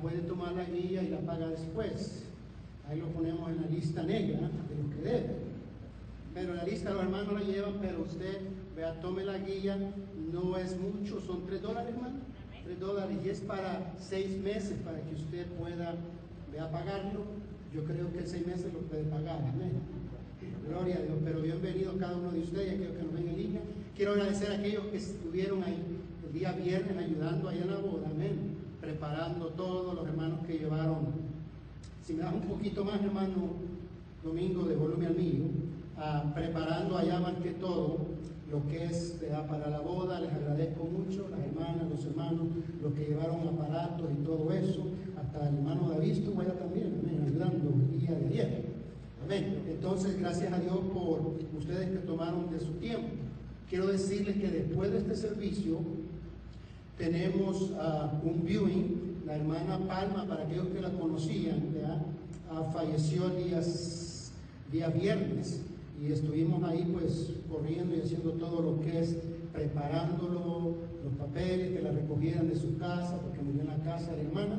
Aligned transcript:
puede 0.00 0.18
tomar 0.18 0.52
la 0.52 0.64
guía 0.64 1.02
y 1.02 1.08
la 1.08 1.18
paga 1.20 1.48
después. 1.48 2.24
Ahí 2.88 3.00
lo 3.00 3.06
ponemos 3.08 3.50
en 3.50 3.62
la 3.62 3.66
lista 3.68 4.02
negra 4.02 4.38
de 4.38 4.82
lo 4.82 4.90
que 4.90 5.02
debe. 5.02 5.46
Pero 6.34 6.54
la 6.54 6.64
lista 6.64 6.90
los 6.90 7.02
hermanos 7.02 7.32
la 7.32 7.40
llevan, 7.40 7.74
pero 7.80 8.02
usted, 8.02 8.40
vea, 8.76 9.00
tome 9.00 9.24
la 9.24 9.38
guía, 9.38 9.78
no 10.32 10.56
es 10.56 10.76
mucho, 10.78 11.20
son 11.20 11.46
tres 11.46 11.62
dólares, 11.62 11.94
hermano. 11.94 12.16
Tres 12.64 12.78
dólares 12.78 13.16
y 13.24 13.28
es 13.28 13.40
para 13.40 13.94
seis 13.98 14.38
meses 14.42 14.76
para 14.84 15.00
que 15.00 15.14
usted 15.14 15.46
pueda, 15.58 15.94
vea, 16.52 16.70
pagarlo. 16.70 17.24
Yo 17.74 17.84
creo 17.84 18.12
que 18.12 18.26
seis 18.26 18.46
meses 18.46 18.72
lo 18.72 18.80
puede 18.80 19.04
pagar, 19.04 19.38
amén. 19.38 19.72
Gloria 20.68 20.96
a 20.96 21.02
Dios, 21.02 21.16
pero 21.24 21.40
bienvenido 21.40 21.96
cada 21.96 22.16
uno 22.16 22.32
de 22.32 22.40
ustedes, 22.40 22.74
aquellos 22.74 22.96
que 22.96 23.02
nos 23.02 23.12
ven 23.14 23.28
en 23.28 23.36
línea. 23.36 23.60
Quiero 23.96 24.12
agradecer 24.12 24.50
a 24.50 24.54
aquellos 24.56 24.84
que 24.86 24.96
estuvieron 24.98 25.62
ahí 25.62 25.82
el 26.26 26.32
día 26.32 26.52
viernes 26.52 26.96
ayudando 26.98 27.48
ahí 27.48 27.58
en 27.62 27.70
la 27.70 27.78
boda, 27.78 28.08
amén. 28.10 28.56
Preparando 28.86 29.46
todos 29.46 29.96
los 29.96 30.06
hermanos 30.06 30.46
que 30.46 30.58
llevaron. 30.60 31.06
Si 32.04 32.12
me 32.12 32.22
das 32.22 32.32
un 32.32 32.42
poquito 32.42 32.84
más, 32.84 33.02
hermano 33.02 33.54
Domingo, 34.22 34.62
devuélveme 34.62 35.06
al 35.08 35.16
mío. 35.16 35.44
Preparando 36.32 36.96
allá 36.96 37.18
más 37.18 37.34
que 37.42 37.50
todo 37.50 38.06
lo 38.48 38.64
que 38.68 38.84
es 38.84 39.20
para 39.48 39.70
la 39.70 39.80
boda. 39.80 40.20
Les 40.20 40.32
agradezco 40.32 40.84
mucho, 40.84 41.26
las 41.30 41.40
hermanas, 41.40 41.90
los 41.90 42.04
hermanos, 42.04 42.46
los 42.80 42.92
que 42.92 43.06
llevaron 43.06 43.48
aparatos 43.48 44.08
y 44.08 44.24
todo 44.24 44.52
eso. 44.52 44.86
Hasta 45.18 45.48
el 45.48 45.56
hermano 45.56 45.88
David 45.88 46.12
estuvo 46.12 46.42
allá 46.42 46.56
también, 46.56 47.02
ayudando 47.26 47.70
el 47.70 48.00
día 48.00 48.12
de 48.12 48.26
ayer. 48.28 48.66
Amén. 49.24 49.64
Entonces, 49.66 50.16
gracias 50.20 50.52
a 50.52 50.60
Dios 50.60 50.78
por 50.94 51.34
ustedes 51.58 51.90
que 51.90 52.06
tomaron 52.06 52.52
de 52.52 52.60
su 52.60 52.70
tiempo. 52.74 53.08
Quiero 53.68 53.88
decirles 53.88 54.36
que 54.36 54.48
después 54.48 54.92
de 54.92 54.98
este 54.98 55.16
servicio 55.16 55.80
tenemos 56.96 57.70
uh, 57.72 58.26
un 58.26 58.44
viewing. 58.44 59.06
La 59.26 59.36
hermana 59.36 59.78
Palma, 59.88 60.24
para 60.28 60.44
aquellos 60.44 60.68
que 60.68 60.80
la 60.80 60.90
conocían, 60.90 61.74
uh, 62.50 62.72
falleció 62.72 63.26
el 63.26 63.44
día, 63.44 63.60
día 64.70 64.88
viernes 64.88 65.62
y 66.00 66.12
estuvimos 66.12 66.62
ahí 66.62 66.88
pues 66.92 67.32
corriendo 67.50 67.96
y 67.96 68.00
haciendo 68.00 68.32
todo 68.32 68.62
lo 68.62 68.80
que 68.80 69.00
es 69.00 69.16
preparándolo, 69.52 70.76
los 71.02 71.14
papeles, 71.18 71.72
que 71.72 71.82
la 71.82 71.90
recogieran 71.90 72.48
de 72.48 72.56
su 72.56 72.76
casa, 72.76 73.18
porque 73.20 73.40
murió 73.40 73.62
en 73.62 73.68
la 73.68 73.78
casa 73.78 74.10
de 74.12 74.18
la 74.18 74.28
hermana. 74.28 74.58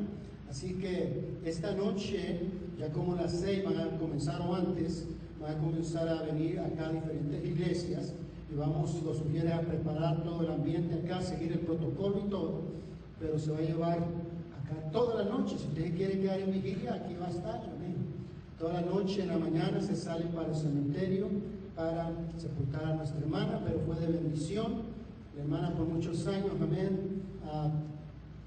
Así 0.50 0.74
que 0.74 1.38
esta 1.44 1.72
noche, 1.72 2.40
ya 2.78 2.90
como 2.90 3.14
las 3.14 3.32
seis 3.32 3.64
van 3.64 3.78
a 3.78 3.98
comenzar 3.98 4.40
o 4.40 4.54
antes, 4.54 5.06
van 5.40 5.54
a 5.54 5.58
comenzar 5.58 6.08
a 6.08 6.22
venir 6.22 6.58
acá 6.58 6.88
a 6.88 6.92
diferentes 6.92 7.44
iglesias 7.44 8.12
y 8.50 8.56
vamos, 8.56 9.02
los 9.04 9.18
sugiere 9.18 9.52
a 9.52 9.60
preparar 9.60 10.22
todo 10.22 10.42
el 10.42 10.50
ambiente 10.50 10.94
acá, 10.94 11.20
seguir 11.20 11.52
el 11.52 11.60
protocolo 11.60 12.22
y 12.26 12.30
todo, 12.30 12.62
pero 13.20 13.38
se 13.38 13.50
va 13.50 13.58
a 13.58 13.62
llevar 13.62 13.98
acá 13.98 14.90
toda 14.90 15.22
la 15.22 15.30
noche. 15.30 15.56
Si 15.58 15.66
usted 15.66 15.94
quiere 15.94 16.20
quedar 16.20 16.40
en 16.40 16.52
vigilia, 16.52 16.94
aquí 16.94 17.14
va 17.14 17.26
a 17.26 17.30
estar. 17.30 17.60
Toda 18.58 18.72
la 18.72 18.82
noche, 18.82 19.22
en 19.22 19.28
la 19.28 19.38
mañana, 19.38 19.80
se 19.80 19.94
sale 19.94 20.24
para 20.34 20.48
el 20.48 20.54
cementerio 20.56 21.28
para 21.76 22.10
sepultar 22.36 22.84
a 22.86 22.94
nuestra 22.96 23.20
hermana, 23.20 23.60
pero 23.64 23.78
fue 23.86 23.94
de 24.04 24.08
bendición. 24.12 24.82
La 25.36 25.42
hermana 25.44 25.70
por 25.76 25.86
muchos 25.86 26.26
años, 26.26 26.50
amén, 26.60 27.22
ah, 27.46 27.70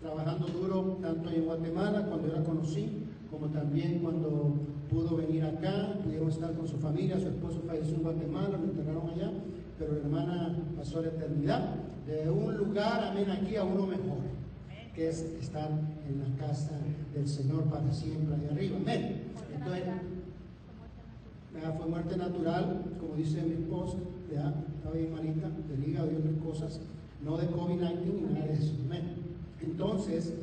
trabajando 0.01 0.47
duro 0.47 0.97
tanto 1.01 1.29
en 1.29 1.45
Guatemala 1.45 2.05
cuando 2.07 2.27
yo 2.27 2.33
la 2.33 2.43
conocí, 2.43 3.05
como 3.31 3.47
también 3.47 3.99
cuando 3.99 4.55
pudo 4.89 5.15
venir 5.15 5.45
acá, 5.45 5.93
pudieron 6.03 6.27
estar 6.27 6.51
con 6.55 6.67
su 6.67 6.75
familia, 6.77 7.17
su 7.17 7.29
esposo 7.29 7.61
falleció 7.65 7.95
en 7.95 8.03
Guatemala, 8.03 8.57
lo 8.57 8.65
enterraron 8.65 9.09
allá, 9.11 9.31
pero 9.81 9.97
hermana 9.97 10.55
pasó 10.77 10.99
a 10.99 11.01
la 11.01 11.07
eternidad, 11.07 11.73
de 12.05 12.29
un 12.29 12.55
lugar, 12.55 13.03
amén, 13.03 13.31
aquí 13.31 13.55
a 13.55 13.63
uno 13.63 13.87
mejor, 13.87 14.19
que 14.93 15.09
es 15.09 15.21
estar 15.41 15.69
en 15.71 16.19
la 16.19 16.45
casa 16.45 16.77
del 17.15 17.27
Señor 17.27 17.63
para 17.63 17.91
siempre 17.91 18.35
ahí 18.35 18.47
arriba, 18.51 18.77
amén. 18.77 19.23
Entonces, 19.55 19.83
fue 21.77 21.87
muerte 21.87 22.15
natural, 22.15 22.83
como 22.99 23.15
dice 23.15 23.41
mi 23.41 23.53
esposa, 23.53 23.97
¿ya? 24.31 24.53
estaba 24.75 24.95
bien 24.95 25.13
malita, 25.13 25.49
del 25.69 25.87
hígado 25.87 26.11
y 26.11 26.15
otras 26.15 26.35
cosas, 26.43 26.79
no 27.23 27.37
de 27.37 27.49
COVID-19 27.49 28.03
ni 28.05 28.33
nada 28.33 28.45
de 28.45 28.53
eso, 28.53 28.73
amén. 28.85 29.15
Entonces, 29.61 30.33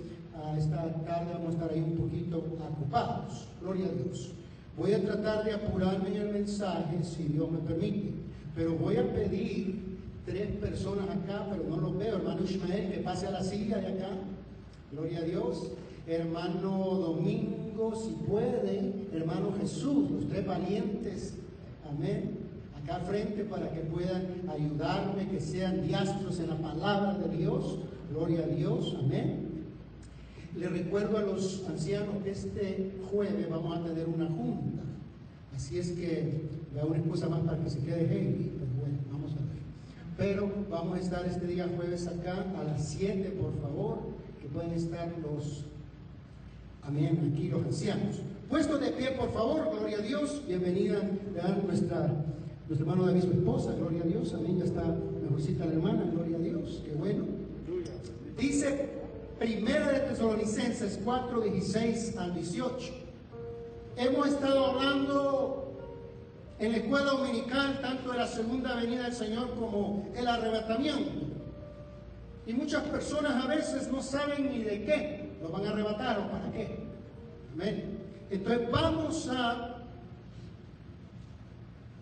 esta 0.56 0.94
tarde 1.04 1.32
vamos 1.32 1.50
a 1.50 1.53
estar 1.53 1.71
ahí 1.71 1.81
un 1.81 1.97
poquito 1.97 2.38
ocupados. 2.38 3.48
Gloria 3.60 3.87
a 3.87 3.91
Dios. 3.91 4.32
Voy 4.77 4.94
a 4.94 5.03
tratar 5.03 5.44
de 5.44 5.53
apurarme 5.53 6.09
en 6.09 6.16
el 6.16 6.32
mensaje, 6.32 7.04
si 7.04 7.25
Dios 7.25 7.50
me 7.50 7.59
permite. 7.59 8.28
Pero 8.58 8.74
voy 8.74 8.96
a 8.96 9.12
pedir 9.14 9.98
tres 10.26 10.48
personas 10.56 11.08
acá, 11.08 11.46
pero 11.48 11.62
no 11.64 11.76
los 11.76 11.96
veo. 11.96 12.16
Hermano 12.16 12.42
Ismael, 12.42 12.92
que 12.92 12.98
pase 12.98 13.28
a 13.28 13.30
la 13.30 13.42
silla 13.44 13.78
de 13.78 13.86
acá. 13.86 14.10
Gloria 14.91 15.20
a 15.20 15.22
Dios. 15.22 15.70
Hermano 16.08 16.70
Domingo, 16.97 17.94
si 17.94 18.10
puede. 18.28 19.06
Hermano 19.12 19.54
Jesús, 19.60 20.10
los 20.10 20.28
tres 20.28 20.44
valientes. 20.44 21.34
Amén 21.88 22.48
acá 22.88 23.00
frente 23.00 23.44
para 23.44 23.70
que 23.70 23.80
puedan 23.80 24.48
ayudarme, 24.48 25.28
que 25.28 25.41
sean 25.41 25.86
diastros 25.86 26.41
en 26.41 26.48
la 26.48 26.56
palabra 26.56 27.18
de 27.18 27.36
Dios. 27.36 27.78
Gloria 28.10 28.44
a 28.44 28.47
Dios, 28.47 28.97
amén. 28.98 29.47
Le 30.56 30.68
recuerdo 30.68 31.18
a 31.18 31.22
los 31.22 31.64
ancianos 31.68 32.22
que 32.24 32.30
este 32.30 32.92
jueves 33.10 33.48
vamos 33.48 33.76
a 33.76 33.84
tener 33.84 34.08
una 34.08 34.26
junta. 34.26 34.82
Así 35.58 35.76
es 35.76 35.91
que 35.91 36.42
da 36.72 36.84
una 36.84 36.98
excusa 36.98 37.28
más 37.28 37.41
para 37.41 37.58
que 37.58 37.69
se 37.69 37.80
quede 37.80 38.02
Heidi, 38.02 38.52
pero 38.56 38.70
bueno, 38.78 38.98
vamos 39.10 39.32
a 39.32 39.41
ver. 39.41 39.58
Pero 40.16 40.48
vamos 40.70 40.96
a 40.96 41.00
estar 41.00 41.26
este 41.26 41.48
día 41.48 41.69
jueves 41.76 42.06
acá 42.06 42.46
a 42.56 42.62
las 42.62 42.88
7, 42.91 43.30
por 43.30 43.60
favor, 43.60 43.98
que 44.41 44.47
pueden 44.47 44.70
estar 44.70 45.12
los, 45.20 45.64
amén, 46.84 47.32
aquí 47.32 47.48
los 47.48 47.64
ancianos. 47.64 48.20
Puesto 48.48 48.78
de 48.78 48.92
pie, 48.92 49.10
por 49.18 49.32
favor, 49.32 49.68
gloria 49.76 49.98
a 49.98 50.00
Dios. 50.00 50.44
Bienvenida 50.47 51.00
a 51.42 51.48
nuestra, 51.66 52.06
nuestro 52.68 52.88
hermano 52.88 53.06
David, 53.06 53.22
su 53.22 53.32
esposa, 53.32 53.74
gloria 53.74 54.04
a 54.04 54.06
Dios. 54.06 54.32
Amén, 54.34 54.58
ya 54.58 54.64
está 54.64 54.84
mejorcita 55.24 55.66
la 55.66 55.72
hermana, 55.72 56.04
gloria 56.12 56.36
a 56.36 56.41
Dios, 56.41 56.84
qué 56.84 56.92
bueno. 56.92 57.24
Dice 58.38 58.91
Primera 59.41 59.91
de 59.91 60.00
Tesalonicenses 60.08 61.00
4, 61.04 61.41
16 61.41 62.16
al 62.16 62.32
18. 62.36 63.07
Hemos 63.98 64.28
estado 64.28 64.64
hablando 64.64 65.72
en 66.60 66.70
la 66.70 66.78
escuela 66.78 67.10
dominical 67.10 67.81
tanto 67.81 68.12
de 68.12 68.19
la 68.19 68.28
segunda 68.28 68.76
venida 68.76 69.03
del 69.03 69.12
Señor 69.12 69.56
como 69.56 70.06
el 70.14 70.28
arrebatamiento. 70.28 71.26
Y 72.47 72.53
muchas 72.53 72.84
personas 72.84 73.44
a 73.44 73.48
veces 73.48 73.91
no 73.91 74.00
saben 74.00 74.50
ni 74.53 74.62
de 74.62 74.84
qué 74.84 75.31
lo 75.42 75.48
van 75.48 75.66
a 75.66 75.70
arrebatar 75.70 76.20
o 76.20 76.31
para 76.31 76.48
qué. 76.53 76.78
Amén. 77.53 77.98
Entonces 78.31 78.70
vamos 78.70 79.28
a 79.32 79.78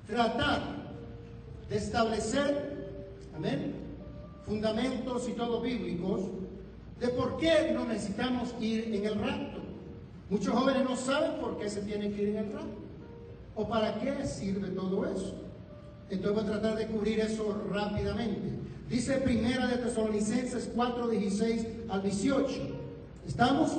tratar 0.06 0.60
de 1.70 1.76
establecer, 1.78 2.92
amén, 3.34 3.74
fundamentos 4.44 5.30
y 5.30 5.32
todo 5.32 5.62
bíblicos 5.62 6.20
de 7.00 7.08
por 7.08 7.38
qué 7.38 7.70
no 7.72 7.86
necesitamos 7.86 8.54
ir 8.60 8.94
en 8.94 9.06
el 9.06 9.14
rapto. 9.14 9.65
Muchos 10.28 10.54
jóvenes 10.54 10.82
no 10.84 10.96
saben 10.96 11.40
por 11.40 11.58
qué 11.58 11.70
se 11.70 11.82
tienen 11.82 12.12
que 12.14 12.22
ir 12.22 12.28
en 12.30 12.36
el 12.38 12.52
rapto 12.52 12.86
o 13.54 13.68
para 13.68 13.98
qué 14.00 14.26
sirve 14.26 14.68
todo 14.68 15.06
eso. 15.06 15.34
Entonces 16.10 16.34
voy 16.34 16.44
a 16.44 16.60
tratar 16.60 16.76
de 16.76 16.86
cubrir 16.86 17.20
eso 17.20 17.62
rápidamente. 17.70 18.50
Dice 18.88 19.16
Primera 19.18 19.66
de 19.66 19.78
Tesalonicenses 19.78 20.70
4, 20.74 21.08
16 21.08 21.66
al 21.88 22.02
18. 22.02 22.54
¿Estamos? 23.26 23.72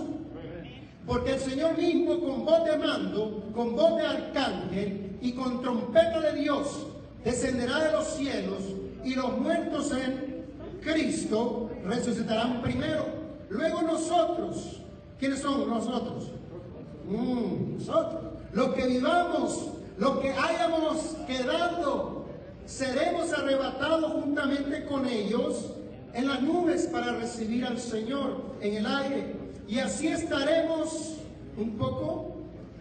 Porque 1.05 1.33
el 1.33 1.39
Señor 1.39 1.77
mismo 1.77 2.19
con 2.19 2.45
voz 2.45 2.65
de 2.65 2.77
mando, 2.77 3.49
con 3.53 3.75
voz 3.75 3.97
de 3.97 4.07
arcángel 4.07 5.17
y 5.21 5.31
con 5.33 5.61
trompeta 5.61 6.19
de 6.19 6.41
Dios 6.41 6.87
descenderá 7.23 7.83
de 7.83 7.91
los 7.91 8.07
cielos 8.07 8.63
y 9.03 9.15
los 9.15 9.37
muertos 9.37 9.91
en 9.91 10.45
Cristo 10.81 11.69
resucitarán 11.85 12.61
primero. 12.61 13.05
Luego 13.49 13.81
nosotros, 13.81 14.81
¿quiénes 15.17 15.39
somos 15.39 15.67
nosotros? 15.67 16.31
Mm, 17.07 17.77
nosotros. 17.77 18.21
Los 18.53 18.73
que 18.73 18.85
vivamos, 18.87 19.69
los 19.97 20.19
que 20.19 20.31
hayamos 20.31 21.15
quedado, 21.25 22.25
seremos 22.65 23.31
arrebatados 23.33 24.11
juntamente 24.11 24.85
con 24.85 25.05
ellos 25.05 25.71
en 26.13 26.27
las 26.27 26.41
nubes 26.41 26.87
para 26.87 27.13
recibir 27.13 27.65
al 27.65 27.79
Señor 27.79 28.41
en 28.61 28.77
el 28.77 28.85
aire. 28.85 29.35
Y 29.67 29.79
así 29.79 30.07
estaremos 30.07 31.15
un 31.57 31.77
poco 31.77 32.35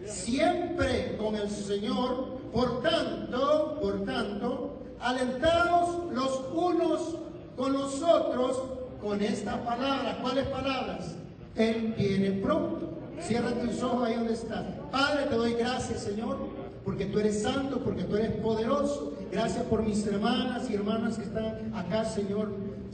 siempre 0.05 1.15
con 1.17 1.35
el 1.35 1.49
Señor. 1.49 2.37
Por 2.51 2.81
tanto, 2.81 3.77
por 3.81 4.05
tanto, 4.05 4.77
alentados 4.99 6.11
los 6.13 6.41
unos 6.53 7.15
con 7.55 7.73
nosotros 7.73 8.63
con 9.01 9.21
esta 9.21 9.63
palabra. 9.63 10.17
¿Cuáles 10.21 10.47
palabras? 10.47 11.15
Él 11.55 11.93
viene 11.97 12.31
pronto. 12.31 12.86
Cierra 13.21 13.51
tus 13.51 13.81
ojos 13.81 14.07
ahí 14.07 14.15
donde 14.15 14.33
estás. 14.33 14.65
Padre, 14.91 15.25
te 15.25 15.35
doy 15.35 15.53
gracias, 15.53 16.01
Señor, 16.01 16.37
porque 16.85 17.05
tú 17.05 17.19
eres 17.19 17.41
santo, 17.41 17.79
porque 17.83 18.03
tú 18.03 18.15
eres 18.15 18.31
poderoso. 18.37 19.13
Gracias 19.31 19.63
por 19.65 19.83
mis 19.83 20.05
hermanas 20.05 20.69
y 20.69 20.75
hermanas 20.75 21.17
que 21.17 21.23
están 21.23 21.73
acá, 21.75 22.05
Señor, 22.05 22.51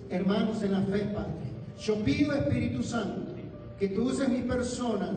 hermanos 0.09 0.63
en 0.63 0.71
la 0.71 0.81
fe, 0.81 0.99
Padre. 1.13 1.31
Yo 1.79 1.95
pido, 2.03 2.33
Espíritu 2.33 2.83
Santo, 2.83 3.33
que 3.79 3.89
tú 3.89 4.03
uses 4.03 4.29
mi 4.29 4.41
persona 4.41 5.11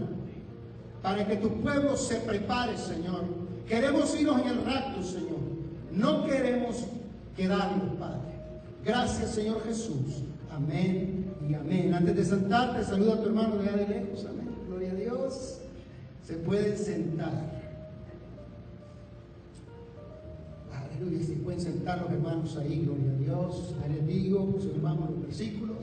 para 1.03 1.27
que 1.27 1.37
tu 1.37 1.61
pueblo 1.61 1.97
se 1.97 2.17
prepare, 2.17 2.77
Señor. 2.77 3.25
Queremos 3.67 4.19
irnos 4.19 4.41
en 4.43 4.49
el 4.49 4.65
rapto, 4.65 5.03
Señor. 5.03 5.39
No 5.93 6.27
queremos 6.27 6.85
quedarnos, 7.37 7.97
Padre. 7.99 8.21
Gracias, 8.85 9.31
Señor 9.31 9.63
Jesús. 9.65 10.25
Amén 10.51 11.33
y 11.49 11.55
amén. 11.55 11.95
Antes 11.95 12.17
de 12.17 12.25
sentarte, 12.25 12.85
saluda 12.85 13.15
a 13.15 13.23
tu 13.23 13.29
hermano 13.29 13.57
de 13.57 13.69
allá 13.69 13.79
de 13.79 13.89
lejos. 13.89 14.27
Amén. 14.29 14.46
Se 15.33 16.35
pueden 16.35 16.77
sentar. 16.77 17.33
Aleluya. 20.73 21.25
Se 21.25 21.33
pueden 21.35 21.61
sentar 21.61 22.03
los 22.03 22.11
hermanos 22.11 22.57
ahí. 22.57 22.83
Gloria 22.85 23.11
a 23.11 23.17
Dios. 23.17 23.75
Ahí 23.83 23.93
les 23.93 24.07
digo, 24.07 24.43
observamos 24.43 25.11
los 25.11 25.23
versículos. 25.23 25.77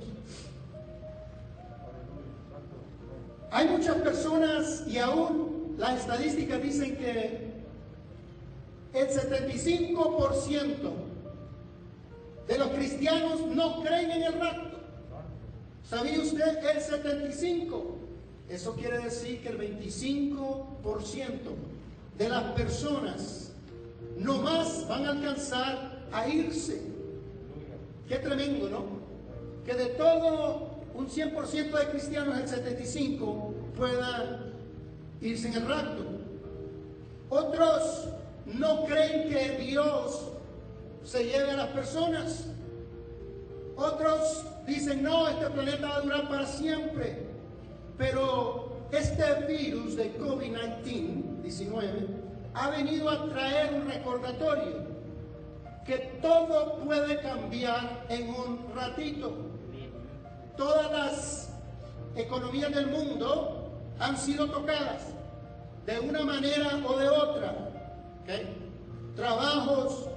Hay 3.51 3.69
muchas 3.69 3.97
personas 3.97 4.83
y 4.87 4.97
aún 4.97 5.75
las 5.77 6.01
estadísticas 6.01 6.61
dicen 6.61 6.97
que 6.97 7.53
el 8.93 9.07
75% 9.07 10.67
de 12.47 12.57
los 12.57 12.67
cristianos 12.69 13.41
no 13.47 13.81
creen 13.83 14.11
en 14.11 14.23
el 14.23 14.33
rapto. 14.39 14.79
¿Sabía 15.83 16.19
usted? 16.19 16.57
El 16.75 16.81
75. 16.81 17.97
Eso 18.49 18.75
quiere 18.75 18.99
decir 18.99 19.41
que 19.41 19.49
el 19.49 19.57
25% 19.57 21.37
de 22.17 22.29
las 22.29 22.43
personas 22.53 23.51
no 24.17 24.37
más 24.39 24.87
van 24.87 25.05
a 25.05 25.11
alcanzar 25.11 26.03
a 26.11 26.27
irse. 26.27 26.81
Qué 28.07 28.17
tremendo, 28.17 28.69
¿no? 28.69 28.85
Que 29.65 29.73
de 29.73 29.85
todo 29.87 30.73
un 30.93 31.07
100% 31.07 31.71
de 31.71 31.89
cristianos, 31.89 32.37
el 32.37 32.47
75 32.47 33.53
pueda 33.75 34.51
irse 35.21 35.47
en 35.47 35.53
el 35.55 35.67
rapto. 35.67 36.03
Otros 37.29 38.09
no 38.45 38.85
creen 38.85 39.29
que 39.29 39.57
Dios 39.63 40.29
se 41.03 41.23
lleve 41.23 41.51
a 41.51 41.57
las 41.57 41.69
personas. 41.69 42.45
Otros 43.75 44.43
dicen, 44.67 45.01
no, 45.01 45.27
este 45.27 45.49
planeta 45.49 45.87
va 45.87 45.95
a 45.95 46.01
durar 46.01 46.29
para 46.29 46.45
siempre. 46.45 47.32
Pero 47.97 48.87
este 48.91 49.45
virus 49.47 49.95
de 49.95 50.17
COVID-19, 50.17 51.41
19, 51.41 52.07
ha 52.53 52.69
venido 52.69 53.09
a 53.09 53.25
traer 53.29 53.73
un 53.73 53.87
recordatorio 53.87 54.93
que 55.85 55.97
todo 56.21 56.77
puede 56.83 57.19
cambiar 57.21 58.05
en 58.09 58.29
un 58.29 58.67
ratito. 58.75 59.33
Todas 60.55 60.91
las 60.91 61.49
economías 62.15 62.73
del 62.73 62.87
mundo 62.87 63.71
han 63.99 64.17
sido 64.17 64.49
tocadas 64.49 65.07
de 65.85 65.99
una 65.99 66.23
manera 66.23 66.79
o 66.87 66.97
de 66.97 67.09
otra. 67.09 67.69
Trabajos, 69.15 70.07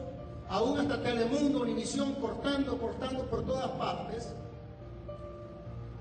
aún 0.49 0.78
hasta 0.78 1.02
Telemundo, 1.02 1.62
Univisión, 1.62 2.14
cortando, 2.14 2.78
cortando 2.78 3.25
por 3.25 3.44
todas 3.44 3.70
partes. 3.73 4.32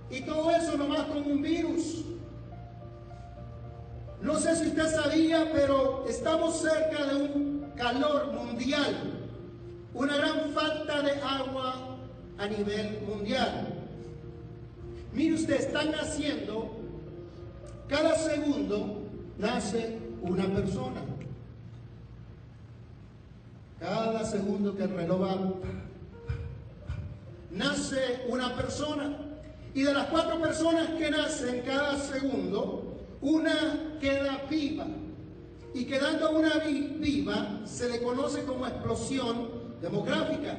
Y 0.09 0.21
todo 0.21 0.51
eso 0.51 0.77
nomás 0.77 1.05
con 1.07 1.23
un 1.23 1.41
virus. 1.41 2.05
No 4.21 4.39
sé 4.39 4.55
si 4.55 4.67
usted 4.67 4.87
sabía, 4.87 5.49
pero 5.51 6.05
estamos 6.07 6.61
cerca 6.61 7.05
de 7.05 7.15
un 7.15 7.71
calor 7.75 8.31
mundial, 8.33 8.95
una 9.93 10.17
gran 10.17 10.51
falta 10.51 11.01
de 11.01 11.11
agua 11.21 11.97
a 12.37 12.47
nivel 12.47 13.01
mundial. 13.07 13.67
Mire 15.13 15.35
usted, 15.35 15.55
están 15.55 15.91
naciendo, 15.91 16.71
cada 17.87 18.15
segundo 18.15 19.03
nace 19.37 19.99
una 20.21 20.45
persona. 20.45 21.01
Cada 23.79 24.25
segundo 24.25 24.75
que 24.75 24.83
el 24.83 24.95
nace 27.51 28.25
una 28.27 28.55
persona. 28.55 29.24
Y 29.75 29.83
de 29.83 29.93
las 29.93 30.07
cuatro 30.07 30.41
personas 30.41 30.89
que 30.91 31.11
nacen 31.11 31.61
cada 31.65 31.99
segundo, 31.99 32.95
una 33.21 33.97
queda 33.99 34.41
viva. 34.49 34.87
Y 35.73 35.83
quedando 35.83 36.31
una 36.31 36.59
viva, 36.59 37.59
se 37.65 37.89
le 37.89 38.01
conoce 38.01 38.45
como 38.45 38.65
explosión 38.65 39.49
demográfica. 39.81 40.57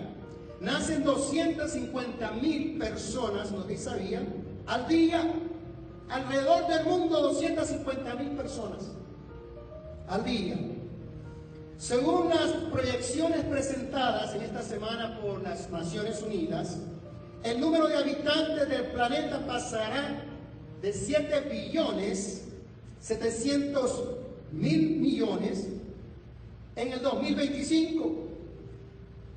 Nacen 0.61 1.03
250 1.03 2.31
mil 2.33 2.77
personas, 2.77 3.51
no 3.53 3.65
te 3.65 3.79
sabían, 3.79 4.27
al 4.67 4.87
día. 4.87 5.33
Alrededor 6.11 6.69
del 6.69 6.85
mundo, 6.85 7.21
250 7.23 8.15
mil 8.17 8.31
personas 8.37 8.93
al 10.09 10.25
día. 10.25 10.57
Según 11.79 12.29
las 12.29 12.51
proyecciones 12.71 13.45
presentadas 13.45 14.35
en 14.35 14.43
esta 14.43 14.63
semana 14.63 15.19
por 15.21 15.43
las 15.43 15.71
Naciones 15.71 16.23
Unidas, 16.23 16.77
el 17.47 17.61
número 17.61 17.87
de 17.87 17.97
habitantes 17.97 18.69
del 18.69 18.87
planeta 18.87 19.47
pasará 19.47 20.25
de 20.83 20.93
7 20.93 21.41
billones 21.49 22.43
700 23.01 24.05
mil 24.51 24.97
millones 24.97 25.69
en 26.75 26.93
el 26.93 27.03
2025. 27.03 28.15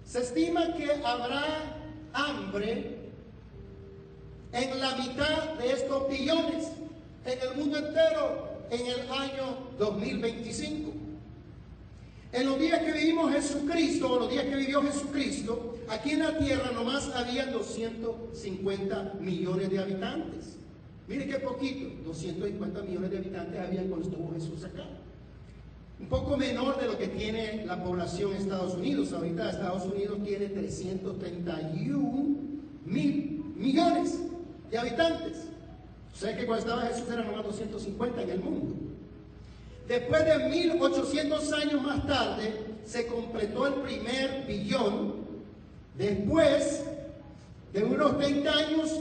Se 0.05 0.21
estima 0.21 0.73
que 0.73 0.91
habrá 1.03 1.75
hambre 2.13 2.97
en 4.53 4.79
la 4.79 4.95
mitad 4.95 5.53
de 5.59 5.71
estos 5.71 6.09
billones 6.09 6.67
en 7.25 7.39
el 7.47 7.57
mundo 7.57 7.77
entero 7.77 8.49
en 8.71 8.87
el 8.87 9.11
año 9.11 9.57
2025. 9.77 10.98
En 12.31 12.45
los 12.45 12.59
días 12.59 12.79
que 12.83 12.91
vivimos 12.91 13.33
Jesucristo, 13.33 14.19
los 14.19 14.29
días 14.29 14.45
que 14.45 14.55
vivió 14.55 14.83
Jesucristo, 14.83 15.77
aquí 15.87 16.11
en 16.11 16.19
la 16.19 16.37
tierra 16.37 16.71
nomás 16.71 17.09
había 17.15 17.47
250 17.47 19.15
millones 19.19 19.69
de 19.71 19.79
habitantes. 19.79 20.57
Mire 21.07 21.25
qué 21.27 21.39
poquito, 21.39 21.89
250 22.05 22.83
millones 22.83 23.09
de 23.09 23.17
habitantes 23.17 23.59
había 23.59 23.83
cuando 23.87 24.07
estuvo 24.07 24.31
Jesús 24.33 24.63
acá. 24.63 24.85
Un 25.99 26.07
poco 26.07 26.37
menor 26.37 26.79
de 26.79 26.85
lo 26.85 26.99
que 26.99 27.07
tiene 27.07 27.65
la 27.65 27.83
población 27.83 28.31
en 28.31 28.37
Estados 28.43 28.75
Unidos. 28.75 29.11
Ahorita 29.11 29.49
Estados 29.49 29.85
Unidos 29.91 30.19
tiene 30.23 30.49
331 30.49 32.37
mil 32.85 33.43
millones 33.57 34.19
de 34.69 34.77
habitantes. 34.77 35.45
O 36.15 36.21
que 36.21 36.45
cuando 36.45 36.57
estaba 36.57 36.81
Jesús 36.83 37.09
eran 37.11 37.25
nomás 37.25 37.43
250 37.45 38.21
en 38.21 38.29
el 38.29 38.39
mundo. 38.39 38.88
Después 39.89 40.23
de 40.23 40.37
1800 40.49 41.51
años 41.51 41.81
más 41.81 42.05
tarde, 42.05 42.53
se 42.85 43.07
completó 43.07 43.65
el 43.65 43.73
primer 43.73 44.45
billón. 44.47 45.15
Después 45.97 46.85
de 47.73 47.83
unos 47.83 48.19
30 48.19 48.51
años, 48.51 48.99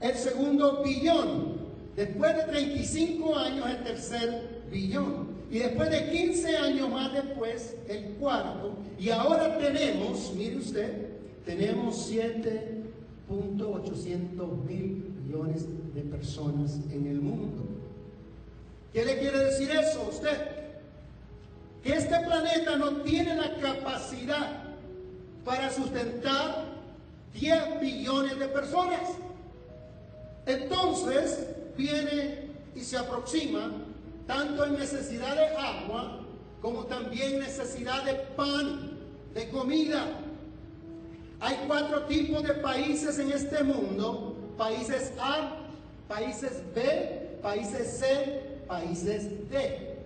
el 0.00 0.14
segundo 0.16 0.82
billón. 0.82 1.58
Después 1.94 2.38
de 2.38 2.42
35 2.42 3.36
años, 3.36 3.70
el 3.70 3.84
tercer 3.84 4.64
billón. 4.68 5.28
Y 5.48 5.60
después 5.60 5.90
de 5.90 6.10
15 6.10 6.56
años 6.56 6.90
más 6.90 7.12
después, 7.12 7.76
el 7.88 8.06
cuarto. 8.18 8.78
Y 8.98 9.10
ahora 9.10 9.56
tenemos, 9.58 10.32
mire 10.36 10.56
usted, 10.56 11.06
tenemos 11.44 12.10
7.800 12.10 14.64
mil 14.66 15.04
millones 15.24 15.66
de 15.94 16.02
personas 16.02 16.80
en 16.90 17.06
el 17.06 17.20
mundo. 17.20 17.75
¿Qué 18.96 19.04
le 19.04 19.18
quiere 19.18 19.40
decir 19.40 19.70
eso 19.72 20.00
a 20.00 20.08
usted? 20.08 20.38
Que 21.82 21.96
este 21.96 22.18
planeta 22.18 22.76
no 22.76 23.02
tiene 23.02 23.34
la 23.34 23.54
capacidad 23.56 24.62
para 25.44 25.70
sustentar 25.70 26.64
10 27.34 27.78
billones 27.78 28.38
de 28.38 28.48
personas. 28.48 29.02
Entonces 30.46 31.46
viene 31.76 32.48
y 32.74 32.80
se 32.80 32.96
aproxima 32.96 33.70
tanto 34.26 34.64
en 34.64 34.78
necesidad 34.78 35.36
de 35.36 35.48
agua 35.48 36.20
como 36.62 36.86
también 36.86 37.38
necesidad 37.38 38.02
de 38.02 38.14
pan, 38.14 38.98
de 39.34 39.46
comida. 39.50 40.06
Hay 41.40 41.64
cuatro 41.66 42.04
tipos 42.04 42.42
de 42.44 42.54
países 42.54 43.18
en 43.18 43.30
este 43.30 43.62
mundo, 43.62 44.54
países 44.56 45.12
A, 45.20 45.58
países 46.08 46.62
B, 46.74 47.40
países 47.42 47.98
C, 47.98 48.45
países 48.66 49.50
D. 49.50 49.96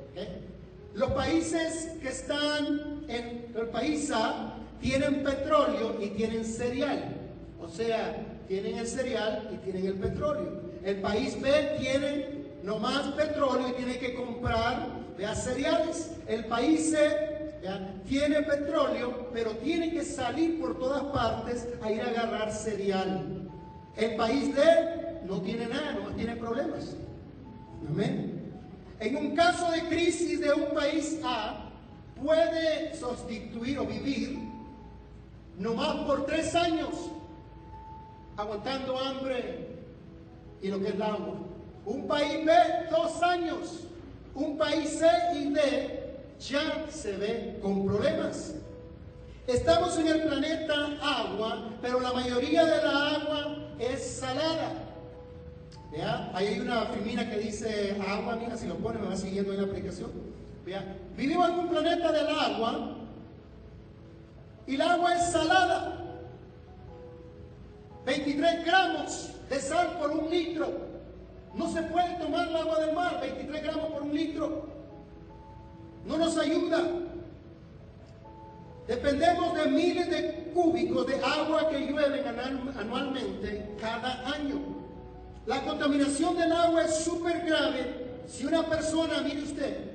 Los 0.95 1.13
países 1.13 1.91
que 2.03 2.09
están 2.09 3.05
en 3.09 3.47
el 3.55 3.69
país 3.69 4.11
A 4.13 4.57
tienen 4.81 5.23
petróleo 5.23 5.97
y 6.01 6.09
tienen 6.11 6.45
cereal. 6.45 7.17
O 7.61 7.69
sea, 7.69 8.17
tienen 8.49 8.79
el 8.79 8.87
cereal 8.87 9.51
y 9.53 9.57
tienen 9.59 9.87
el 9.87 9.95
petróleo. 9.95 10.61
El 10.85 11.01
país 11.01 11.41
B 11.41 11.77
tiene 11.79 12.41
no 12.65 12.79
más 12.79 13.09
petróleo 13.13 13.69
y 13.69 13.73
tiene 13.73 13.99
que 13.99 14.15
comprar 14.15 15.01
cereales. 15.35 16.13
El 16.27 16.47
país 16.47 16.91
C 16.91 17.61
tiene 18.09 18.43
petróleo, 18.43 19.29
pero 19.33 19.51
tiene 19.57 19.91
que 19.91 20.05
salir 20.05 20.61
por 20.61 20.79
todas 20.79 21.03
partes 21.05 21.69
a 21.83 21.93
ir 21.93 22.01
a 22.01 22.09
agarrar 22.09 22.53
cereal. 22.53 23.49
El 23.97 24.17
país 24.17 24.55
D 24.55 24.63
no 25.27 25.41
tiene 25.43 25.67
nada, 25.67 25.99
no 26.03 26.09
tiene 26.17 26.37
problemas. 26.37 26.97
Amén. 27.89 28.40
En 29.01 29.17
un 29.17 29.35
caso 29.35 29.71
de 29.71 29.89
crisis 29.89 30.41
de 30.41 30.53
un 30.53 30.75
país 30.75 31.19
A, 31.25 31.71
puede 32.23 32.95
sustituir 32.95 33.79
o 33.79 33.87
vivir 33.87 34.39
nomás 35.57 36.07
por 36.07 36.27
tres 36.27 36.55
años, 36.55 36.91
aguantando 38.37 38.99
hambre 38.99 39.69
y 40.61 40.69
lo 40.69 40.79
que 40.81 40.89
es 40.89 40.95
el 40.95 41.03
agua. 41.03 41.35
Un 41.87 42.07
país 42.07 42.45
B, 42.45 42.53
dos 42.91 43.23
años. 43.23 43.87
Un 44.35 44.59
país 44.59 44.99
C 44.99 45.07
y 45.35 45.53
D 45.53 46.01
ya 46.39 46.87
se 46.91 47.17
ve 47.17 47.59
con 47.63 47.87
problemas. 47.87 48.55
Estamos 49.47 49.99
en 49.99 50.09
el 50.09 50.23
planeta 50.23 50.99
agua, 51.03 51.71
pero 51.81 52.01
la 52.01 52.13
mayoría 52.13 52.65
de 52.65 52.83
la 52.83 53.09
agua 53.17 53.57
es 53.79 54.19
salada. 54.19 54.90
¿Vea? 55.91 56.31
Ahí 56.35 56.47
hay 56.47 56.61
una 56.61 56.83
filmina 56.87 57.29
que 57.29 57.39
dice 57.39 57.97
agua, 58.07 58.37
mira, 58.37 58.57
si 58.57 58.67
lo 58.67 58.77
pone 58.77 59.01
me 59.01 59.09
va 59.09 59.17
siguiendo 59.17 59.53
en 59.53 59.63
la 59.63 59.67
aplicación. 59.67 60.11
¿Vea? 60.65 60.97
Vivimos 61.17 61.49
en 61.51 61.59
un 61.59 61.69
planeta 61.69 62.13
del 62.13 62.29
agua 62.29 62.97
y 64.67 64.75
el 64.77 64.83
agua 64.83 65.15
es 65.15 65.33
salada. 65.33 65.97
23 68.07 68.65
gramos 68.65 69.31
de 69.49 69.61
sal 69.61 69.99
por 69.99 70.11
un 70.13 70.31
litro. 70.31 70.91
No 71.55 71.69
se 71.73 71.83
puede 71.83 72.15
tomar 72.15 72.49
el 72.49 72.57
agua 72.57 72.79
del 72.79 72.95
mar, 72.95 73.19
23 73.21 73.63
gramos 73.63 73.91
por 73.91 74.03
un 74.03 74.15
litro. 74.15 74.69
No 76.07 76.19
nos 76.19 76.39
ayuda. 76.39 76.85
Dependemos 78.87 79.55
de 79.55 79.67
miles 79.67 80.11
de 80.11 80.51
cúbicos 80.55 81.07
de 81.07 81.17
agua 81.17 81.69
que 81.69 81.87
llueven 81.87 82.25
anualmente 82.79 83.75
cada 83.81 84.29
año. 84.33 84.80
La 85.47 85.63
contaminación 85.65 86.37
del 86.37 86.53
agua 86.53 86.85
es 86.85 87.05
súper 87.05 87.45
grave. 87.45 88.23
Si 88.27 88.47
una 88.47 88.69
persona, 88.69 89.23
mire 89.23 89.43
usted, 89.43 89.91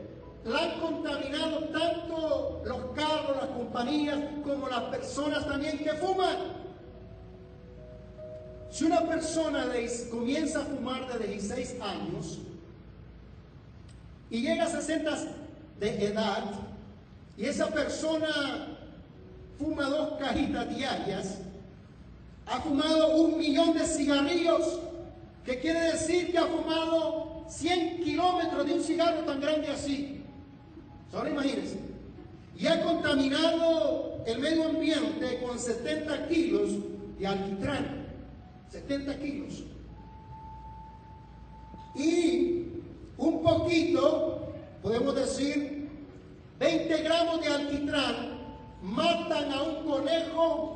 la 0.45 0.59
han 0.59 0.79
contaminado 0.79 1.59
tanto 1.69 2.61
los 2.65 2.79
carros, 2.95 3.37
las 3.37 3.49
compañías, 3.49 4.19
como 4.43 4.67
las 4.67 4.83
personas 4.83 5.47
también 5.47 5.77
que 5.77 5.91
fuman. 5.93 6.65
Si 8.69 8.83
una 8.83 9.01
persona 9.07 9.65
comienza 10.11 10.61
a 10.61 10.65
fumar 10.65 11.07
de 11.17 11.27
16 11.27 11.75
años 11.81 12.39
y 14.29 14.41
llega 14.41 14.65
a 14.65 14.67
60 14.67 15.11
de 15.79 16.05
edad 16.07 16.43
y 17.37 17.45
esa 17.45 17.67
persona 17.67 18.77
fuma 19.57 19.85
dos 19.85 20.19
cajitas 20.19 20.75
diarias, 20.75 21.37
ha 22.45 22.59
fumado 22.59 23.15
un 23.15 23.37
millón 23.37 23.73
de 23.73 23.85
cigarrillos, 23.85 24.79
que 25.45 25.59
quiere 25.59 25.91
decir 25.91 26.31
que 26.31 26.37
ha 26.37 26.45
fumado 26.45 27.45
100 27.47 28.03
kilómetros 28.03 28.65
de 28.65 28.73
un 28.73 28.83
cigarro 28.83 29.21
tan 29.21 29.39
grande 29.39 29.67
así. 29.67 30.23
Solo 31.11 31.29
imagínense. 31.29 31.79
Y 32.57 32.67
ha 32.67 32.81
contaminado 32.81 34.23
el 34.25 34.39
medio 34.39 34.69
ambiente 34.69 35.39
con 35.45 35.59
70 35.59 36.27
kilos 36.27 36.71
de 37.19 37.27
alquitrán. 37.27 38.07
70 38.71 39.19
kilos. 39.19 39.63
Y 41.95 42.65
un 43.17 43.41
poquito, 43.43 44.53
podemos 44.81 45.15
decir, 45.15 45.89
20 46.59 47.03
gramos 47.03 47.41
de 47.41 47.47
alquitrán 47.47 48.35
matan 48.81 49.51
a 49.51 49.63
un 49.63 49.85
conejo 49.85 50.75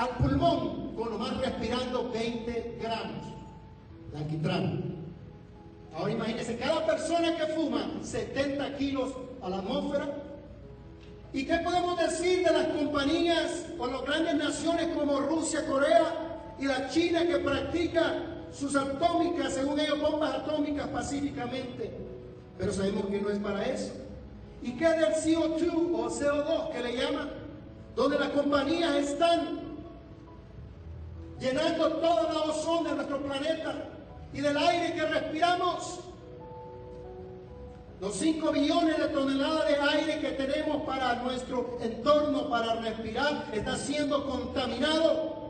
al 0.00 0.08
pulmón 0.16 0.94
con 0.94 1.10
nomás 1.10 1.36
respirando 1.36 2.10
20 2.10 2.78
gramos 2.80 3.26
de 4.12 4.18
alquitrán. 4.18 4.96
Ahora 5.94 6.12
imagínense, 6.12 6.56
cada 6.56 6.86
persona 6.86 7.36
que 7.36 7.46
fuma 7.52 7.90
70 8.02 8.76
kilos 8.78 9.12
a 9.42 9.50
la 9.50 9.58
atmósfera. 9.58 10.08
¿Y 11.34 11.44
qué 11.44 11.58
podemos 11.58 11.98
decir 11.98 12.46
de 12.46 12.50
las 12.50 12.68
compañías 12.68 13.66
o 13.78 13.86
las 13.86 14.02
grandes 14.02 14.34
naciones 14.36 14.88
como 14.96 15.20
Rusia, 15.20 15.66
Corea, 15.66 16.54
y 16.58 16.64
la 16.64 16.88
China 16.88 17.26
que 17.26 17.38
practica 17.38 18.22
sus 18.52 18.74
atómicas, 18.76 19.52
según 19.52 19.78
ellos, 19.80 20.00
bombas 20.00 20.34
atómicas 20.34 20.88
pacíficamente. 20.88 21.90
Pero 22.58 22.72
sabemos 22.72 23.06
que 23.06 23.20
no 23.20 23.30
es 23.30 23.38
para 23.38 23.64
eso. 23.66 23.92
¿Y 24.62 24.72
qué 24.72 24.88
del 24.88 25.14
CO2 25.14 25.94
o 25.94 26.10
CO2 26.10 26.72
que 26.72 26.82
le 26.82 26.96
llaman? 26.96 27.30
Donde 27.94 28.18
las 28.18 28.30
compañías 28.30 28.94
están 28.96 29.59
llenando 31.40 31.88
toda 31.94 32.32
la 32.32 32.40
ozón 32.42 32.84
de 32.84 32.94
nuestro 32.94 33.22
planeta 33.22 33.74
y 34.32 34.40
del 34.40 34.56
aire 34.56 34.94
que 34.94 35.06
respiramos. 35.06 36.00
Los 38.00 38.14
5 38.14 38.52
billones 38.52 38.98
de 38.98 39.08
toneladas 39.08 39.68
de 39.68 39.76
aire 39.76 40.20
que 40.20 40.30
tenemos 40.30 40.82
para 40.84 41.16
nuestro 41.16 41.78
entorno, 41.82 42.48
para 42.48 42.76
respirar, 42.76 43.46
está 43.52 43.76
siendo 43.76 44.24
contaminado 44.26 45.40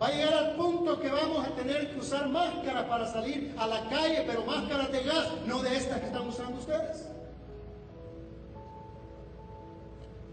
Va 0.00 0.06
a 0.06 0.10
llegar 0.12 0.32
al 0.32 0.54
punto 0.54 1.00
que 1.00 1.08
vamos 1.08 1.44
a 1.44 1.50
tener 1.56 1.90
que 1.90 1.98
usar 1.98 2.28
máscaras 2.28 2.84
para 2.84 3.04
salir 3.06 3.52
a 3.58 3.66
la 3.66 3.88
calle, 3.88 4.22
pero 4.26 4.44
máscaras 4.44 4.92
de 4.92 5.02
gas, 5.02 5.26
no 5.44 5.60
de 5.60 5.76
estas 5.76 5.98
que 5.98 6.06
están 6.06 6.28
usando 6.28 6.58
ustedes. 6.58 7.08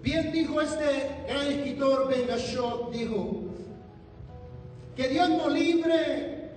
Bien 0.03 0.32
dijo 0.32 0.62
este 0.62 1.25
gran 1.27 1.48
escritor 1.48 2.08
Ben 2.08 2.27
Gashot, 2.27 2.91
dijo, 2.91 3.55
que 4.96 5.10
Dios 5.10 5.30
nos 5.30 5.52
libre 5.52 6.52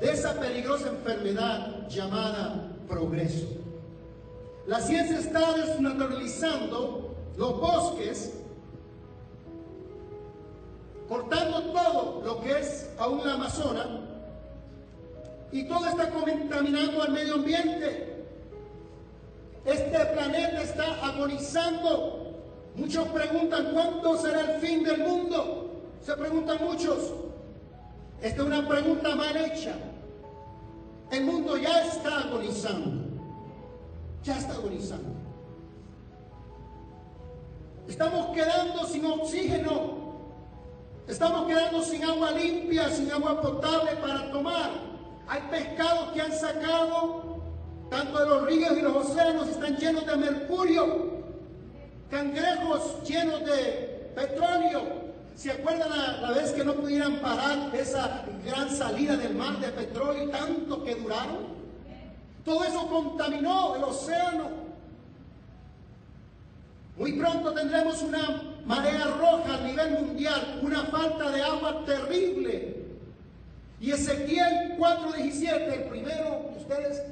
de 0.00 0.10
esa 0.10 0.38
peligrosa 0.40 0.88
enfermedad 0.88 1.88
llamada 1.88 2.72
progreso. 2.88 3.46
La 4.66 4.80
ciencia 4.80 5.18
está 5.18 5.52
desnaturalizando 5.54 7.14
los 7.36 7.60
bosques 7.60 8.32
cortando 11.08 11.62
todo 11.72 12.22
lo 12.24 12.40
que 12.40 12.58
es 12.58 12.90
aún 12.98 13.24
la 13.24 13.34
Amazona, 13.34 14.00
y 15.52 15.64
todo 15.64 15.86
está 15.86 16.10
contaminando 16.10 17.02
al 17.02 17.12
medio 17.12 17.34
ambiente. 17.34 18.24
Este 19.64 20.04
planeta 20.06 20.62
está 20.62 21.06
agonizando. 21.06 22.32
Muchos 22.74 23.06
preguntan, 23.08 23.72
¿cuándo 23.72 24.16
será 24.16 24.40
el 24.40 24.60
fin 24.60 24.82
del 24.82 25.02
mundo? 25.02 25.70
Se 26.04 26.16
preguntan 26.16 26.58
muchos. 26.64 27.12
Esta 28.22 28.42
es 28.42 28.46
una 28.46 28.68
pregunta 28.68 29.14
mal 29.14 29.36
hecha. 29.36 29.74
El 31.10 31.24
mundo 31.24 31.56
ya 31.56 31.84
está 31.84 32.20
agonizando. 32.20 33.04
Ya 34.22 34.38
está 34.38 34.54
agonizando. 34.54 35.10
Estamos 37.86 38.34
quedando 38.34 38.86
sin 38.86 39.04
oxígeno 39.04 40.04
Estamos 41.06 41.46
quedando 41.46 41.82
sin 41.82 42.02
agua 42.02 42.30
limpia, 42.30 42.88
sin 42.88 43.10
agua 43.10 43.40
potable 43.40 43.92
para 43.96 44.30
tomar. 44.30 44.70
Hay 45.28 45.42
pescados 45.50 46.12
que 46.12 46.22
han 46.22 46.32
sacado, 46.32 47.42
tanto 47.90 48.18
de 48.18 48.26
los 48.26 48.46
ríos 48.46 48.72
y 48.78 48.80
los 48.80 48.96
océanos, 49.08 49.48
están 49.48 49.76
llenos 49.76 50.06
de 50.06 50.16
mercurio. 50.16 51.24
Cangrejos 52.10 53.02
llenos 53.06 53.44
de 53.44 54.12
petróleo. 54.14 55.03
¿Se 55.36 55.50
acuerdan 55.50 55.90
la, 56.22 56.30
vez 56.30 56.52
que 56.52 56.64
no 56.64 56.74
pudieran 56.74 57.16
parar 57.20 57.74
esa 57.74 58.24
gran 58.44 58.70
salida 58.70 59.16
del 59.16 59.34
mar 59.34 59.58
de 59.58 59.68
petróleo 59.68 60.28
y 60.28 60.30
tanto 60.30 60.84
que 60.84 60.94
duraron? 60.94 61.54
Todo 62.44 62.64
eso 62.64 62.86
contaminó 62.86 63.74
el 63.74 63.84
océano. 63.84 64.50
Muy 66.96 67.14
pronto 67.14 67.52
tendremos 67.52 68.00
una 68.02 68.42
marea 68.64 69.06
roja 69.18 69.56
a 69.56 69.60
nivel 69.62 69.90
mundial, 69.92 70.60
una 70.62 70.84
falta 70.84 71.30
de 71.30 71.42
agua 71.42 71.84
terrible. 71.84 72.84
Y 73.80 73.90
Ezequiel 73.90 74.76
4:17, 74.78 75.74
el 75.74 75.84
primero 75.88 76.52
de 76.52 76.58
ustedes, 76.58 77.02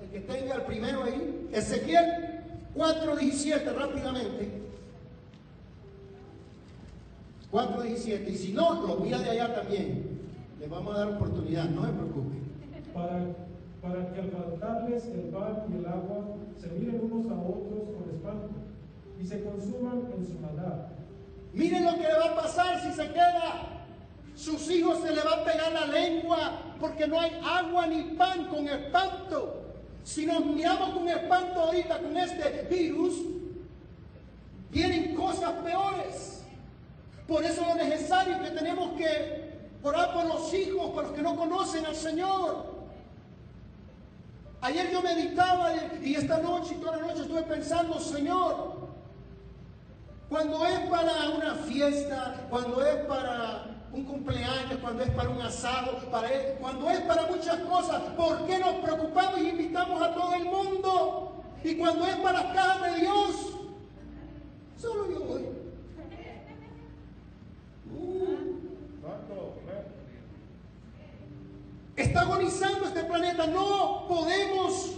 el 0.00 0.10
que 0.10 0.20
tenga 0.20 0.54
el 0.54 0.62
primero 0.62 1.02
ahí, 1.02 1.48
Ezequiel 1.52 2.40
4:17, 2.76 3.72
rápidamente. 3.72 4.67
4:17, 7.50 8.30
y 8.30 8.36
si 8.36 8.52
no, 8.52 8.86
lo 8.86 8.96
mira 8.96 9.18
de 9.18 9.30
allá 9.30 9.54
también. 9.54 10.20
Le 10.60 10.66
vamos 10.66 10.94
a 10.94 10.98
dar 10.98 11.08
oportunidad, 11.08 11.64
no 11.70 11.86
se 11.86 11.92
preocupe. 11.92 12.36
Para, 12.92 13.20
para 13.80 14.12
que 14.12 14.20
al 14.20 14.30
faltarles 14.30 15.06
el 15.06 15.20
pan 15.30 15.64
y 15.72 15.78
el 15.78 15.86
agua 15.86 16.24
se 16.58 16.68
miren 16.68 17.00
unos 17.10 17.30
a 17.30 17.40
otros 17.40 17.96
con 17.96 18.14
espanto 18.14 18.48
y 19.20 19.26
se 19.26 19.42
consuman 19.42 20.10
en 20.16 20.26
su 20.26 20.38
maldad. 20.40 20.88
Miren 21.52 21.84
lo 21.84 21.94
que 21.94 22.02
le 22.02 22.18
va 22.18 22.32
a 22.32 22.36
pasar 22.36 22.80
si 22.82 22.92
se 22.92 23.08
queda 23.08 23.78
Sus 24.34 24.70
hijos 24.70 25.00
se 25.02 25.12
le 25.12 25.22
va 25.22 25.40
a 25.40 25.44
pegar 25.44 25.72
la 25.72 25.86
lengua 25.86 26.52
porque 26.78 27.06
no 27.08 27.18
hay 27.18 27.32
agua 27.42 27.86
ni 27.86 28.02
pan 28.14 28.46
con 28.46 28.68
espanto. 28.68 29.62
Si 30.04 30.26
nos 30.26 30.44
miramos 30.44 30.90
con 30.90 31.08
espanto 31.08 31.60
ahorita 31.60 31.98
con 31.98 32.16
este 32.16 32.66
virus, 32.70 33.14
vienen 34.70 35.14
cosas 35.14 35.52
peores. 35.64 36.37
Por 37.28 37.44
eso 37.44 37.62
lo 37.62 37.74
necesario 37.74 38.42
que 38.42 38.50
tenemos 38.52 38.96
que 38.96 39.52
orar 39.82 40.14
por 40.14 40.24
los 40.24 40.52
hijos, 40.54 40.90
por 40.92 41.04
los 41.04 41.12
que 41.12 41.20
no 41.20 41.36
conocen 41.36 41.84
al 41.84 41.94
Señor. 41.94 42.78
Ayer 44.62 44.90
yo 44.90 45.02
meditaba 45.02 45.72
y 46.02 46.14
esta 46.14 46.38
noche 46.38 46.74
y 46.74 46.80
toda 46.80 46.96
la 46.96 47.02
noche 47.02 47.20
estuve 47.20 47.42
pensando, 47.42 48.00
Señor, 48.00 48.88
cuando 50.30 50.66
es 50.66 50.78
para 50.90 51.28
una 51.36 51.54
fiesta, 51.66 52.46
cuando 52.48 52.84
es 52.84 52.96
para 53.04 53.66
un 53.92 54.04
cumpleaños, 54.04 54.78
cuando 54.80 55.02
es 55.02 55.10
para 55.10 55.28
un 55.28 55.42
asado, 55.42 55.98
para 56.10 56.28
cuando 56.60 56.90
es 56.90 57.00
para 57.00 57.26
muchas 57.26 57.60
cosas, 57.60 58.00
¿por 58.16 58.46
qué 58.46 58.58
nos 58.58 58.74
preocupamos 58.76 59.38
y 59.38 59.50
invitamos 59.50 60.00
a 60.00 60.14
todo 60.14 60.34
el 60.34 60.44
mundo? 60.46 61.44
Y 61.62 61.74
cuando 61.76 62.06
es 62.06 62.16
para 62.16 62.42
la 62.42 62.52
casa 62.54 62.86
de 62.86 63.00
Dios, 63.00 63.36
solo 64.78 65.10
yo 65.10 65.20
voy. 65.20 65.57
Está 71.96 72.20
agonizando 72.20 72.86
este 72.86 73.02
planeta. 73.04 73.46
No 73.48 74.06
podemos 74.06 74.92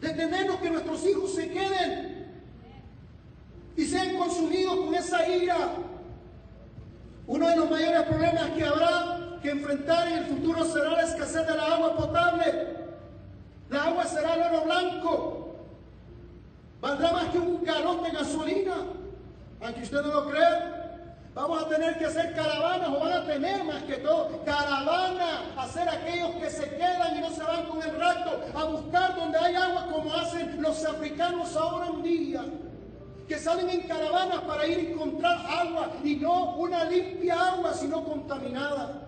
detenernos 0.00 0.56
que 0.56 0.70
nuestros 0.70 1.06
hijos 1.06 1.34
se 1.34 1.48
queden 1.50 2.26
y 3.76 3.84
sean 3.84 4.16
consumidos 4.16 4.76
con 4.76 4.94
esa 4.94 5.28
ira. 5.28 5.56
Uno 7.28 7.48
de 7.48 7.56
los 7.56 7.70
mayores 7.70 8.02
problemas 8.02 8.50
que 8.50 8.64
habrá 8.64 9.38
que 9.40 9.50
enfrentar 9.50 10.08
en 10.08 10.18
el 10.18 10.24
futuro 10.26 10.64
será 10.64 10.90
la 10.90 11.02
escasez 11.02 11.46
de 11.46 11.56
la 11.56 11.74
agua 11.74 11.96
potable. 11.96 12.76
La 13.70 13.84
agua 13.84 14.04
será 14.04 14.34
el 14.34 14.52
oro 14.52 14.64
blanco. 14.64 15.56
Valdrá 16.80 17.12
más 17.12 17.26
que 17.26 17.38
un 17.38 17.64
galón 17.64 18.02
de 18.02 18.10
gasolina. 18.10 18.74
Aunque 19.60 19.82
usted 19.82 20.02
no 20.02 20.08
lo 20.08 20.30
crea. 20.30 20.82
Vamos 21.34 21.62
a 21.62 21.68
tener 21.68 21.98
que 21.98 22.06
hacer 22.06 22.34
caravanas 22.34 22.88
o 22.88 22.98
van 22.98 23.12
a 23.12 23.26
tener 23.26 23.62
más 23.62 23.82
que 23.82 23.96
todo 23.96 24.42
caravanas, 24.46 25.42
hacer 25.58 25.86
aquellos 25.86 26.30
que 26.36 26.48
se 26.48 26.66
quedan 26.70 27.18
y 27.18 27.20
no 27.20 27.30
se 27.30 27.42
van 27.42 27.66
con 27.66 27.82
el 27.82 27.94
rato 27.94 28.40
a 28.54 28.64
buscar 28.64 29.14
donde 29.16 29.36
hay 29.36 29.54
agua 29.54 29.86
como 29.92 30.14
hacen 30.14 30.62
los 30.62 30.82
africanos 30.86 31.54
ahora 31.54 31.90
un 31.90 32.02
día. 32.02 32.42
Que 33.28 33.38
salen 33.38 33.68
en 33.68 33.82
caravanas 33.82 34.40
para 34.42 34.66
ir 34.66 34.78
a 34.78 34.92
encontrar 34.92 35.38
agua 35.46 35.90
y 36.02 36.16
no 36.16 36.54
una 36.54 36.84
limpia 36.84 37.34
agua, 37.34 37.74
sino 37.74 38.02
contaminada. 38.02 39.02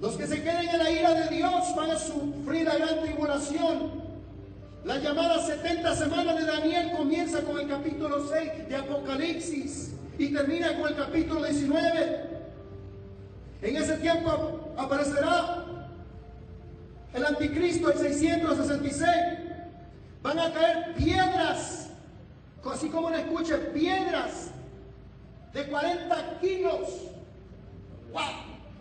Los 0.00 0.16
que 0.16 0.26
se 0.26 0.40
queden 0.40 0.68
en 0.68 0.78
la 0.78 0.90
ira 0.90 1.14
de 1.14 1.28
Dios 1.34 1.74
van 1.74 1.90
a 1.90 1.98
sufrir 1.98 2.64
la 2.64 2.76
gran 2.76 3.00
tribulación 3.00 4.05
la 4.86 4.98
llamada 4.98 5.44
70 5.44 5.96
semanas 5.96 6.36
de 6.36 6.44
Daniel 6.44 6.92
comienza 6.96 7.40
con 7.40 7.58
el 7.58 7.68
capítulo 7.68 8.24
6 8.28 8.68
de 8.68 8.76
Apocalipsis 8.76 9.94
y 10.16 10.32
termina 10.32 10.78
con 10.78 10.88
el 10.88 10.96
capítulo 10.96 11.42
19. 11.42 12.20
En 13.62 13.76
ese 13.76 13.96
tiempo 13.96 14.72
aparecerá 14.76 15.64
el 17.12 17.26
anticristo 17.26 17.90
en 17.90 17.98
666. 17.98 19.10
Van 20.22 20.38
a 20.38 20.52
caer 20.52 20.94
piedras, 20.94 21.90
así 22.72 22.88
como 22.88 23.10
lo 23.10 23.16
escuche, 23.16 23.56
piedras 23.56 24.52
de 25.52 25.66
40 25.66 26.38
kilos. 26.40 26.88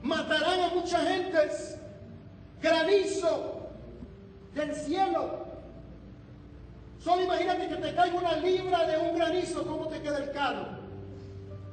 Matarán 0.03 0.59
a 0.59 0.67
mucha 0.75 0.99
gente. 0.99 1.39
Granizo 2.61 3.69
del 4.53 4.75
cielo 4.75 5.44
Solo 7.05 7.21
imagínate 7.21 7.67
que 7.67 7.75
te 7.75 7.93
caiga 7.93 8.17
una 8.17 8.35
libra 8.37 8.87
de 8.87 8.97
un 8.97 9.15
granizo, 9.15 9.63
¿cómo 9.63 9.87
te 9.89 10.01
queda 10.01 10.17
el 10.17 10.31
carro? 10.31 10.65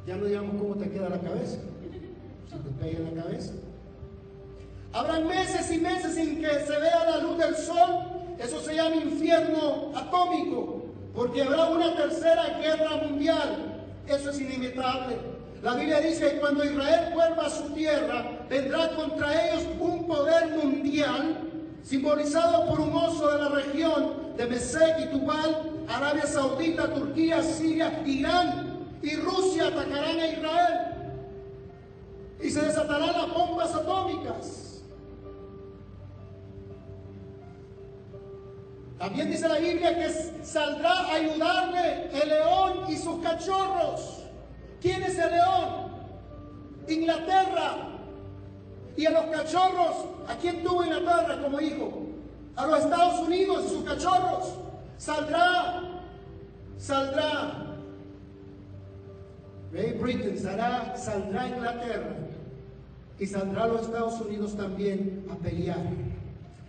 Ya 0.07 0.17
no 0.17 0.27
digamos 0.27 0.61
cómo 0.61 0.75
te 0.75 0.91
queda 0.91 1.09
la 1.09 1.21
cabeza. 1.21 1.57
Si 2.51 2.59
te 2.59 2.71
pega 2.79 2.99
en 2.99 3.17
la 3.17 3.23
cabeza. 3.23 3.55
Habrán 4.93 5.27
meses 5.27 5.73
y 5.73 5.79
meses 5.79 6.17
sin 6.17 6.39
que 6.39 6.49
se 6.49 6.79
vea 6.79 7.05
la 7.07 7.17
luz 7.23 7.39
del 7.39 7.57
sol. 7.57 8.35
Eso 8.39 8.61
se 8.61 8.75
llama 8.75 8.97
infierno 8.97 9.93
atómico. 9.95 10.83
Porque 11.15 11.41
habrá 11.41 11.65
una 11.65 11.97
tercera 11.97 12.59
guerra 12.61 12.97
mundial. 12.97 13.87
Eso 14.07 14.29
es 14.29 14.39
inimitable. 14.39 15.17
La 15.63 15.77
Biblia 15.77 16.03
dice 16.03 16.33
que 16.33 16.41
cuando 16.41 16.63
Israel 16.63 17.15
vuelva 17.15 17.47
a 17.47 17.51
su 17.51 17.71
tierra, 17.71 18.39
vendrá 18.51 18.95
contra 18.97 19.49
ellos 19.49 19.67
un 19.81 20.07
poder 20.07 20.49
mundial 20.63 21.52
simbolizado 21.83 22.67
por 22.69 22.81
un 22.81 22.95
oso 22.95 23.31
de 23.31 23.43
la 23.43 23.49
región 23.49 24.37
de 24.37 24.47
Mesec 24.47 25.01
y 25.01 25.07
Tubal, 25.07 25.85
Arabia 25.89 26.27
Saudita, 26.27 26.93
Turquía, 26.95 27.43
Siria, 27.43 28.03
Irán 28.07 28.87
y 29.03 29.17
Rusia 29.17 29.69
atacarán 29.69 30.21
a 30.21 30.27
Israel. 30.29 30.79
Y 32.41 32.51
se 32.51 32.63
desatarán 32.63 33.13
las 33.13 33.35
bombas 33.35 33.75
atómicas. 33.75 34.83
También 38.99 39.31
dice 39.31 39.49
la 39.49 39.59
Biblia 39.59 39.99
que 39.99 40.09
saldrá 40.45 40.93
a 40.93 41.15
ayudarle 41.15 42.11
el 42.23 42.29
león 42.29 42.85
y 42.89 42.97
sus 42.97 43.21
cachorros. 43.21 44.23
¿Quién 44.81 45.03
es 45.03 45.19
el 45.19 45.33
león? 45.33 45.93
Inglaterra. 46.89 47.92
Y 48.97 49.07
a 49.07 49.11
los 49.11 49.25
cachorros, 49.27 50.07
¿a 50.29 50.37
quién 50.37 50.63
tuvo 50.63 50.85
Inglaterra 50.85 51.41
como 51.43 51.61
hijo? 51.61 52.13
a 52.57 52.67
los 52.67 52.81
Estados 52.81 53.21
Unidos 53.21 53.65
y 53.67 53.69
sus 53.71 53.85
cachorros. 53.85 54.55
Saldrá, 54.99 55.83
saldrá. 56.79 57.67
Great 59.73 59.99
Britain 59.99 60.39
saldrá, 60.39 60.97
saldrá 60.97 61.49
Inglaterra 61.49 62.17
y 63.19 63.27
saldrá 63.27 63.67
los 63.67 63.83
Estados 63.83 64.21
Unidos 64.21 64.55
también 64.57 65.25
a 65.31 65.37
pelear. 65.37 65.83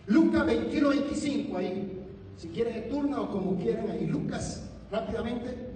Lucas 0.08 0.46
21, 0.46 0.90
25 0.90 1.58
ahí. 1.58 2.00
Si 2.38 2.48
quieren 2.50 2.76
el 2.76 2.90
turno 2.90 3.24
o 3.24 3.30
como 3.30 3.58
quieran 3.58 3.92
ahí. 3.92 4.06
Lucas, 4.08 4.64
rápidamente. 4.92 5.73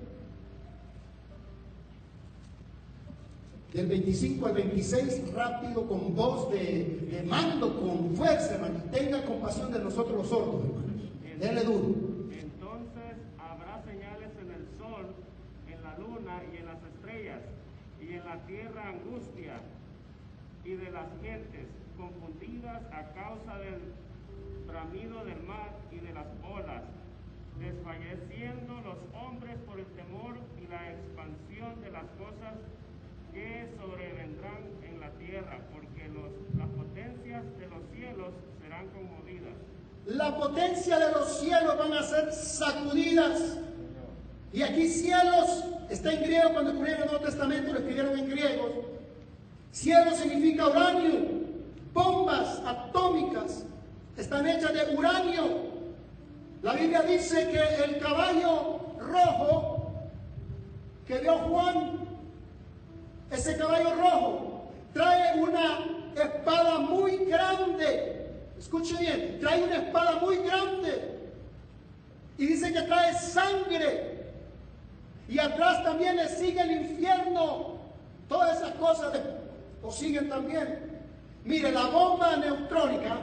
Del 3.73 3.87
25 3.87 4.45
al 4.45 4.53
26, 4.53 5.33
rápido, 5.33 5.87
con 5.87 6.15
voz 6.15 6.51
de, 6.51 7.23
mando, 7.27 7.79
con 7.79 8.15
fuerza, 8.15 8.55
hermano. 8.55 8.81
Tenga 8.91 9.25
compasión 9.25 9.71
de 9.71 9.79
nosotros 9.79 10.17
los 10.17 10.27
sordos, 10.27 10.63
hermanos. 10.63 10.87
Denle 11.39 11.63
duro. 11.63 11.95
Entonces 12.31 13.13
habrá 13.37 13.83
señales 13.83 14.31
en 14.41 14.51
el 14.51 14.65
sol, 14.79 15.05
en 15.67 15.83
la 15.83 15.97
luna 15.99 16.41
y 16.51 16.57
en 16.57 16.65
las 16.65 16.81
estrellas, 16.83 17.41
y 18.01 18.13
en 18.13 18.25
la 18.25 18.37
tierra 18.47 18.89
angustia, 18.89 19.61
y 20.63 20.71
de 20.71 20.91
las 20.91 21.07
gentes 21.21 21.67
confundidas 21.97 22.81
a 22.91 23.13
causa 23.13 23.57
del 23.59 23.93
bramido 24.65 25.25
del 25.25 25.43
mar 25.43 25.75
y 25.91 25.97
de 25.97 26.13
las 26.13 26.27
olas, 26.43 26.83
desfalleciendo 27.59 28.73
los 28.83 28.97
hombres 29.13 29.57
por 29.67 29.79
el 29.79 29.85
temor 29.97 30.37
y 30.61 30.67
la 30.67 30.91
expansión 30.91 31.81
de 31.81 31.91
las 31.91 32.05
cosas 32.17 32.55
que 33.37 33.67
sobrevendrán 33.79 34.63
en 34.81 34.99
la 34.99 35.11
tierra, 35.11 35.59
porque 35.71 36.09
las 36.57 36.69
potencias 36.69 37.43
de 37.59 37.67
los 37.67 37.83
cielos 37.93 38.33
serán 38.59 38.87
conmovidas. 38.87 39.53
La 40.07 40.35
potencia 40.35 40.97
de 40.97 41.11
los 41.11 41.39
cielos 41.39 41.77
van 41.77 41.93
a 41.93 42.01
ser 42.01 42.33
sacudidas. 42.33 43.59
Y 44.51 44.63
aquí 44.63 44.87
cielos 44.87 45.65
está 45.89 46.13
en 46.13 46.23
griego, 46.23 46.53
cuando 46.53 46.71
escribieron 46.71 47.03
el 47.03 47.09
Nuevo 47.11 47.25
Testamento 47.25 47.73
lo 47.73 47.79
escribieron 47.79 48.17
en 48.17 48.29
griego. 48.29 48.85
Cielo 49.71 50.11
significa 50.15 50.67
uranio. 50.67 51.37
Bombas 51.93 52.61
atómicas 52.65 53.65
están 54.17 54.47
hechas 54.47 54.73
de 54.73 54.95
uranio. 54.95 55.67
La 56.63 56.73
Biblia 56.73 57.01
dice 57.03 57.49
que 57.49 57.83
el 57.83 57.99
caballo 57.99 58.79
rojo 58.99 59.91
que 61.05 61.19
vio 61.19 61.37
Juan 61.37 61.96
ese 63.31 63.57
caballo 63.57 63.93
rojo 63.95 64.71
trae 64.93 65.39
una 65.41 65.79
espada 66.15 66.79
muy 66.79 67.17
grande. 67.25 68.31
Escuche 68.57 68.97
bien, 68.97 69.37
trae 69.39 69.63
una 69.63 69.77
espada 69.77 70.19
muy 70.19 70.37
grande. 70.37 71.19
Y 72.37 72.47
dice 72.47 72.73
que 72.73 72.81
trae 72.83 73.13
sangre. 73.13 74.17
Y 75.29 75.39
atrás 75.39 75.83
también 75.83 76.15
le 76.15 76.29
sigue 76.29 76.61
el 76.61 76.71
infierno. 76.71 77.77
Todas 78.29 78.57
esas 78.57 78.73
cosas 78.75 79.19
lo 79.81 79.91
siguen 79.91 80.29
también. 80.29 80.97
Mire, 81.43 81.71
la 81.71 81.87
bomba 81.87 82.35
neutrónica, 82.35 83.17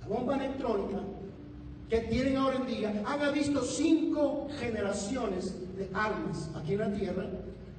la 0.00 0.06
bomba 0.08 0.36
neutrónica, 0.36 0.98
que 1.88 2.00
tienen 2.00 2.36
ahora 2.36 2.56
en 2.56 2.66
día 2.66 2.92
han 3.06 3.34
visto 3.34 3.62
cinco 3.62 4.48
generaciones 4.58 5.54
de 5.76 5.88
armas 5.94 6.50
aquí 6.56 6.72
en 6.72 6.78
la 6.78 6.92
tierra. 6.92 7.24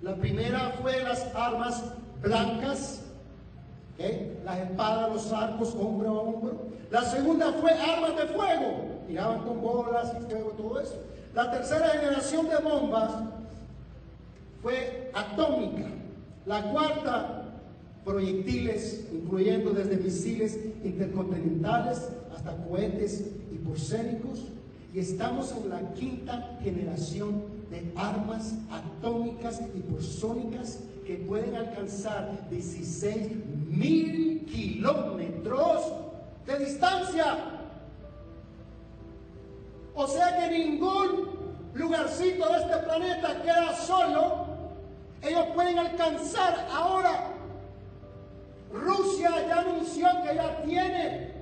La 0.04 0.16
primera 0.16 0.76
fue 0.82 1.02
las 1.02 1.34
armas 1.34 1.82
blancas, 2.22 3.04
las 4.44 4.60
espadas, 4.60 5.14
los 5.14 5.32
arcos, 5.32 5.74
hombro 5.80 6.10
a 6.10 6.22
hombro. 6.22 6.68
La 6.92 7.04
segunda 7.04 7.54
fue 7.54 7.72
armas 7.72 8.18
de 8.18 8.26
fuego, 8.26 8.86
tiraban 9.08 9.44
con 9.46 9.62
bolas 9.62 10.12
y 10.20 10.30
fuego, 10.30 10.50
todo 10.58 10.82
eso. 10.82 11.02
La 11.34 11.50
tercera 11.50 11.88
generación 11.88 12.50
de 12.50 12.58
bombas 12.58 13.12
fue 14.62 15.10
atómica. 15.14 15.88
La 16.46 16.64
cuarta, 16.64 17.46
proyectiles, 18.04 19.08
incluyendo 19.10 19.72
desde 19.72 19.96
misiles 19.96 20.60
intercontinentales 20.84 22.10
hasta 22.36 22.58
cohetes 22.68 23.32
hiposénicos. 23.54 24.48
Y 24.94 25.00
estamos 25.00 25.54
en 25.54 25.70
la 25.70 25.94
quinta 25.94 26.58
generación 26.62 27.53
de 27.74 27.92
armas 27.96 28.54
atómicas 28.70 29.60
hipersónicas 29.76 30.80
que 31.08 31.16
pueden 31.16 31.56
alcanzar 31.56 32.48
16 32.52 33.32
mil 33.68 34.46
kilómetros 34.46 35.92
de 36.46 36.60
distancia. 36.60 37.36
O 39.96 40.06
sea 40.06 40.38
que 40.38 40.60
ningún 40.60 41.32
lugarcito 41.74 42.48
de 42.54 42.60
este 42.60 42.78
planeta 42.78 43.42
queda 43.42 43.76
solo. 43.76 44.46
Ellos 45.24 45.48
pueden 45.56 45.80
alcanzar 45.80 46.68
ahora. 46.72 47.32
Rusia 48.72 49.32
ya 49.48 49.62
anunció 49.62 50.08
que 50.24 50.36
ya 50.36 50.62
tiene, 50.64 51.33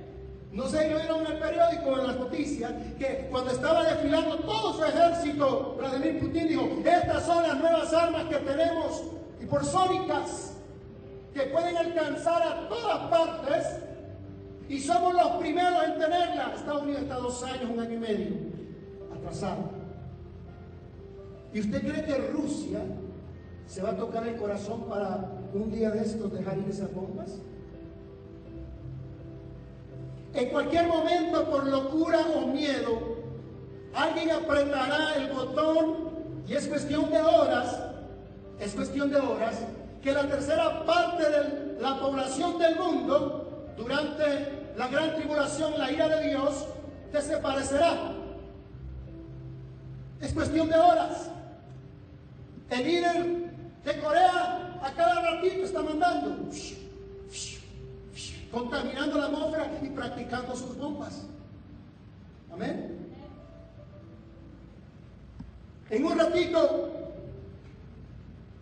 no 0.52 0.66
sé, 0.68 0.90
yo 0.90 0.98
vieron 0.98 1.24
en 1.24 1.32
el 1.32 1.38
periódico, 1.38 1.98
en 1.98 2.06
las 2.06 2.18
noticias, 2.18 2.72
que 2.98 3.28
cuando 3.30 3.52
estaba 3.52 3.84
desfilando 3.84 4.36
todo 4.40 4.74
su 4.74 4.84
ejército, 4.84 5.76
Vladimir 5.78 6.20
Putin 6.20 6.48
dijo, 6.48 6.68
estas 6.84 7.24
son 7.24 7.42
las 7.42 7.58
nuevas 7.58 7.92
armas 7.94 8.24
que 8.24 8.36
tenemos, 8.36 9.02
y 9.40 9.46
por 9.46 9.64
sónicas, 9.64 10.58
que 11.32 11.40
pueden 11.44 11.74
alcanzar 11.74 12.42
a 12.42 12.68
todas 12.68 12.98
partes, 13.08 13.66
y 14.68 14.78
somos 14.78 15.14
los 15.14 15.32
primeros 15.32 15.84
en 15.84 15.98
tenerla. 15.98 16.52
Estados 16.54 16.82
Unidos 16.82 17.02
está 17.02 17.14
dos 17.16 17.42
años, 17.44 17.70
un 17.72 17.80
año 17.80 17.94
y 17.94 17.98
medio 17.98 18.36
atrasado. 19.14 19.70
¿Y 21.54 21.60
usted 21.60 21.80
cree 21.80 22.04
que 22.04 22.16
Rusia 22.28 22.80
se 23.66 23.82
va 23.82 23.90
a 23.90 23.96
tocar 23.96 24.26
el 24.26 24.36
corazón 24.36 24.82
para 24.82 25.30
un 25.54 25.70
día 25.70 25.90
de 25.90 26.02
estos 26.02 26.32
dejar 26.32 26.58
ir 26.58 26.68
esas 26.68 26.92
bombas? 26.94 27.38
En 30.34 30.48
cualquier 30.48 30.86
momento, 30.86 31.44
por 31.50 31.66
locura 31.66 32.20
o 32.34 32.46
miedo, 32.46 33.16
alguien 33.94 34.30
apretará 34.30 35.16
el 35.16 35.30
botón 35.32 36.10
y 36.48 36.54
es 36.54 36.66
cuestión 36.66 37.10
de 37.10 37.20
horas, 37.20 37.78
es 38.58 38.74
cuestión 38.74 39.10
de 39.10 39.16
horas, 39.16 39.60
que 40.02 40.12
la 40.12 40.26
tercera 40.26 40.84
parte 40.84 41.28
de 41.28 41.80
la 41.80 42.00
población 42.00 42.58
del 42.58 42.76
mundo, 42.76 43.72
durante 43.76 44.72
la 44.76 44.88
gran 44.88 45.14
tribulación, 45.16 45.78
la 45.78 45.92
ira 45.92 46.08
de 46.08 46.28
Dios, 46.30 46.66
desaparecerá. 47.12 48.12
Es 50.20 50.32
cuestión 50.32 50.68
de 50.68 50.76
horas. 50.76 51.30
El 52.70 52.84
líder 52.84 53.26
de 53.84 54.00
Corea 54.00 54.80
a 54.82 54.92
cada 54.96 55.20
ratito 55.20 55.64
está 55.64 55.82
mandando, 55.82 56.50
contaminando 58.52 59.18
la 59.18 59.24
atmósfera 59.26 59.78
y 59.82 59.88
practicando 59.88 60.54
sus 60.54 60.76
bombas. 60.76 61.22
Amén. 62.52 62.98
En 65.88 66.04
un 66.04 66.18
ratito 66.18 66.90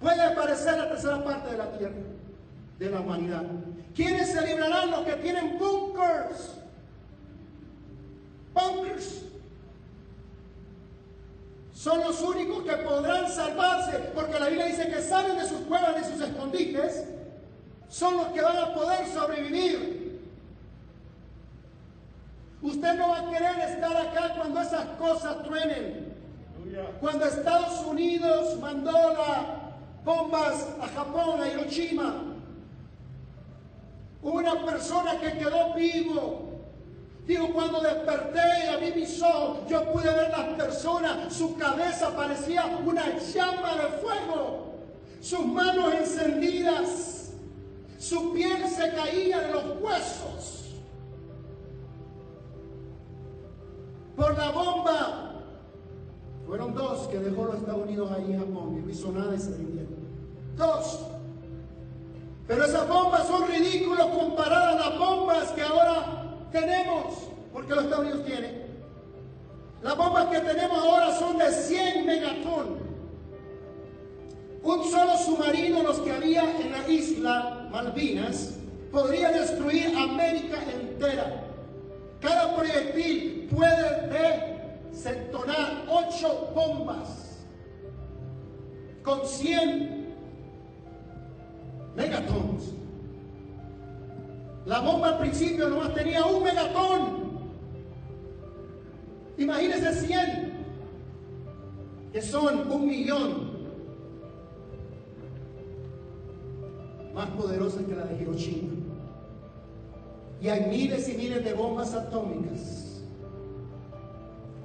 puede 0.01 0.23
aparecer 0.23 0.79
la 0.79 0.89
tercera 0.89 1.23
parte 1.23 1.51
de 1.51 1.59
la 1.59 1.73
tierra, 1.77 1.95
de 2.79 2.91
la 2.91 3.01
humanidad. 3.01 3.43
¿Quiénes 3.95 4.33
se 4.33 4.47
librarán? 4.47 4.91
Los 4.91 5.01
que 5.01 5.13
tienen 5.15 5.59
bunkers. 5.59 6.55
Bunkers 8.55 9.23
son 11.75 12.01
los 12.01 12.21
únicos 12.21 12.63
que 12.63 12.77
podrán 12.77 13.29
salvarse, 13.29 13.99
porque 14.15 14.39
la 14.39 14.49
Biblia 14.49 14.67
dice 14.67 14.89
que 14.89 15.03
salen 15.03 15.37
de 15.37 15.49
sus 15.49 15.61
cuevas, 15.61 15.97
de 15.97 16.13
sus 16.13 16.21
escondites, 16.21 17.05
son 17.91 18.17
los 18.17 18.29
que 18.29 18.41
van 18.41 18.57
a 18.57 18.73
poder 18.75 19.07
sobrevivir. 19.07 20.19
Usted 22.63 22.95
no 22.95 23.09
va 23.09 23.19
a 23.19 23.31
querer 23.31 23.59
estar 23.69 23.97
acá 23.97 24.35
cuando 24.37 24.61
esas 24.63 24.87
cosas 24.99 25.43
truenen. 25.43 26.15
Cuando 27.01 27.27
Estados 27.27 27.85
Unidos 27.85 28.59
mandó 28.61 28.93
las 28.93 30.05
bombas 30.05 30.67
a 30.81 30.89
Japón, 30.89 31.43
a 31.43 31.49
Hiroshima, 31.49 32.25
una 34.23 34.65
persona 34.65 35.19
que 35.21 35.39
quedó 35.39 35.75
vivo 35.75 36.51
Digo, 37.31 37.53
cuando 37.53 37.81
desperté 37.81 38.41
y 38.65 38.69
abrí 38.69 38.93
mis 39.01 39.23
ojos, 39.23 39.61
yo 39.69 39.93
pude 39.93 40.13
ver 40.13 40.31
las 40.31 40.47
personas, 40.57 41.33
su 41.33 41.57
cabeza 41.57 42.11
parecía 42.17 42.67
una 42.85 43.19
llama 43.19 43.77
de 43.77 43.89
fuego, 43.99 44.75
sus 45.21 45.47
manos 45.47 45.95
encendidas, 45.95 47.20
su 48.01 48.33
piel 48.33 48.67
se 48.67 48.95
caía 48.95 49.41
de 49.41 49.53
los 49.53 49.65
huesos. 49.83 50.75
Por 54.17 54.37
la 54.39 54.51
bomba, 54.51 55.43
fueron 56.47 56.75
dos 56.75 57.09
que 57.09 57.19
dejó 57.19 57.45
los 57.45 57.57
Estados 57.57 57.83
Unidos 57.83 58.11
ahí 58.11 58.33
en 58.33 58.39
Japón, 58.39 58.83
no 58.83 58.91
hizo 58.91 59.13
nada 59.13 59.35
y 59.35 59.39
se 59.39 59.55
rindieron. 59.55 59.99
Dos. 60.57 61.01
Pero 62.49 62.65
esas 62.65 62.89
bombas 62.89 63.27
son 63.27 63.47
ridículas 63.47 64.07
comparadas 64.07 64.77
a 64.77 64.91
las 64.91 64.99
bombas 64.99 65.53
que 65.53 65.63
ahora 65.63 66.39
tenemos, 66.51 67.29
porque 67.53 67.75
los 67.75 67.85
Estados 67.85 68.07
Unidos 68.07 68.25
tienen, 68.25 68.63
las 69.83 69.97
bombas 69.97 70.27
que 70.29 70.41
tenemos 70.41 70.79
ahora 70.79 71.15
son 71.19 71.37
de 71.37 71.53
100 71.53 72.07
megatón. 72.07 72.90
Un 74.63 74.85
solo 74.85 75.17
submarino, 75.17 75.83
los 75.83 75.99
que 76.01 76.13
había 76.13 76.45
en 76.61 76.73
la 76.73 76.89
isla 76.89 77.69
Malvinas, 77.71 78.57
podría 78.93 79.31
destruir 79.31 79.97
América 79.97 80.59
entera. 80.71 81.45
Cada 82.21 82.55
proyectil 82.55 83.49
puede 83.51 84.09
desentonar 84.91 85.87
ocho 85.89 86.51
bombas 86.55 87.39
con 89.03 89.27
100 89.27 90.15
megatons. 91.97 92.75
La 94.67 94.81
bomba 94.81 95.09
al 95.09 95.19
principio 95.19 95.71
nomás 95.71 95.95
tenía 95.95 96.25
un 96.27 96.43
megatón. 96.43 97.31
Imagínense 99.39 100.07
100, 100.07 100.53
que 102.13 102.21
son 102.21 102.71
un 102.71 102.87
millón. 102.87 103.50
Más 107.15 107.29
poderosas 107.31 107.83
que 107.85 107.95
la 107.95 108.05
de 108.05 108.23
Hiroshima. 108.23 108.75
Y 110.41 110.49
hay 110.49 110.67
miles 110.67 111.09
y 111.09 111.15
miles 111.15 111.45
de 111.45 111.53
bombas 111.53 111.95
atómicas. 111.95 113.03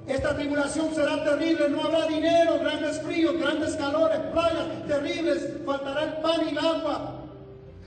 Esta 0.06 0.36
tribulación 0.36 0.94
será 0.94 1.24
terrible, 1.24 1.68
no 1.68 1.82
habrá 1.82 2.06
dinero, 2.06 2.60
grandes 2.60 3.00
fríos, 3.02 3.36
grandes 3.38 3.74
calores, 3.74 4.18
playas 4.32 4.86
terribles, 4.86 5.52
faltará 5.66 6.04
el 6.04 6.12
pan 6.22 6.40
y 6.46 6.50
el 6.50 6.58
agua, 6.58 7.26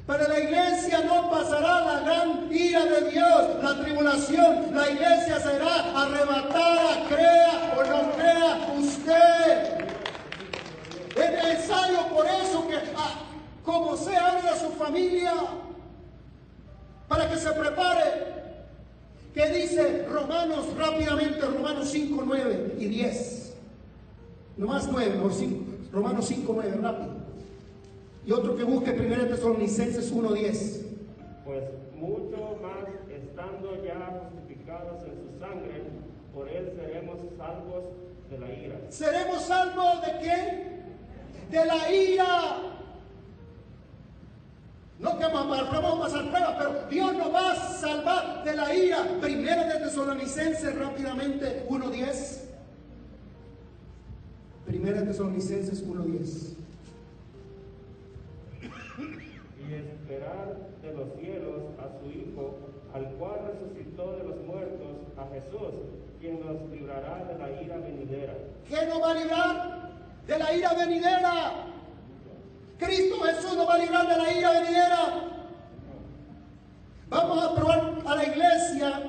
pero 0.10 0.28
la 0.28 0.40
iglesia 0.40 1.04
no 1.06 1.30
pasará 1.30 1.82
la 1.82 2.00
gran 2.00 2.52
ira 2.52 2.84
de 2.84 3.12
Dios, 3.12 3.64
la 3.64 3.80
tribulación. 3.80 4.76
La 4.76 4.90
iglesia 4.90 5.40
será 5.40 6.02
arrebatada, 6.02 7.06
crea 7.08 7.76
o 7.78 7.84
no 7.84 8.12
crea 8.14 8.74
usted. 8.80 9.86
Es 11.16 11.32
necesario 11.32 12.08
por 12.08 12.26
eso 12.26 12.68
que, 12.68 12.78
ah, 12.98 13.29
como 13.70 13.96
sea, 13.96 14.32
hable 14.32 14.50
a 14.50 14.56
su 14.56 14.70
familia 14.72 15.34
para 17.08 17.30
que 17.30 17.38
se 17.38 17.52
prepare. 17.52 18.04
¿Qué 19.34 19.46
dice 19.50 20.08
Romanos 20.08 20.76
rápidamente? 20.76 21.40
Romanos 21.42 21.90
5, 21.90 22.24
9 22.26 22.76
y 22.80 22.86
10. 22.86 23.56
No 24.58 24.68
más 24.68 24.90
9, 24.92 25.14
mejor 25.16 25.34
5. 25.34 25.66
Romanos 25.94 26.26
5, 26.26 26.52
9, 26.52 26.80
rápido. 26.82 27.10
Y 28.26 28.32
otro 28.32 28.56
que 28.56 28.64
busque 28.64 28.92
1 28.92 29.28
Tesalonicenses 29.28 30.14
1.10. 30.14 30.82
Pues 31.46 31.64
mucho 31.96 32.58
más 32.62 32.90
estando 33.12 33.84
ya 33.84 34.30
justificados 34.34 35.04
en 35.04 35.32
su 35.32 35.40
sangre, 35.40 35.84
por 36.34 36.50
él 36.50 36.74
seremos 36.76 37.18
salvos 37.38 37.84
de 38.32 38.40
la 38.40 38.52
ira. 38.52 38.80
¿Seremos 38.90 39.44
salvos 39.44 40.02
de 40.02 40.20
qué? 40.22 41.56
De 41.56 41.66
la 41.66 41.92
ira. 41.92 42.79
No 45.00 45.18
que 45.18 45.26
vamos 45.26 45.58
a 45.58 45.64
vamos 45.64 45.94
a 45.94 46.02
pasar 46.04 46.30
pruebas, 46.30 46.56
pero 46.58 46.88
Dios 46.90 47.14
nos 47.16 47.34
va 47.34 47.52
a 47.54 47.56
salvar 47.56 48.44
de 48.44 48.56
la 48.56 48.76
ira. 48.76 48.98
Primero 49.22 49.64
de 49.64 49.80
Tesalonicenses 49.80 50.78
rápidamente 50.78 51.66
1.10. 51.70 52.42
Primera 54.66 55.04
Tesalonicenses 55.06 55.88
1.10. 55.88 56.56
y 59.70 59.74
esperar 59.74 60.58
de 60.82 60.94
los 60.94 61.14
cielos 61.20 61.62
a 61.80 62.00
su 62.00 62.10
Hijo, 62.10 62.58
al 62.94 63.06
cual 63.14 63.40
resucitó 63.54 64.18
de 64.18 64.24
los 64.24 64.38
muertos, 64.46 64.90
a 65.18 65.28
Jesús, 65.34 65.74
quien 66.20 66.40
nos 66.40 66.70
librará 66.72 67.26
de 67.26 67.38
la 67.38 67.62
ira 67.62 67.78
venidera. 67.78 68.34
¿Qué 68.68 68.86
nos 68.86 69.02
va 69.02 69.12
a 69.12 69.14
librar 69.14 69.90
de 70.28 70.40
la 70.40 70.54
ira 70.54 70.74
venidera? 70.74 71.69
Cristo 72.80 73.20
Jesús 73.22 73.56
nos 73.56 73.68
va 73.68 73.76
a 73.76 73.78
librar 73.78 74.08
de 74.08 74.18
la 74.18 74.34
ira 74.34 74.52
venidera. 74.52 75.26
Vamos 77.10 77.44
a 77.44 77.56
probar 77.56 77.94
a 78.06 78.16
la 78.16 78.24
iglesia 78.24 79.04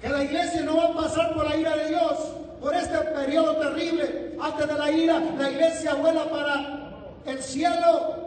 que 0.00 0.08
la 0.08 0.24
iglesia 0.24 0.62
no 0.62 0.76
va 0.76 0.84
a 0.86 0.94
pasar 0.94 1.34
por 1.34 1.48
la 1.48 1.56
ira 1.56 1.76
de 1.76 1.88
Dios, 1.90 2.18
por 2.60 2.74
este 2.74 2.98
periodo 2.98 3.56
terrible. 3.56 4.36
Antes 4.40 4.66
de 4.66 4.74
la 4.74 4.90
ira, 4.90 5.20
la 5.38 5.50
iglesia 5.50 5.94
vuela 5.94 6.28
para 6.30 6.84
el 7.26 7.42
cielo. 7.42 8.24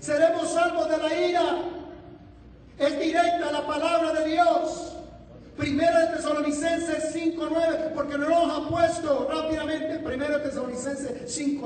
Seremos 0.00 0.48
salvos 0.50 0.88
de 0.88 0.98
la 0.98 1.16
ira. 1.28 1.42
Es 2.78 3.00
directa 3.00 3.50
la 3.50 3.66
palabra 3.66 4.12
de 4.12 4.28
Dios. 4.28 4.92
Primera 5.56 6.06
de 6.06 6.16
Tesalonicenses 6.16 7.14
5.9, 7.16 7.92
porque 7.92 8.16
no 8.16 8.28
nos 8.28 8.58
ha 8.58 8.68
puesto 8.68 9.28
rápidamente. 9.28 9.98
Primera 9.98 10.38
de 10.38 10.44
Tesalonicenses 10.44 11.36
5.9. 11.36 11.60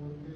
Porque 0.00 0.32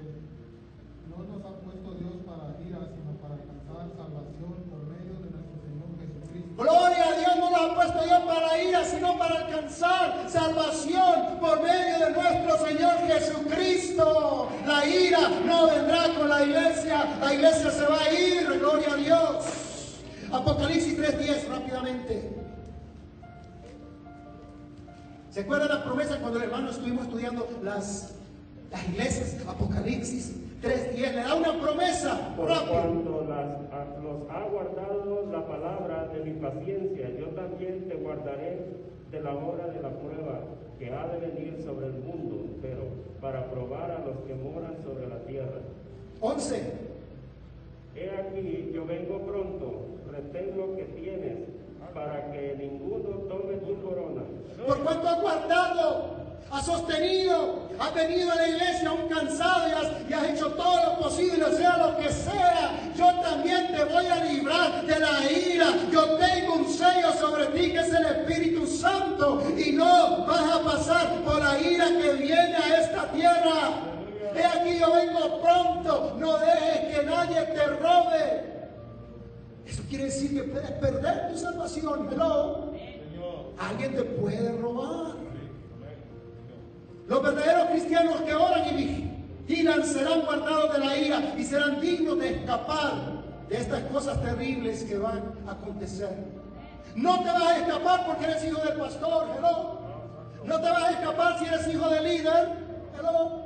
no 1.09 1.25
nos 1.25 1.41
ha 1.43 1.57
puesto 1.61 1.95
Dios 1.95 2.13
para 2.27 2.61
ira, 2.69 2.81
sino 2.95 3.17
para 3.17 3.35
alcanzar 3.35 3.89
salvación 3.97 4.53
por 4.69 4.81
medio 4.93 5.15
de 5.25 5.31
nuestro 5.33 5.57
Señor 5.65 5.89
Jesucristo. 5.97 6.50
Gloria 6.61 7.05
a 7.09 7.19
Dios, 7.19 7.37
no 7.39 7.51
nos 7.51 7.71
ha 7.71 7.75
puesto 7.75 8.05
Dios 8.05 8.21
para 8.21 8.63
ira, 8.63 8.85
sino 8.85 9.17
para 9.19 9.37
alcanzar 9.47 10.27
salvación 10.29 11.39
por 11.41 11.63
medio 11.63 12.07
de 12.07 12.11
nuestro 12.13 12.67
Señor 12.67 12.93
Jesucristo. 13.09 14.49
La 14.67 14.85
ira 14.87 15.21
no 15.47 15.67
vendrá 15.69 16.05
con 16.19 16.29
la 16.29 16.43
iglesia, 16.45 17.17
la 17.19 17.35
iglesia 17.35 17.71
se 17.71 17.87
va 17.87 17.99
a 18.03 18.13
ir, 18.13 18.59
gloria 18.59 18.93
a 18.93 18.97
Dios. 18.97 19.45
Apocalipsis 20.33 20.99
3.10 20.99 21.49
rápidamente. 21.49 22.37
¿Se 25.31 25.41
acuerdan 25.41 25.69
las 25.69 25.79
promesas 25.79 26.19
cuando 26.19 26.39
el 26.39 26.45
hermano 26.45 26.71
estuvimos 26.71 27.05
estudiando 27.05 27.49
las, 27.63 28.13
las 28.71 28.85
iglesias? 28.89 29.37
Apocalipsis 29.49 30.35
3.10 30.63 30.95
le 31.15 31.23
da 31.23 31.35
una 31.37 31.53
promesa 31.61 32.35
Por 32.37 32.49
rápido. 32.49 32.71
cuanto 32.73 33.25
las, 33.29 33.39
a- 33.73 34.01
los 34.03 34.31
ha 34.31 34.43
guardado 34.51 35.27
la 35.33 35.47
palabra 35.47 35.90
de 36.21 36.31
mi 36.31 36.41
paciencia, 36.41 37.11
yo 37.19 37.27
también 37.29 37.89
te 37.89 37.95
guardaré 37.97 38.59
de 39.11 39.21
la 39.21 39.35
hora 39.35 39.67
de 39.69 39.81
la 39.81 39.91
prueba 39.91 40.41
que 40.79 40.93
ha 40.93 41.07
de 41.09 41.27
venir 41.27 41.63
sobre 41.63 41.87
el 41.87 41.95
mundo 41.95 42.45
entero, 42.47 42.85
para 43.21 43.51
probar 43.51 43.91
a 43.91 44.07
los 44.07 44.17
que 44.27 44.35
moran 44.35 44.77
sobre 44.83 45.09
la 45.09 45.19
tierra. 45.21 45.61
11. 46.21 46.63
He 47.97 48.11
aquí, 48.11 48.71
yo 48.73 48.87
vengo 48.87 49.19
pronto, 49.27 49.87
retén 50.11 50.57
lo 50.57 50.77
que 50.77 50.85
tienes, 50.85 51.39
para 51.93 52.31
que 52.31 52.55
ninguno 52.57 53.09
tome 53.29 53.57
tu 53.57 53.83
corona. 53.83 54.23
Por 54.67 54.79
cuanto 54.81 55.09
has 55.09 55.21
guardado, 55.21 56.20
has 56.51 56.67
sostenido, 56.67 57.69
has 57.79 57.95
venido 57.95 58.33
a 58.33 58.35
la 58.35 58.49
iglesia 58.49 58.89
aún 58.89 59.09
cansado 59.09 59.69
y 59.69 59.73
has, 59.73 60.11
y 60.11 60.13
has 60.13 60.25
hecho 60.31 60.49
todo 60.53 60.85
lo 60.85 60.99
posible, 60.99 61.45
sea 61.57 61.77
lo 61.77 61.97
que 61.97 62.11
sea. 62.13 62.93
Yo 62.97 63.07
también 63.21 63.69
te 63.69 63.85
voy 63.85 64.07
a 64.07 64.25
librar 64.25 64.85
de 64.85 64.99
la 64.99 65.31
ira. 65.31 65.67
Yo 65.93 66.17
tengo 66.17 66.55
un 66.55 66.69
sello 66.69 67.13
sobre 67.19 67.47
ti 67.47 67.71
que 67.71 67.79
es 67.79 67.93
el 67.93 68.05
Espíritu 68.05 68.67
Santo 68.67 69.43
y 69.57 69.73
no 69.73 70.27
vas 70.27 70.57
a 70.57 70.63
pasar 70.63 71.23
por 71.25 71.39
la 71.39 71.59
ira 71.61 71.87
que 71.87 72.13
viene 72.15 72.57
a 72.57 72.81
esta 72.81 73.13
tierra. 73.13 73.71
He 74.35 74.45
aquí 74.45 74.79
yo 74.79 74.93
vengo 74.93 75.41
pronto, 75.41 76.17
no 76.19 76.39
dejes 76.39 76.97
que 76.97 77.03
nadie 77.05 77.43
te 77.43 77.67
robe. 77.67 78.45
Eso 79.67 79.83
quiere 79.89 80.05
decir 80.05 80.35
que 80.35 80.43
puedes 80.43 80.71
perder 80.73 81.31
tu 81.31 81.39
salvación. 81.39 82.09
Hello. 82.11 82.73
Alguien 83.57 83.95
te 83.95 84.03
puede 84.03 84.51
robar. 84.59 85.20
Los 87.11 87.23
verdaderos 87.25 87.71
cristianos 87.71 88.21
que 88.21 88.33
oran 88.33 88.69
y 88.69 89.13
vigilan 89.49 89.85
serán 89.85 90.21
guardados 90.21 90.75
de 90.75 90.79
la 90.79 90.97
ira 90.97 91.35
y 91.37 91.43
serán 91.43 91.81
dignos 91.81 92.21
de 92.21 92.37
escapar 92.37 92.93
de 93.49 93.57
estas 93.57 93.83
cosas 93.87 94.23
terribles 94.23 94.85
que 94.85 94.97
van 94.97 95.35
a 95.49 95.51
acontecer. 95.51 96.17
No 96.95 97.19
te 97.19 97.25
vas 97.25 97.43
a 97.43 97.59
escapar 97.59 98.07
porque 98.07 98.27
eres 98.27 98.45
hijo 98.45 98.61
del 98.61 98.79
pastor, 98.79 99.27
hello. 99.37 99.81
No 100.45 100.61
te 100.61 100.71
vas 100.71 100.83
a 100.85 100.91
escapar 100.93 101.39
si 101.41 101.47
eres 101.47 101.67
hijo 101.67 101.89
del 101.89 102.05
líder, 102.05 102.49
hello. 102.97 103.43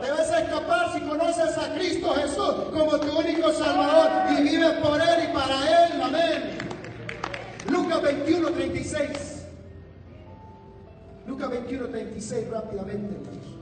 Te 0.00 0.10
vas 0.12 0.30
a 0.30 0.40
escapar 0.40 0.92
si 0.92 1.00
conoces 1.00 1.58
a 1.58 1.74
Cristo 1.74 2.14
Jesús 2.14 2.54
como 2.72 2.96
tu 2.96 3.18
único 3.18 3.52
Salvador 3.54 4.08
y 4.38 4.42
vives 4.42 4.72
por 4.74 5.00
Él 5.00 5.28
y 5.28 5.34
para 5.34 5.86
Él. 5.86 6.00
Amén. 6.00 6.58
Lucas 7.68 8.02
21, 8.02 8.50
36. 8.50 9.37
Lucas 11.28 11.50
21, 11.50 11.88
36, 11.88 12.50
rápidamente. 12.50 13.14
hermanos. 13.14 13.58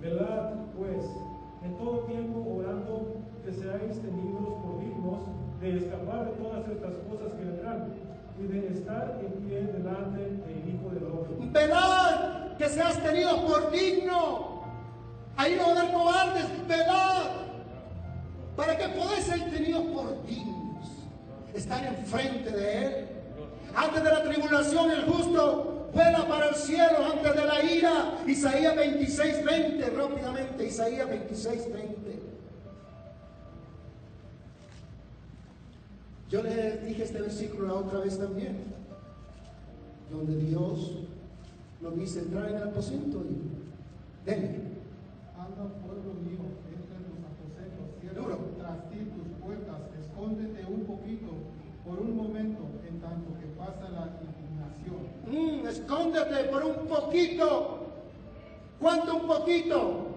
Velad, 0.00 0.50
pues, 0.76 1.04
en 1.64 1.76
todo 1.76 1.98
tiempo 2.00 2.56
orando 2.58 3.14
que 3.44 3.52
seáis 3.52 4.02
tenidos 4.02 4.54
por 4.60 4.80
dignos 4.80 5.20
de 5.60 5.76
escapar 5.78 6.26
de 6.26 6.32
todas 6.32 6.68
estas 6.68 6.94
cosas 7.08 7.32
que 7.34 7.44
vendrán 7.44 7.94
y 8.40 8.42
de 8.42 8.72
estar 8.72 9.20
en 9.24 9.32
pie 9.44 9.62
delante 9.62 10.20
del 10.20 10.68
Hijo 10.68 10.90
del 10.90 11.04
Hombre. 11.04 11.48
Velad 11.52 12.56
que 12.58 12.68
seas 12.68 13.00
tenido 13.00 13.46
por 13.46 13.70
digno. 13.70 14.64
Ahí 15.36 15.54
no 15.54 15.62
va 15.62 15.68
a 15.68 15.80
haber 15.80 15.94
cobardes. 15.94 16.68
Velad 16.68 17.30
para 18.56 18.76
que 18.76 18.88
podáis 18.88 19.24
ser 19.24 19.48
tenidos 19.50 19.84
por 19.84 20.26
dignos. 20.26 20.88
Estar 21.54 21.84
enfrente 21.86 22.50
de 22.50 22.84
Él. 22.84 23.13
Antes 23.76 24.02
de 24.04 24.10
la 24.10 24.22
tribulación, 24.22 24.90
el 24.90 25.04
justo 25.04 25.88
vuela 25.92 26.26
para 26.28 26.48
el 26.48 26.54
cielo 26.54 26.98
antes 27.12 27.34
de 27.34 27.44
la 27.44 27.62
ira. 27.62 28.18
Isaías 28.26 28.76
26, 28.76 29.44
20, 29.44 29.90
rápidamente. 29.90 30.66
Isaías 30.66 31.08
26, 31.08 31.72
20. 31.72 32.04
Yo 36.30 36.42
les 36.42 36.84
dije 36.84 37.04
este 37.04 37.20
versículo 37.20 37.68
la 37.68 37.74
otra 37.74 38.00
vez 38.00 38.18
también, 38.18 38.64
donde 40.10 40.36
Dios 40.36 40.90
nos 41.80 41.96
dice 41.96 42.20
entrar 42.20 42.48
en 42.48 42.56
el 42.56 42.62
aposento 42.64 43.22
y 43.22 44.28
denle. 44.28 44.74
Anda, 45.38 45.70
pueblo 45.86 46.14
mío, 46.24 46.42
entra 46.74 46.96
en 46.96 47.04
tus 47.06 47.22
aposentos, 47.22 48.00
cierra 48.00 48.20
Duro. 48.20 48.38
tras 48.58 48.90
ti 48.90 48.96
tus 49.14 49.44
puertas, 49.44 49.76
escóndete 50.00 50.64
un 50.66 50.84
poquito, 50.84 51.28
por 51.84 52.00
un 52.00 52.16
momento, 52.16 52.62
en 52.88 53.00
tanto 53.00 53.38
que 53.38 53.46
pasa 53.56 53.90
la 53.90 54.10
indignación. 54.24 55.62
Mm, 55.62 55.68
escóndete 55.68 56.44
por 56.50 56.64
un 56.64 56.86
poquito. 56.86 57.80
¿Cuánto 58.80 59.16
un 59.16 59.26
poquito? 59.28 60.14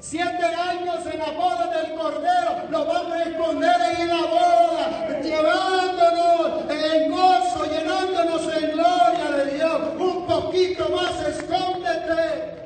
Siete 0.00 0.44
años 0.44 1.06
en 1.10 1.18
la 1.18 1.30
boda 1.30 1.70
del 1.70 1.98
Cordero, 1.98 2.68
nos 2.70 2.86
vamos 2.86 3.12
a 3.12 3.22
esconder 3.22 3.80
ahí 3.80 4.02
en 4.02 4.08
la 4.08 4.22
boda, 4.22 5.20
llevándonos 5.20 6.70
en 6.70 7.10
gozo, 7.10 7.64
llenándonos 7.64 8.42
en 8.54 8.72
gloria 8.72 9.30
de 9.36 9.56
Dios. 9.56 9.80
Un 9.98 10.26
poquito 10.26 10.88
más, 10.90 11.26
escóndete. 11.26 12.56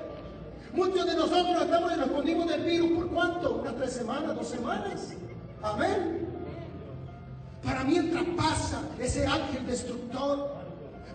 Muchos 0.72 1.06
de 1.06 1.14
nosotros 1.14 1.62
estamos 1.62 1.92
y 1.92 1.96
nos 1.96 2.06
escondimos 2.08 2.48
del 2.48 2.62
virus 2.62 2.90
por 2.90 3.08
cuánto? 3.10 3.54
Unas 3.54 3.69
tres 3.80 3.92
semanas, 3.92 4.36
dos 4.36 4.48
semanas. 4.48 5.14
Amén. 5.62 6.26
Para 7.64 7.84
mientras 7.84 8.24
pasa 8.36 8.82
ese 8.98 9.26
ángel 9.26 9.66
destructor. 9.66 10.48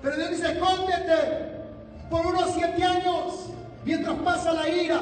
Pero 0.01 0.15
Dios 0.15 0.31
dice, 0.31 0.51
escóndete 0.51 1.55
por 2.09 2.25
unos 2.25 2.51
siete 2.53 2.83
años 2.83 3.49
mientras 3.85 4.17
pasa 4.19 4.53
la 4.53 4.69
ira. 4.69 5.01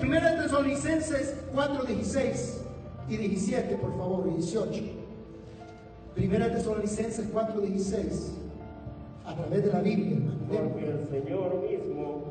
Primera 0.00 0.32
de 0.32 0.42
Tesalonicenses 0.42 1.34
4, 1.52 1.84
16 1.84 2.60
y 3.10 3.16
17, 3.18 3.76
por 3.76 3.96
favor, 3.98 4.26
y 4.28 4.36
18. 4.36 4.82
Primera 6.14 6.48
de 6.48 6.56
Tesalonicenses 6.56 7.26
4, 7.30 7.60
16. 7.60 8.32
A 9.26 9.34
través 9.34 9.64
de 9.64 9.72
la 9.72 9.80
Biblia, 9.80 10.16
hermano. 10.16 10.70
Porque 10.70 10.88
el 10.88 11.06
Señor 11.08 11.62
mismo, 11.68 12.27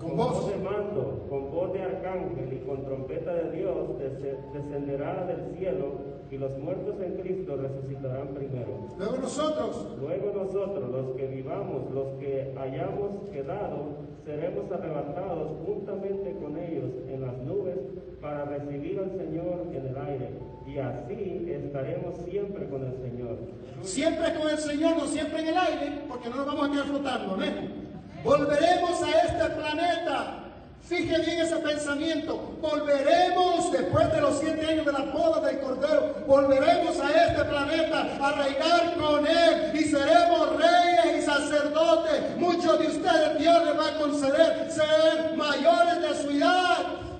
Con 0.00 0.16
voz. 0.16 0.48
de 0.48 0.56
mando, 0.58 1.26
con 1.28 1.50
voz 1.50 1.72
de 1.72 1.82
arcángel 1.82 2.52
y 2.52 2.66
con 2.66 2.84
trompeta 2.84 3.32
de 3.34 3.50
Dios, 3.52 3.98
des- 3.98 4.52
descenderá 4.52 5.24
del 5.26 5.56
cielo 5.56 6.16
y 6.30 6.36
los 6.38 6.56
muertos 6.58 6.94
en 7.00 7.14
Cristo 7.22 7.56
resucitarán 7.56 8.28
primero. 8.28 8.88
Luego 8.98 9.16
nosotros, 9.18 9.86
Luego 10.00 10.32
nosotros, 10.44 10.90
los 10.90 11.16
que 11.16 11.26
vivamos, 11.28 11.90
los 11.94 12.08
que 12.18 12.52
hayamos 12.58 13.10
quedado, 13.32 14.06
seremos 14.24 14.70
arrebatados 14.72 15.52
juntamente 15.64 16.32
con 16.42 16.56
ellos 16.58 16.90
en 17.08 17.20
las 17.22 17.38
nubes 17.38 17.76
para 18.20 18.44
recibir 18.44 18.98
al 18.98 19.10
Señor 19.16 19.66
en 19.72 19.86
el 19.86 19.96
aire. 19.96 20.30
Y 20.66 20.72
y 20.72 20.78
así 20.80 21.46
estaremos 21.48 22.16
siempre 22.28 22.68
con 22.68 22.84
el 22.84 22.92
Señor. 23.00 23.36
Siempre 23.82 24.34
con 24.34 24.50
el 24.50 24.58
Señor, 24.58 24.96
no 24.98 25.04
siempre 25.06 25.40
en 25.40 25.48
el 25.48 25.56
aire, 25.56 26.02
porque 26.08 26.28
no 26.28 26.36
nos 26.36 26.46
vamos 26.46 26.68
a 26.68 26.72
quedar 26.72 26.84
flotando, 26.86 27.34
amén. 27.34 27.85
Volveremos 28.24 29.02
a 29.02 29.10
este 29.22 29.44
planeta. 29.50 30.46
Fije 30.82 31.18
bien 31.18 31.40
ese 31.40 31.56
pensamiento. 31.56 32.56
Volveremos 32.60 33.72
después 33.72 34.12
de 34.12 34.20
los 34.20 34.38
siete 34.38 34.66
años 34.66 34.86
de 34.86 34.92
la 34.92 35.00
boda 35.00 35.40
del 35.40 35.58
Cordero. 35.58 36.14
Volveremos 36.26 37.00
a 37.00 37.26
este 37.26 37.44
planeta 37.44 38.16
a 38.20 38.32
reinar 38.32 38.94
con 38.96 39.26
Él 39.26 39.72
y 39.74 39.82
seremos 39.82 40.56
reyes 40.56 41.18
y 41.18 41.22
sacerdotes. 41.22 42.36
Muchos 42.36 42.78
de 42.78 42.86
ustedes 42.86 43.38
Dios 43.38 43.64
les 43.64 43.78
va 43.78 43.88
a 43.88 43.98
conceder 43.98 44.70
ser 44.70 45.36
mayores 45.36 46.02
de 46.02 46.22
su 46.22 46.30
edad. 46.30 46.76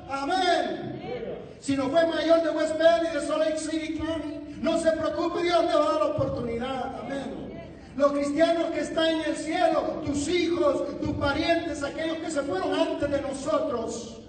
Amén. 0.09 1.57
Si 1.61 1.77
no 1.77 1.91
fue 1.91 2.07
mayor 2.07 2.43
de 2.43 2.51
West 2.51 2.79
Bend 2.79 3.09
y 3.11 3.15
de 3.15 3.27
Salt 3.27 3.41
Lake 3.41 3.59
City 3.59 3.99
County, 3.99 4.57
no 4.61 4.79
se 4.79 4.93
preocupe, 4.93 5.43
Dios 5.43 5.65
le 5.65 5.75
va 5.75 5.83
a 5.83 5.93
dar 5.93 6.01
la 6.01 6.07
oportunidad. 6.07 7.01
Amén. 7.01 7.56
Los 7.97 8.13
cristianos 8.13 8.71
que 8.73 8.81
están 8.81 9.07
en 9.07 9.31
el 9.31 9.37
cielo, 9.37 10.03
tus 10.05 10.29
hijos, 10.29 10.99
tus 11.01 11.13
parientes, 11.13 11.83
aquellos 11.83 12.19
que 12.19 12.31
se 12.31 12.43
fueron 12.43 12.75
antes 12.75 13.11
de 13.11 13.23
nosotros. 13.23 14.21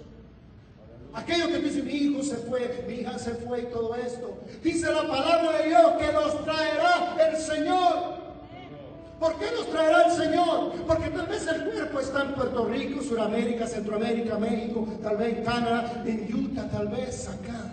Aquellos 1.12 1.48
que 1.48 1.58
dicen, 1.58 1.84
mi 1.84 1.92
hijo 1.92 2.22
se 2.22 2.36
fue, 2.36 2.84
mi 2.88 2.94
hija 2.94 3.18
se 3.18 3.32
fue 3.32 3.62
y 3.62 3.66
todo 3.66 3.94
esto. 3.94 4.38
Dice 4.62 4.90
la 4.90 5.06
palabra 5.06 5.58
de 5.58 5.68
Dios 5.68 5.92
que 5.98 6.12
los 6.12 6.44
traerá 6.44 7.16
el 7.28 7.36
Señor. 7.36 8.18
¿Por 9.20 9.34
qué 9.34 9.46
nos 9.50 9.68
traerá 9.68 10.04
el 10.04 10.12
Señor? 10.12 10.72
Porque 10.86 11.10
tal 11.10 11.26
vez 11.26 11.46
el 11.46 11.64
cuerpo 11.64 12.00
está 12.00 12.22
en 12.22 12.34
Puerto 12.34 12.64
Rico, 12.66 13.02
Sudamérica, 13.02 13.66
Centroamérica, 13.66 14.38
México, 14.38 14.86
tal 15.02 15.16
vez 15.16 15.38
en 15.38 15.44
Canadá, 15.44 16.02
en 16.06 16.34
Utah, 16.34 16.68
tal 16.70 16.88
vez 16.88 17.28
acá. 17.28 17.72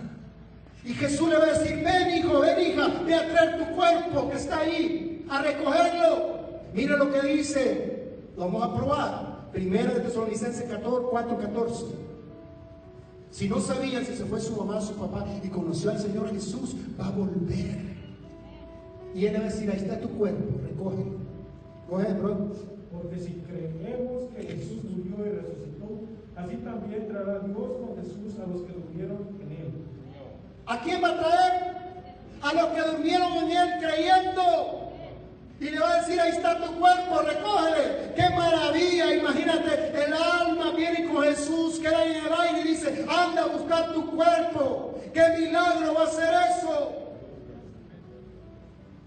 Y 0.84 0.92
Jesús 0.94 1.28
le 1.28 1.36
va 1.36 1.44
a 1.44 1.58
decir, 1.58 1.82
ven 1.84 2.18
hijo, 2.18 2.40
ven 2.40 2.60
hija, 2.60 2.88
ve 3.04 3.14
a 3.14 3.28
traer 3.28 3.58
tu 3.58 3.76
cuerpo 3.76 4.28
que 4.30 4.36
está 4.36 4.58
ahí, 4.58 5.05
a 5.28 5.42
recogerlo. 5.42 6.36
Mira 6.74 6.96
lo 6.96 7.12
que 7.12 7.22
dice, 7.22 8.18
lo 8.36 8.44
vamos 8.44 8.62
a 8.62 8.74
probar. 8.74 9.50
Primera 9.52 9.92
de 9.94 10.00
Tesalonicenses 10.00 10.68
14, 10.68 11.06
4, 11.10 11.38
14. 11.38 11.84
Si 13.30 13.48
no 13.48 13.60
sabían 13.60 14.04
si 14.04 14.14
se 14.14 14.24
fue 14.24 14.40
su 14.40 14.56
mamá, 14.56 14.80
su 14.80 14.94
papá 14.94 15.26
y 15.42 15.48
conoció 15.48 15.90
al 15.90 15.98
Señor 15.98 16.30
Jesús, 16.30 16.74
va 16.98 17.08
a 17.08 17.10
volver. 17.10 17.96
Y 19.14 19.26
él 19.26 19.36
va 19.36 19.40
a 19.40 19.44
decir, 19.44 19.70
ahí 19.70 19.78
está 19.78 19.98
tu 19.98 20.10
cuerpo, 20.10 20.60
recógelo. 20.62 21.16
Coge, 21.88 22.12
bro. 22.14 22.52
Porque 22.92 23.18
si 23.18 23.32
creemos 23.46 24.24
que 24.34 24.42
Jesús 24.42 24.82
murió 24.84 25.26
y 25.26 25.30
resucitó, 25.30 26.00
así 26.36 26.56
también 26.56 27.08
traerá 27.08 27.38
Dios 27.40 27.56
con 27.56 27.96
Jesús 27.96 28.38
a 28.42 28.46
los 28.46 28.62
que 28.62 28.72
durmieron 28.72 29.28
en 29.40 29.52
él. 29.52 29.72
¿A 30.66 30.80
quién 30.80 31.02
va 31.02 31.08
a 31.08 31.18
traer? 31.18 31.76
A 32.42 32.52
los 32.54 32.66
que 32.74 32.90
durmieron 32.90 33.32
en 33.32 33.50
él 33.50 33.68
creyendo. 33.80 34.92
Y 35.58 35.70
le 35.70 35.78
va 35.78 35.90
a 35.90 36.00
decir, 36.00 36.20
ahí 36.20 36.30
está 36.30 36.58
tu 36.58 36.72
cuerpo, 36.74 37.22
recógele. 37.22 38.12
¡Qué 38.14 38.28
maravilla! 38.34 39.14
Imagínate, 39.14 40.04
el 40.04 40.12
alma 40.12 40.72
viene 40.76 41.06
con 41.06 41.24
Jesús, 41.24 41.78
queda 41.78 42.04
en 42.04 42.26
el 42.26 42.32
aire 42.32 42.60
y 42.60 42.68
dice, 42.68 43.06
anda 43.08 43.44
a 43.44 43.46
buscar 43.46 43.92
tu 43.94 44.14
cuerpo. 44.14 45.00
¡Qué 45.14 45.22
milagro 45.38 45.94
va 45.94 46.04
a 46.04 46.06
ser 46.08 46.34
eso! 46.50 46.92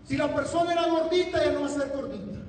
Si 0.05 0.17
la 0.17 0.33
persona 0.33 0.71
era 0.71 0.87
gordita, 0.87 1.43
ya 1.43 1.51
no 1.51 1.61
va 1.61 1.67
a 1.67 1.69
ser 1.69 1.91
gordita. 1.95 2.39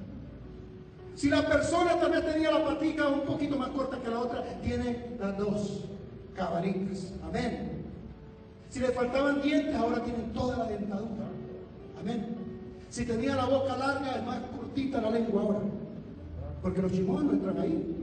Si 1.15 1.29
la 1.29 1.47
persona 1.47 2.01
también 2.01 2.25
tenía 2.25 2.51
la 2.51 2.65
patica 2.65 3.07
un 3.07 3.21
poquito 3.21 3.59
más 3.59 3.69
corta 3.69 3.99
que 3.99 4.09
la 4.09 4.21
otra, 4.21 4.43
tiene 4.63 5.11
las 5.21 5.37
dos 5.37 5.85
cabaritas. 6.35 7.13
Amén. 7.23 7.85
Si 8.71 8.81
le 8.81 8.89
faltaban 8.93 9.43
dientes, 9.43 9.75
ahora 9.75 10.03
tienen 10.03 10.33
toda 10.33 10.57
la 10.57 10.65
dentadura. 10.65 11.27
Amén. 12.01 12.40
Si 12.91 13.05
tenía 13.05 13.37
la 13.37 13.45
boca 13.45 13.77
larga, 13.77 14.17
es 14.17 14.25
más 14.25 14.39
cortita 14.57 15.01
la 15.01 15.11
lengua 15.11 15.43
ahora. 15.43 15.61
Porque 16.61 16.83
los 16.83 16.91
chimones 16.91 17.25
no 17.25 17.33
entran 17.35 17.61
ahí. 17.61 17.97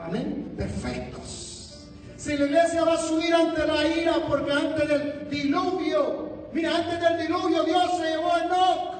Amén. 0.00 0.54
Perfectos. 0.56 1.88
Si 2.16 2.36
la 2.36 2.44
iglesia 2.44 2.84
va 2.84 2.94
a 2.94 2.98
subir 2.98 3.34
ante 3.34 3.66
la 3.66 3.86
ira, 3.88 4.14
porque 4.28 4.52
antes 4.52 4.88
del 4.88 5.28
diluvio, 5.28 6.48
mira, 6.52 6.76
antes 6.76 7.00
del 7.00 7.26
diluvio 7.26 7.64
Dios 7.64 7.96
se 7.96 8.10
llevó 8.10 8.32
a 8.32 8.44
Enoch. 8.44 8.94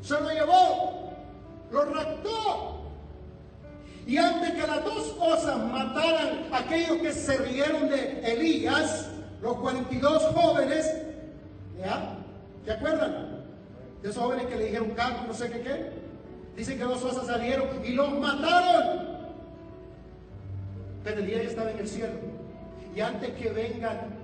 Se 0.00 0.14
lo 0.14 0.30
llevó. 0.30 1.12
Lo 1.70 1.84
raptó. 1.84 2.80
Y 4.06 4.16
antes 4.16 4.52
que 4.52 4.66
las 4.66 4.84
dos 4.84 5.12
cosas 5.18 5.58
mataran 5.70 6.46
a 6.50 6.58
aquellos 6.58 6.96
que 6.98 7.12
se 7.12 7.36
rieron 7.36 7.88
de 7.90 8.20
Elías, 8.32 9.10
los 9.42 9.56
42 9.58 10.22
jóvenes, 10.34 10.90
¿ya? 11.78 12.16
¿Se 12.64 12.72
acuerdan? 12.72 13.33
De 14.04 14.10
esos 14.10 14.22
jóvenes 14.22 14.48
que 14.48 14.56
le 14.56 14.66
dijeron 14.66 14.90
canto, 14.90 15.22
no 15.26 15.32
sé 15.32 15.50
qué 15.50 15.60
qué. 15.62 15.90
Dicen 16.54 16.76
que 16.76 16.84
dos 16.84 17.00
cosas 17.00 17.26
salieron 17.26 17.68
y 17.82 17.92
los 17.92 18.12
mataron. 18.18 18.98
Pero 21.02 21.20
el 21.20 21.26
día 21.26 21.42
ya 21.42 21.48
estaba 21.48 21.70
en 21.70 21.78
el 21.78 21.88
cielo. 21.88 22.12
Y 22.94 23.00
antes 23.00 23.30
que 23.30 23.48
vengan 23.48 24.14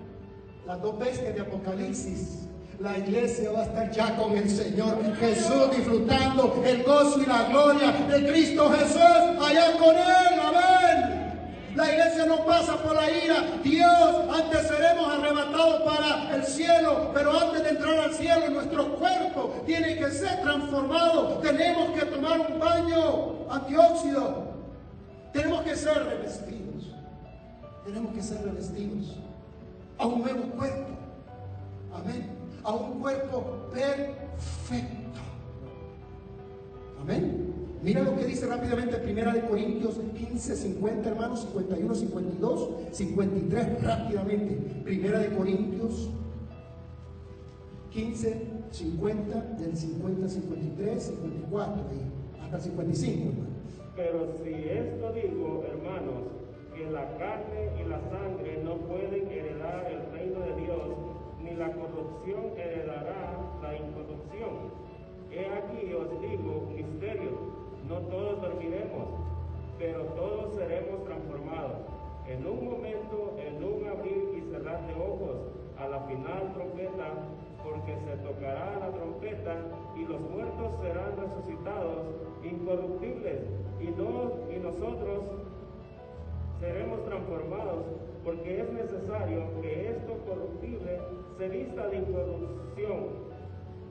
las 0.66 0.82
dos 0.82 0.98
bestias 0.98 1.34
de 1.34 1.40
Apocalipsis, 1.40 2.40
la 2.78 2.98
iglesia 2.98 3.52
va 3.52 3.60
a 3.60 3.64
estar 3.64 3.90
ya 3.90 4.16
con 4.18 4.36
el 4.36 4.50
Señor 4.50 4.98
Jesús 5.16 5.70
disfrutando 5.74 6.62
el 6.62 6.82
gozo 6.82 7.22
y 7.22 7.24
la 7.24 7.44
gloria 7.44 7.92
de 7.92 8.30
Cristo 8.30 8.70
Jesús 8.70 9.00
allá 9.00 9.78
con 9.78 9.96
Él. 9.96 10.40
Amén. 10.42 10.69
La 11.74 11.92
iglesia 11.92 12.26
no 12.26 12.44
pasa 12.44 12.76
por 12.82 12.94
la 12.94 13.10
ira. 13.10 13.44
Dios, 13.62 14.34
antes 14.34 14.66
seremos 14.66 15.06
arrebatados 15.06 15.82
para 15.82 16.34
el 16.34 16.44
cielo, 16.44 17.10
pero 17.14 17.38
antes 17.38 17.62
de 17.62 17.70
entrar 17.70 17.98
al 17.98 18.12
cielo, 18.12 18.50
nuestro 18.50 18.96
cuerpo 18.96 19.54
tiene 19.66 19.96
que 19.96 20.10
ser 20.10 20.40
transformado. 20.40 21.38
Tenemos 21.38 21.90
que 21.98 22.06
tomar 22.06 22.40
un 22.40 22.58
baño 22.58 23.50
antióxido. 23.50 24.50
Tenemos 25.32 25.62
que 25.62 25.76
ser 25.76 26.04
revestidos. 26.04 26.92
Tenemos 27.84 28.14
que 28.14 28.22
ser 28.22 28.42
revestidos 28.42 29.16
a 29.98 30.06
un 30.06 30.22
nuevo 30.22 30.42
cuerpo. 30.56 30.88
Amén. 31.94 32.30
A 32.64 32.72
un 32.72 33.00
cuerpo 33.00 33.68
perfecto. 33.72 35.20
Amén. 37.00 37.49
Mira 37.82 38.02
lo 38.02 38.14
que 38.14 38.24
dice 38.24 38.46
rápidamente 38.46 38.98
Primera 38.98 39.32
de 39.32 39.40
Corintios 39.40 39.98
15, 40.14 40.54
50, 40.54 41.08
hermanos, 41.08 41.40
51, 41.40 41.94
52, 41.94 42.70
53, 42.92 43.82
rápidamente. 43.82 44.54
Primera 44.84 45.18
de 45.18 45.34
Corintios 45.34 46.10
15, 47.90 48.46
50, 48.70 49.40
del 49.58 49.76
50, 49.76 50.28
53, 50.28 51.02
54, 51.02 51.82
y 51.90 52.42
hasta 52.42 52.60
55, 52.60 53.28
hermano. 53.30 53.50
Pero 53.96 54.28
si 54.44 54.52
esto 54.52 55.12
digo, 55.12 55.64
hermanos, 55.66 56.40
que 56.74 56.90
la 56.90 57.16
carne 57.16 57.80
y 57.80 57.88
la 57.88 58.00
sangre 58.10 58.62
no 58.62 58.76
pueden 58.76 59.26
heredar 59.26 59.90
el 59.90 60.12
reino 60.12 60.40
de 60.40 60.62
Dios, 60.62 60.96
ni 61.42 61.56
la 61.56 61.72
corrupción 61.72 62.44
heredará 62.56 63.40
la 63.62 63.74
incorrupción. 63.74 64.70
He 65.32 65.46
aquí 65.46 65.92
os 65.94 66.20
digo 66.20 66.66
un 66.68 66.74
misterio, 66.74 67.59
no 67.90 67.96
todos 68.06 68.40
dormiremos, 68.40 69.08
pero 69.76 70.04
todos 70.14 70.54
seremos 70.54 71.04
transformados. 71.04 71.82
En 72.28 72.46
un 72.46 72.70
momento, 72.70 73.34
en 73.36 73.64
un 73.64 73.88
abrir 73.88 74.38
y 74.38 74.52
cerrar 74.52 74.86
de 74.86 74.94
ojos, 74.94 75.50
a 75.76 75.88
la 75.88 75.98
final 76.06 76.52
trompeta, 76.54 77.08
porque 77.64 77.96
se 78.06 78.16
tocará 78.22 78.78
la 78.78 78.92
trompeta 78.92 79.56
y 79.96 80.04
los 80.04 80.20
muertos 80.20 80.70
serán 80.80 81.16
resucitados 81.18 82.06
incorruptibles 82.44 83.40
y, 83.80 83.86
no, 83.98 84.38
y 84.54 84.58
nosotros 84.60 85.24
seremos 86.60 87.04
transformados 87.06 87.84
porque 88.24 88.60
es 88.60 88.72
necesario 88.72 89.42
que 89.62 89.88
esto 89.90 90.12
corruptible 90.28 91.00
se 91.38 91.48
vista 91.48 91.88
de 91.88 91.96
incorrupción 91.96 93.30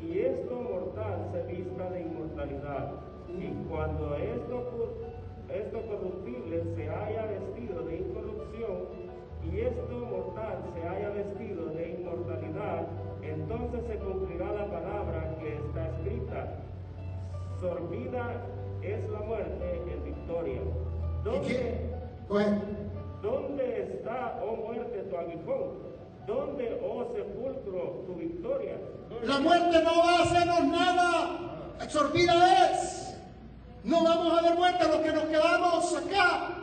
y 0.01 0.19
esto 0.19 0.55
mortal 0.55 1.30
se 1.34 1.43
vista 1.51 1.89
de 1.89 2.01
inmortalidad. 2.01 3.09
Y 3.38 3.69
cuando 3.69 4.15
esto, 4.15 4.97
esto 5.53 5.82
corruptible 5.88 6.63
se 6.75 6.89
haya 6.89 7.25
vestido 7.25 7.84
de 7.84 7.97
incorrupción 7.97 9.09
y 9.43 9.59
esto 9.61 9.93
mortal 10.09 10.57
se 10.73 10.88
haya 10.88 11.09
vestido 11.09 11.65
de 11.67 11.89
inmortalidad, 11.89 12.88
entonces 13.21 13.82
se 13.88 13.95
cumplirá 13.99 14.51
la 14.51 14.65
palabra 14.65 15.36
que 15.39 15.55
está 15.55 15.88
escrita. 15.88 16.55
Sorbida 17.61 18.45
es 18.82 19.09
la 19.09 19.19
muerte 19.19 19.82
en 19.91 20.03
victoria. 20.03 20.61
¿Dónde, 21.23 21.89
¿Dónde 23.21 23.82
está, 23.84 24.39
oh 24.43 24.55
muerte, 24.55 25.03
tu 25.09 25.17
aguijón? 25.17 25.89
¿Dónde, 26.25 26.80
oh 26.84 27.11
sepulcro, 27.13 28.03
tu 28.05 28.15
victoria? 28.15 28.75
La 29.23 29.39
muerte 29.39 29.84
no 29.84 29.97
va 29.99 30.19
a 30.19 30.23
hacernos 30.23 30.63
nada. 30.65 31.39
Absorbida 31.82 32.71
es. 32.71 33.09
No 33.84 34.03
vamos 34.03 34.38
a 34.38 34.41
ver 34.41 34.55
muerte 34.55 34.88
los 34.88 34.97
que 34.97 35.11
nos 35.11 35.23
quedamos 35.23 35.95
acá. 35.95 36.55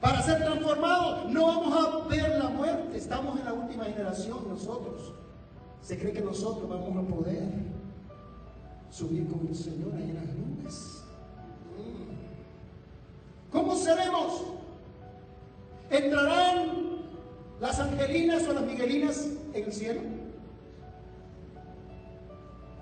Para 0.00 0.20
ser 0.22 0.38
transformados 0.42 1.30
no 1.30 1.46
vamos 1.46 1.74
a 1.74 2.08
ver 2.08 2.38
la 2.38 2.48
muerte. 2.48 2.98
Estamos 2.98 3.38
en 3.38 3.44
la 3.44 3.52
última 3.52 3.84
generación 3.84 4.48
nosotros. 4.48 5.12
Se 5.80 5.98
cree 5.98 6.12
que 6.12 6.20
nosotros 6.20 6.68
vamos 6.68 6.96
a 6.96 7.08
poder 7.08 7.48
subir 8.90 9.28
con 9.28 9.46
el 9.46 9.54
Señor 9.54 9.94
en 9.94 10.14
las 10.14 10.24
nubes. 10.24 11.04
¿Cómo 13.50 13.76
seremos? 13.76 14.42
¿Entrarán 15.90 17.02
las 17.60 17.78
angelinas 17.78 18.48
o 18.48 18.54
las 18.54 18.64
miguelinas 18.64 19.28
en 19.52 19.64
el 19.64 19.72
cielo? 19.72 20.00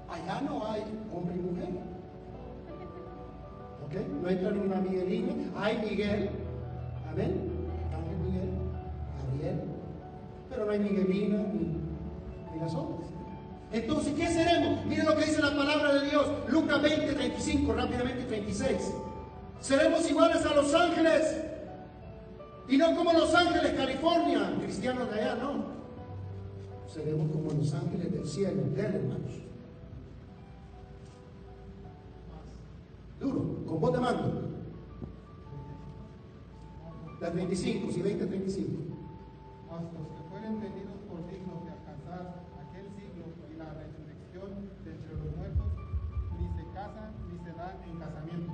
Allá 0.08 0.40
no 0.40 0.66
hay 0.66 0.82
hombre 1.12 1.34
y 1.36 1.40
mujer. 1.40 1.89
No 3.92 4.28
entra 4.28 4.50
ninguna 4.52 4.80
miguelina. 4.80 5.32
Hay 5.56 5.78
Miguel. 5.78 6.30
Amén. 7.10 7.50
Ángel 7.92 8.18
Miguel. 8.24 8.50
Gabriel. 9.18 9.60
Pero 10.48 10.64
no 10.64 10.72
hay 10.72 10.78
miguelina 10.78 11.38
ni, 11.38 12.60
las 12.60 12.74
otras. 12.74 13.08
Entonces, 13.72 14.14
¿qué 14.14 14.28
seremos? 14.28 14.84
Miren 14.86 15.06
lo 15.06 15.16
que 15.16 15.24
dice 15.24 15.40
la 15.40 15.56
palabra 15.56 15.94
de 15.94 16.10
Dios. 16.10 16.26
Lucas 16.48 16.82
20, 16.82 17.12
35, 17.14 17.72
rápidamente 17.72 18.24
36. 18.24 18.94
Seremos 19.60 20.08
iguales 20.08 20.44
a 20.46 20.54
los 20.54 20.72
ángeles. 20.74 21.44
Y 22.68 22.76
no 22.76 22.94
como 22.94 23.12
los 23.12 23.34
ángeles, 23.34 23.72
California, 23.72 24.52
cristianos 24.60 25.10
de 25.10 25.20
allá, 25.20 25.34
no. 25.36 25.64
Seremos 26.86 27.30
como 27.32 27.50
los 27.52 27.74
ángeles 27.74 28.12
del 28.12 28.26
cielo, 28.26 28.62
de 28.74 28.82
hermanos. 28.82 29.49
Con 33.70 33.80
voz 33.80 33.92
de 33.92 34.00
mando. 34.00 34.50
La 37.20 37.30
35, 37.30 37.92
si 37.92 38.02
20, 38.02 38.26
35. 38.26 38.82
Mas 39.70 39.82
los 39.94 40.08
que 40.08 40.28
fueren 40.28 40.58
tenidos 40.58 40.98
por 41.08 41.24
dignos 41.30 41.64
de 41.64 41.70
alcanzar 41.70 42.42
aquel 42.58 42.86
siglo 42.98 43.30
y 43.48 43.56
la 43.56 43.72
resurrección 43.74 44.70
de 44.84 44.90
entre 44.90 45.14
los 45.14 45.36
muertos, 45.36 45.66
ni 46.36 46.48
se 46.48 46.68
casan 46.74 47.14
ni 47.30 47.38
se 47.44 47.52
dan 47.52 47.76
en 47.86 47.98
casamiento. 48.00 48.52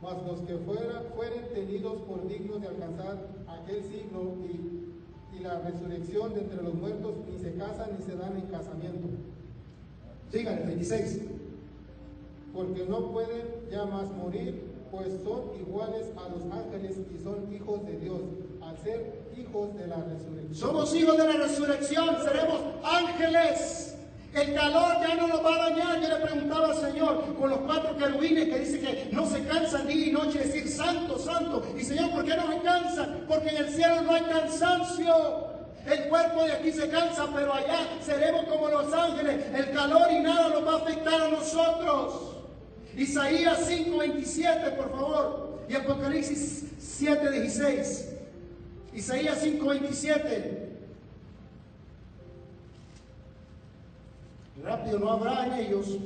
Mas 0.00 0.26
los 0.26 0.40
que 0.40 0.56
fuera, 0.56 1.02
fueren 1.14 1.52
tenidos 1.52 2.00
por 2.02 2.26
dignos 2.26 2.62
de 2.62 2.68
alcanzar 2.68 3.44
aquel 3.46 3.82
siglo 3.84 4.36
y, 4.46 4.77
y 5.38 5.42
la 5.42 5.60
resurrección 5.60 6.34
de 6.34 6.40
entre 6.40 6.62
los 6.62 6.74
muertos, 6.74 7.14
ni 7.30 7.38
se 7.38 7.54
casan 7.54 7.90
ni 7.98 8.04
se 8.04 8.16
dan 8.16 8.36
en 8.36 8.46
casamiento. 8.46 9.08
Sigan, 10.32 10.58
el 10.58 10.66
26. 10.66 11.20
porque 12.52 12.84
no 12.88 13.12
pueden 13.12 13.46
ya 13.70 13.84
más 13.84 14.10
morir, 14.12 14.62
pues 14.90 15.08
son 15.22 15.42
iguales 15.60 16.06
a 16.16 16.28
los 16.28 16.42
ángeles 16.50 16.96
y 17.14 17.22
son 17.22 17.52
hijos 17.54 17.86
de 17.86 17.98
Dios, 17.98 18.20
al 18.62 18.76
ser 18.78 19.28
hijos 19.36 19.74
de 19.76 19.86
la 19.86 19.96
resurrección. 19.96 20.54
Somos 20.54 20.94
hijos 20.94 21.16
de 21.16 21.24
la 21.24 21.32
resurrección, 21.34 22.16
seremos 22.24 22.60
ángeles. 22.82 23.87
El 24.34 24.54
calor 24.54 24.96
ya 25.00 25.14
no 25.14 25.26
nos 25.26 25.44
va 25.44 25.54
a 25.54 25.70
dañar. 25.70 26.00
Yo 26.00 26.08
le 26.08 26.16
preguntaba 26.16 26.68
al 26.68 26.76
Señor 26.76 27.34
con 27.38 27.50
los 27.50 27.58
cuatro 27.60 27.96
querubines 27.96 28.48
que 28.48 28.58
dice 28.58 28.80
que 28.80 29.08
no 29.12 29.28
se 29.28 29.42
cansan 29.44 29.86
día 29.88 30.06
y 30.06 30.12
noche 30.12 30.38
de 30.38 30.44
decir 30.44 30.68
santo, 30.68 31.18
santo. 31.18 31.66
Y 31.76 31.82
Señor, 31.82 32.10
¿por 32.10 32.24
qué 32.24 32.36
no 32.36 32.52
se 32.52 32.58
cansan? 32.60 33.24
Porque 33.26 33.50
en 33.50 33.56
el 33.56 33.68
cielo 33.70 34.02
no 34.02 34.14
hay 34.14 34.22
cansancio. 34.22 35.48
El 35.86 36.08
cuerpo 36.08 36.44
de 36.44 36.52
aquí 36.52 36.70
se 36.70 36.88
cansa, 36.88 37.26
pero 37.34 37.54
allá 37.54 37.78
seremos 38.04 38.44
como 38.44 38.68
los 38.68 38.92
ángeles. 38.92 39.46
El 39.54 39.70
calor 39.72 40.12
y 40.12 40.20
nada 40.20 40.50
nos 40.50 40.66
va 40.66 40.72
a 40.74 40.76
afectar 40.76 41.20
a 41.22 41.28
nosotros. 41.28 42.36
Isaías 42.96 43.66
5:27, 43.66 44.76
por 44.76 44.90
favor. 44.90 45.60
Y 45.68 45.74
Apocalipsis 45.74 46.64
7:16. 46.78 48.04
Isaías 48.92 49.38
5:27. 49.42 50.67
Rápido, 54.62 54.98
no 54.98 55.10
habrá 55.10 55.46
en 55.46 55.66
ellos. 55.66 55.96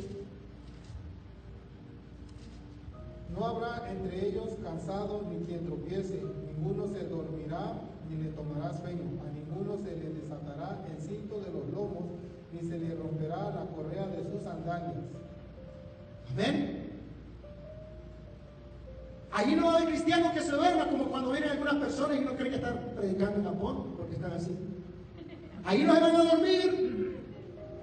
No 3.34 3.46
habrá 3.46 3.90
entre 3.90 4.28
ellos 4.28 4.50
cansado 4.62 5.22
ni 5.30 5.44
quien 5.46 5.64
tropiece, 5.64 6.22
ninguno 6.46 6.86
se 6.88 7.06
dormirá 7.08 7.72
ni 8.10 8.22
le 8.22 8.30
tomará 8.30 8.72
sueño, 8.78 9.00
a 9.24 9.32
ninguno 9.32 9.78
se 9.78 9.96
le 9.96 10.12
desatará 10.12 10.84
el 10.90 11.02
cinto 11.02 11.40
de 11.40 11.50
los 11.50 11.68
lomos, 11.70 12.10
ni 12.52 12.68
se 12.68 12.78
le 12.78 12.94
romperá 12.94 13.50
la 13.50 13.66
correa 13.74 14.06
de 14.08 14.30
sus 14.30 14.42
sandalias. 14.42 14.96
Amén. 16.32 16.90
Allí 19.32 19.56
no 19.56 19.70
hay 19.74 19.86
cristianos 19.86 20.32
que 20.32 20.42
se 20.42 20.52
duerman 20.52 20.90
como 20.90 21.04
cuando 21.06 21.32
vienen 21.32 21.52
algunas 21.52 21.76
personas 21.76 22.18
y 22.18 22.20
uno 22.20 22.36
cree 22.36 22.50
que 22.50 22.56
están 22.56 22.78
predicando 22.94 23.38
en 23.38 23.44
Japón, 23.44 23.94
porque 23.96 24.14
están 24.14 24.32
así. 24.32 24.54
Ahí 25.64 25.84
no 25.84 25.94
se 25.94 26.00
van 26.00 26.16
a 26.16 26.24
dormir. 26.24 27.01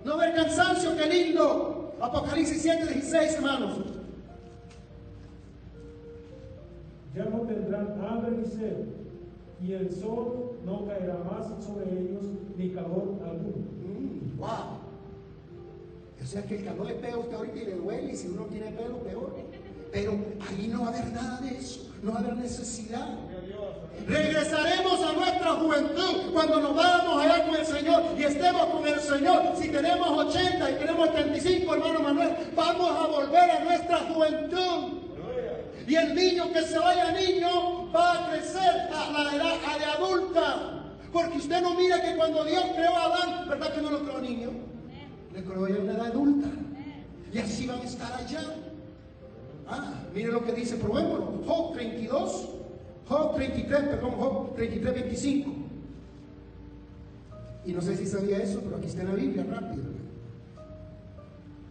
No 0.10 0.18
ver 0.18 0.34
cansancio, 0.34 0.97
qué 0.97 1.05
lindo. 1.05 1.93
Apocalipsis 2.01 2.64
7, 2.64 2.93
16, 2.93 3.36
hermanos. 3.36 3.78
Ya 7.16 7.26
no 7.26 7.41
tendrán 7.41 7.95
hambre 8.01 8.32
ni 8.32 8.45
sed, 8.45 8.86
y 9.62 9.74
el 9.74 9.93
sol 9.93 10.57
no 10.66 10.88
caerá 10.88 11.16
más 11.20 11.64
sobre 11.64 11.91
ellos, 11.91 12.24
ni 12.57 12.72
calor 12.72 13.20
alguno. 13.24 13.68
Mm, 13.86 14.38
wow. 14.39 14.80
O 16.20 16.26
sea 16.26 16.43
que 16.43 16.57
el 16.57 16.64
calor 16.64 16.88
le 16.88 16.95
pega 16.95 17.14
a 17.14 17.20
usted 17.20 17.36
ahorita 17.36 17.57
y 17.60 17.66
le 17.66 17.76
duele, 17.76 18.12
y 18.12 18.16
si 18.16 18.30
uno 18.30 18.45
tiene 18.45 18.72
pelo, 18.72 18.97
peor. 19.03 19.36
Pero 19.91 20.14
ahí 20.49 20.70
no 20.70 20.82
va 20.82 20.88
a 20.88 20.89
haber 20.89 21.14
nada 21.14 21.41
de 21.41 21.55
eso, 21.55 21.91
no 22.01 22.14
va 22.14 22.18
a 22.18 22.22
haber 22.22 22.38
necesidad. 22.38 23.16
Regresaremos 24.08 25.02
a 25.04 25.14
nuestra 25.14 25.52
juventud 25.52 26.32
cuando 26.34 26.60
nos 26.60 26.76
vamos 26.76 27.24
allá 27.24 27.45
con 27.45 27.56
el 27.56 27.66
Señor 27.66 28.04
y 28.18 28.24
estemos 28.24 28.66
con 28.66 28.88
el 28.88 29.00
Señor. 29.00 29.54
Si 29.60 29.70
tenemos 29.70 30.10
80 30.10 30.72
y 30.72 30.76
tenemos 30.76 31.12
35, 31.14 31.74
hermano 31.74 32.00
Manuel, 32.00 32.30
vamos 32.56 32.89
a 32.89 33.08
volver 33.08 33.52
a 33.52 33.60
nuestra 33.64 33.97
juventud. 33.97 35.00
Y 35.88 35.95
el 35.95 36.14
niño 36.14 36.52
que 36.54 36.62
se 36.62 36.78
vaya 36.78 37.12
niño 37.12 37.91
va 37.91 38.14
a 38.14 38.30
crecer 38.30 38.89
a 38.93 39.12
la 39.12 39.36
edad 39.36 39.80
de 39.80 39.86
adulta. 39.86 40.84
Porque 41.12 41.38
usted 41.38 41.62
no 41.62 41.74
mira 41.74 42.02
que 42.02 42.16
cuando 42.16 42.45
Dios 42.45 42.64
creó 42.76 42.95
a 42.95 43.06
Adán, 43.06 43.50
¿verdad 43.50 43.74
que 43.74 43.82
no 43.82 43.89
lo 43.89 44.04
creó 44.04 44.20
niño? 44.20 44.52
Le 45.34 45.43
creó 45.43 45.68
ya 45.68 45.80
una 45.80 45.93
edad 45.93 46.06
adulta. 46.08 46.47
Y 47.34 47.39
así 47.39 47.66
van 47.66 47.80
a 47.80 47.84
estar 47.84 48.14
allá. 48.14 48.41
Ah, 49.68 49.93
mire 50.14 50.32
lo 50.32 50.43
que 50.43 50.52
dice, 50.52 50.76
probémoslo. 50.76 51.43
Job 51.45 51.74
32, 51.74 52.50
Job 53.10 53.36
33, 53.36 53.82
perdón, 53.89 54.12
Job 54.12 54.55
33, 54.55 54.93
25. 54.93 55.51
Y 57.66 57.74
no 57.74 57.82
sé 57.82 57.97
si 57.97 58.05
sabía 58.05 58.38
eso, 58.38 58.62
pero 58.64 58.78
aquí 58.78 58.86
está 58.86 59.01
en 59.01 59.07
la 59.07 59.16
Biblia, 59.16 59.45
rápido. 59.49 59.84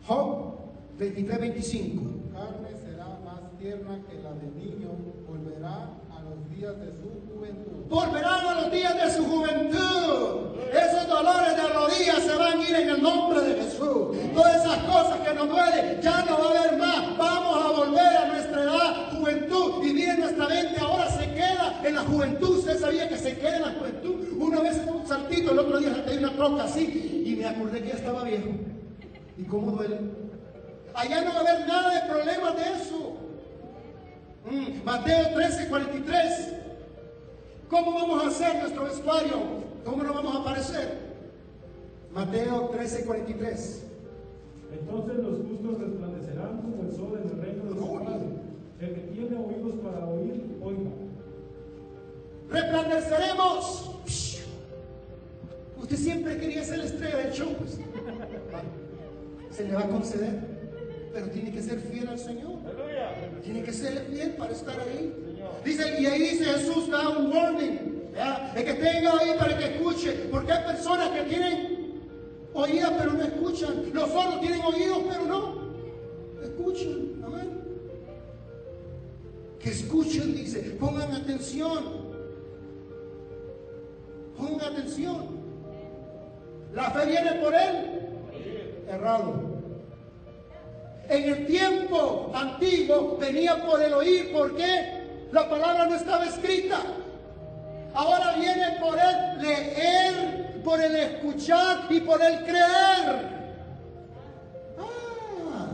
Job 0.05 0.55
23, 0.99 1.41
25. 1.41 2.03
Su 2.03 2.33
carne 2.33 2.69
será 2.85 3.07
más 3.25 3.57
tierna 3.61 4.01
que 4.09 4.21
la 4.21 4.33
del 4.33 4.57
niño, 4.57 4.89
volverá 5.29 5.91
a 6.11 6.23
los 6.23 6.51
días 6.57 6.77
de 6.81 6.91
su 6.91 7.33
juventud. 7.33 7.87
Volverán 7.89 8.47
a 8.47 8.61
los 8.63 8.73
días 8.73 8.95
de 8.97 9.11
su 9.13 9.25
juventud. 9.25 10.58
Esos 10.73 11.09
dolores 11.09 11.57
de 11.57 11.69
rodillas 11.69 12.23
se 12.23 12.35
van 12.35 12.61
a 12.61 12.69
ir 12.69 12.75
en 12.75 12.89
el 12.91 13.03
nombre 13.03 13.41
de 13.41 13.63
Jesús. 13.63 14.17
Todas 14.35 14.65
esas 14.65 14.79
cosas 14.85 15.21
que 15.21 15.35
nos 15.35 15.49
duelen 15.49 16.01
ya 16.01 16.23
no 16.23 16.39
va 16.39 16.47
a 16.47 16.61
haber 16.61 16.79
más. 16.79 17.17
Vamos 17.17 17.65
a 17.65 17.69
volver 17.71 18.17
a 18.17 18.27
nuestra 18.27 18.63
edad, 18.63 19.11
juventud. 19.13 19.85
Y 19.85 19.93
miren, 19.93 20.21
nuestra 20.21 20.49
mente 20.49 20.81
ahora 20.81 21.11
se 21.11 21.33
queda 21.33 21.81
en 21.85 21.95
la 21.95 22.03
juventud. 22.03 22.59
Usted 22.59 22.79
sabía 22.79 23.09
que 23.09 23.17
se 23.17 23.39
queda 23.39 23.57
en 23.57 23.63
la 23.63 23.73
juventud. 23.73 24.27
Una 24.39 24.61
vez 24.61 24.77
en 24.79 24.89
un 24.89 25.07
saltito, 25.07 25.53
el 25.53 25.59
otro 25.59 25.79
día 25.79 25.91
salté 25.91 26.19
una 26.19 26.33
troca 26.33 26.65
así. 26.65 27.23
Y 27.27 27.37
me 27.37 27.47
acordé 27.47 27.83
que 27.83 27.89
ya 27.89 27.95
estaba 27.95 28.25
viejo. 28.25 28.49
¿Y 29.37 29.45
cómo 29.45 29.73
duele? 29.73 29.99
Allá 30.95 31.23
no 31.23 31.31
va 31.31 31.37
a 31.37 31.41
haber 31.41 31.67
nada 31.67 31.95
de 31.95 32.13
problemas 32.13 32.57
de 32.57 32.63
eso. 32.63 33.17
Mm, 34.51 34.85
Mateo 34.85 35.35
13, 35.35 35.69
43. 35.69 36.53
¿Cómo 37.69 37.93
vamos 37.93 38.25
a 38.25 38.29
hacer 38.29 38.57
nuestro 38.57 38.85
vestuario? 38.85 39.68
¿Cómo 39.89 40.03
nos 40.03 40.15
vamos 40.15 40.37
a 40.37 40.41
aparecer? 40.41 40.99
Mateo 42.13 42.69
13, 42.69 43.05
43. 43.07 43.85
Entonces 44.73 45.17
los 45.17 45.39
justos 45.39 45.79
resplandecerán 45.81 46.59
como 46.59 46.83
el 46.83 46.95
sol 46.95 47.19
en 47.23 47.31
el 47.31 47.43
reino 47.43 47.65
de 47.65 47.81
su 47.81 48.05
Padre. 48.05 48.27
El 48.81 48.95
que 48.95 49.01
tiene 49.01 49.37
oídos 49.37 49.81
para 49.83 50.07
oír, 50.07 50.45
oiga. 50.61 50.91
Resplandeceremos. 52.51 53.91
Usted 55.81 55.97
siempre 55.97 56.37
quería 56.37 56.63
ser 56.65 56.79
la 56.79 56.85
estrella 56.85 57.17
del 57.17 57.33
show. 57.33 57.55
pues. 57.57 57.79
Se 59.51 59.65
le 59.65 59.75
va 59.75 59.81
a 59.81 59.89
conceder. 59.89 60.59
Pero 61.15 61.31
tiene 61.31 61.51
que 61.51 61.63
ser 61.63 61.81
fiel 61.81 62.09
al 62.09 62.19
Señor. 62.19 62.59
Tiene 63.43 63.63
que 63.63 63.73
ser 63.73 64.05
fiel 64.11 64.33
para 64.33 64.53
estar 64.53 64.79
ahí. 64.81 65.15
Dice, 65.65 65.99
y 65.99 66.05
ahí 66.05 66.21
dice 66.21 66.45
Jesús 66.45 66.91
da 66.91 67.09
un 67.09 67.33
warning. 67.33 67.98
¿Ya? 68.19 68.53
El 68.55 68.65
que 68.65 68.75
tenga 68.75 69.19
ahí 69.19 69.35
para 69.39 69.57
que 69.57 69.65
escuche. 69.65 70.13
Porque 70.31 70.53
hay 70.53 70.65
personas 70.65 71.09
que 71.11 71.23
tienen 71.23 71.79
Oídas 72.59 72.93
pero 72.99 73.13
no 73.13 73.23
escuchan. 73.23 73.85
Los 73.93 74.11
sordos 74.11 74.41
tienen 74.41 74.61
oídos 74.63 74.99
pero 75.09 75.25
no 75.27 75.59
escuchan. 76.43 77.23
Amén. 77.25 77.61
Que 79.61 79.71
escuchen, 79.71 80.35
dice. 80.35 80.61
Pongan 80.81 81.13
atención. 81.13 81.85
Pongan 84.37 84.73
atención. 84.73 85.39
La 86.75 86.91
fe 86.91 87.07
viene 87.07 87.33
por 87.35 87.55
él. 87.55 88.01
Errado. 88.89 89.35
En 91.09 91.25
el 91.25 91.47
tiempo 91.47 92.33
antiguo 92.35 93.17
venía 93.19 93.65
por 93.65 93.81
el 93.81 93.95
oír. 93.95 94.33
¿Por 94.33 94.57
qué? 94.57 95.29
La 95.33 95.49
palabra 95.49 95.87
no 95.87 95.95
estaba 95.95 96.27
escrita. 96.27 96.83
Ahora 97.95 98.37
viene 98.37 98.79
por 98.81 98.99
el 98.99 99.43
leer, 99.43 100.63
por 100.63 100.81
el 100.81 100.95
escuchar 100.95 101.87
y 101.91 102.01
por 102.01 102.23
el 102.23 102.45
creer. 102.45 103.39
Ah. 105.49 105.71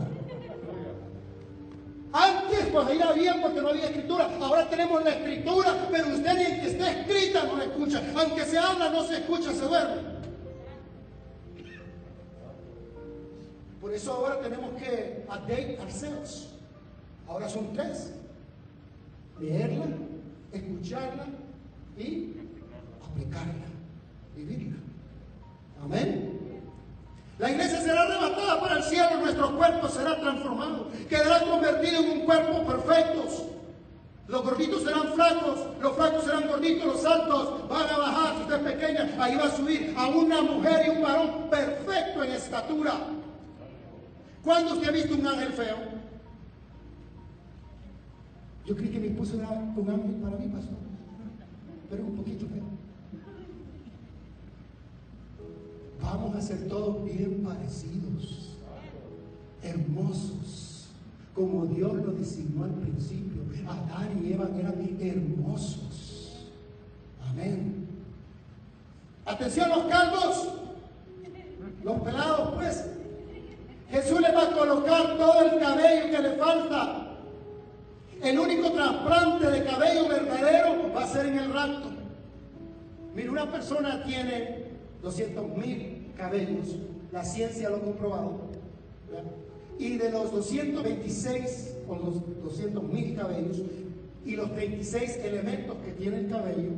Antes 2.13 2.67
pues 2.71 2.95
iba 2.95 3.11
bien 3.13 3.41
porque 3.41 3.61
no 3.61 3.69
había 3.69 3.85
escritura. 3.85 4.29
Ahora 4.41 4.69
tenemos 4.69 5.03
la 5.03 5.11
escritura, 5.11 5.75
pero 5.91 6.07
usted 6.07 6.33
ni 6.33 6.61
que 6.61 6.67
esté 6.67 7.01
escrita 7.01 7.43
no 7.43 7.57
la 7.57 7.65
escucha. 7.65 8.01
Aunque 8.15 8.45
se 8.45 8.57
habla, 8.57 8.89
no 8.89 9.03
se 9.03 9.15
escucha, 9.15 9.51
se 9.51 9.61
duerme. 9.61 10.15
Por 13.81 13.93
eso 13.93 14.13
ahora 14.13 14.39
tenemos 14.39 14.71
que 14.81 15.25
update. 15.27 15.77
Ahora 17.27 17.49
son 17.49 17.73
tres. 17.73 18.13
Leerla, 19.39 19.85
escucharla 20.53 21.25
y 21.97 22.33
aplicarla, 23.03 23.53
vivirla. 24.35 24.77
Amén. 25.83 26.35
La 27.37 27.51
iglesia 27.51 27.81
será 27.81 28.03
arrebatada 28.03 28.61
para 28.61 28.77
el 28.77 28.83
cielo, 28.83 29.17
nuestro 29.19 29.57
cuerpo 29.57 29.89
será 29.89 30.19
transformado, 30.19 30.87
quedará 31.09 31.41
convertido 31.41 32.01
en 32.01 32.19
un 32.19 32.25
cuerpo 32.25 32.65
perfecto. 32.65 33.25
Los 34.27 34.43
gorditos 34.43 34.83
serán 34.83 35.13
flacos, 35.13 35.59
los 35.81 35.95
flacos 35.95 36.23
serán 36.23 36.47
gorditos, 36.47 36.85
los 36.85 37.05
altos 37.05 37.67
van 37.69 37.89
a 37.89 37.97
bajar, 37.97 38.35
si 38.35 38.41
usted 38.43 38.55
es 38.55 38.73
pequeña, 38.73 39.23
ahí 39.23 39.35
va 39.35 39.45
a 39.45 39.55
subir 39.55 39.93
a 39.95 40.07
una 40.07 40.41
mujer 40.41 40.87
y 40.87 40.89
un 40.89 41.01
varón 41.03 41.49
perfecto 41.49 42.23
en 42.23 42.31
estatura. 42.31 42.93
¿Cuándo 44.43 44.73
usted 44.73 44.87
ha 44.87 44.91
visto 44.91 45.13
un 45.13 45.27
ángel 45.27 45.53
feo? 45.53 45.77
Yo 48.65 48.75
creí 48.75 48.89
que 48.89 48.99
me 48.99 49.09
puso 49.09 49.35
un 49.35 49.45
ángel 49.45 50.15
para 50.23 50.37
mí, 50.37 50.47
pastor, 50.47 50.77
pero 51.89 52.03
un 52.03 52.15
poquito 52.15 52.45
feo. 52.47 52.63
Vamos 56.01 56.35
a 56.35 56.41
ser 56.41 56.67
todos 56.67 57.03
bien 57.03 57.43
parecidos, 57.43 58.57
hermosos, 59.63 60.89
como 61.33 61.65
Dios 61.65 61.93
lo 61.93 62.11
designó 62.13 62.65
al 62.65 62.71
principio. 62.71 63.43
Adán 63.67 64.21
y 64.23 64.33
Eva 64.33 64.47
eran 64.57 64.97
hermosos. 64.99 66.45
Amén. 67.29 67.87
Atención 69.25 69.69
los 69.69 69.85
calvos, 69.85 70.49
los 71.83 72.01
pelados, 72.01 72.53
pues. 72.55 72.85
Jesús 73.89 74.19
le 74.21 74.31
va 74.31 74.49
a 74.49 74.51
colocar 74.51 75.17
todo 75.17 75.41
el 75.41 75.59
cabello 75.59 76.11
que 76.11 76.21
le 76.21 76.31
falta. 76.35 77.04
El 78.25 78.39
único 78.39 78.71
trasplante 78.71 79.51
de 79.51 79.63
cabello 79.63 80.07
verdadero 80.07 80.91
va 80.91 81.03
a 81.03 81.07
ser 81.07 81.27
en 81.27 81.37
el 81.37 81.53
rapto. 81.53 81.89
Mira, 83.13 83.31
una 83.31 83.51
persona 83.51 84.03
tiene 84.03 84.63
200 85.03 85.55
mil 85.55 86.11
cabellos, 86.17 86.75
la 87.11 87.23
ciencia 87.23 87.69
lo 87.69 87.75
ha 87.75 87.81
comprobado. 87.81 88.49
Y 89.77 89.97
de 89.97 90.09
los 90.09 90.31
226 90.31 91.75
o 91.87 91.95
los 91.97 92.43
200 92.43 92.83
mil 92.85 93.15
cabellos 93.15 93.61
y 94.25 94.35
los 94.35 94.51
36 94.55 95.17
elementos 95.17 95.77
que 95.85 95.91
tiene 95.91 96.21
el 96.21 96.27
cabello, 96.27 96.71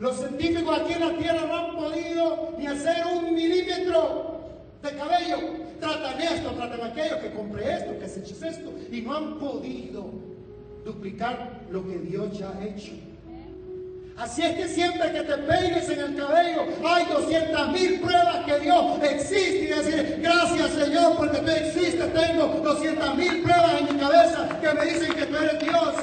los 0.00 0.16
científicos 0.16 0.80
aquí 0.80 0.94
en 0.94 1.00
la 1.00 1.18
Tierra 1.18 1.46
no 1.46 1.56
han 1.56 1.76
podido 1.76 2.54
ni 2.58 2.66
hacer 2.66 3.04
un 3.14 3.34
milímetro 3.34 4.40
de 4.82 4.96
cabello. 4.96 5.36
Tratan 5.78 6.22
esto, 6.22 6.50
tratan 6.52 6.90
aquello, 6.90 7.20
que 7.20 7.32
compré 7.32 7.74
esto, 7.74 7.98
que 7.98 8.08
se 8.08 8.22
esto, 8.22 8.72
y 8.90 9.02
no 9.02 9.14
han 9.14 9.38
podido 9.38 10.17
duplicar 10.88 11.66
lo 11.70 11.86
que 11.86 11.98
Dios 11.98 12.38
ya 12.38 12.50
ha 12.50 12.64
hecho. 12.64 12.92
Así 14.16 14.42
es 14.42 14.56
que 14.56 14.66
siempre 14.68 15.12
que 15.12 15.20
te 15.20 15.36
peines 15.38 15.88
en 15.90 16.00
el 16.00 16.16
cabello, 16.16 16.62
hay 16.84 17.06
200 17.06 17.72
mil 17.72 18.00
pruebas 18.00 18.44
que 18.46 18.58
Dios 18.58 19.02
existe. 19.02 19.64
Y 19.64 19.66
decir, 19.66 20.18
gracias 20.20 20.70
Señor, 20.70 21.16
porque 21.16 21.38
tú 21.38 21.50
existes. 21.50 22.12
Tengo 22.12 22.46
200 22.46 23.16
mil 23.16 23.42
pruebas 23.42 23.80
en 23.80 23.94
mi 23.94 24.00
cabeza 24.00 24.48
que 24.60 24.74
me 24.74 24.86
dicen 24.86 25.14
que 25.14 25.26
tú 25.26 25.36
eres 25.36 25.60
Dios. 25.60 25.94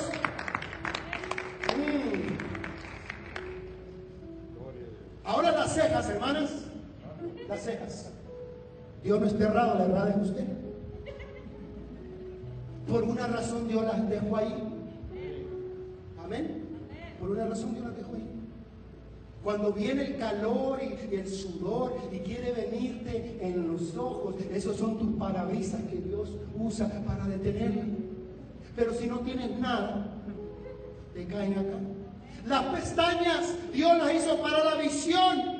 Mm. 1.75 2.37
Ahora 5.25 5.51
las 5.51 5.73
cejas, 5.73 6.09
hermanas. 6.09 6.51
Las 7.49 7.63
cejas. 7.63 8.11
Dios 9.03 9.19
no 9.19 9.27
está 9.27 9.43
errado, 9.43 9.79
la 9.79 9.87
verdad 9.87 10.09
es 10.09 10.29
usted. 10.29 10.45
Por 12.87 13.03
una 13.03 13.27
razón 13.27 13.67
Dios 13.67 13.83
las 13.83 14.09
dejó 14.09 14.37
ahí. 14.37 14.74
Amén. 16.25 16.65
Por 17.19 17.29
una 17.29 17.45
razón 17.45 17.73
Dios 17.73 17.85
las 17.85 17.97
dejó 17.97 18.15
ahí. 18.15 18.27
Cuando 19.43 19.71
viene 19.71 20.05
el 20.07 20.17
calor 20.17 20.79
y, 20.81 21.15
el 21.15 21.27
sudor 21.27 21.95
y 22.11 22.17
quiere 22.19 22.51
venirte 22.51 23.37
en 23.41 23.71
los 23.71 23.95
ojos, 23.95 24.35
esos 24.51 24.75
son 24.75 24.97
tus 24.97 25.15
parabrisas 25.17 25.81
que 25.83 25.97
Dios 25.97 26.31
usa 26.57 26.89
para 27.05 27.27
detenerla. 27.27 27.83
Pero 28.75 28.93
si 28.95 29.05
no 29.05 29.19
tienes 29.19 29.59
nada, 29.59 30.07
te 31.13 31.27
caen 31.27 31.53
acá. 31.53 31.77
Las 32.47 32.63
pestañas 32.75 33.53
Dios 33.71 33.95
las 33.95 34.15
hizo 34.15 34.41
para 34.41 34.63
la 34.63 34.81
visión. 34.81 35.55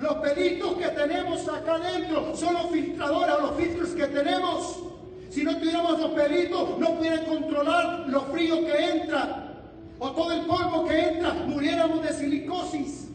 Los 0.00 0.14
pelitos 0.14 0.76
que 0.78 0.88
tenemos 0.88 1.48
acá 1.48 1.76
adentro 1.76 2.34
son 2.34 2.54
los 2.54 2.70
filtradores 2.70 3.34
los 3.40 3.52
filtros 3.52 3.90
que 3.90 4.06
tenemos. 4.08 4.87
Si 5.30 5.44
no 5.44 5.56
tuviéramos 5.58 6.00
los 6.00 6.10
pelitos, 6.12 6.78
no 6.78 6.94
pudieran 6.96 7.24
controlar 7.26 8.08
lo 8.08 8.22
frío 8.22 8.64
que 8.64 8.90
entra 8.92 9.48
o 9.98 10.10
todo 10.12 10.32
el 10.32 10.46
polvo 10.46 10.86
que 10.86 10.98
entra, 10.98 11.34
muriéramos 11.34 12.02
de 12.02 12.12
silicosis. 12.12 13.08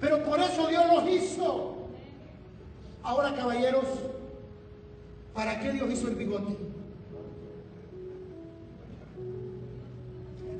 Pero 0.00 0.22
por 0.24 0.40
eso 0.40 0.66
Dios 0.68 0.84
los 0.94 1.08
hizo. 1.08 1.76
Ahora, 3.02 3.34
caballeros, 3.34 3.84
¿para 5.34 5.60
qué 5.60 5.72
Dios 5.72 5.90
hizo 5.92 6.08
el 6.08 6.14
bigote? 6.14 6.56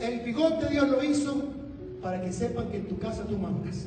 El 0.00 0.20
bigote 0.20 0.68
Dios 0.68 0.88
lo 0.88 1.02
hizo 1.04 1.44
para 2.02 2.20
que 2.20 2.32
sepan 2.32 2.68
que 2.68 2.78
en 2.78 2.88
tu 2.88 2.98
casa 2.98 3.24
tú 3.24 3.38
mandas. 3.38 3.86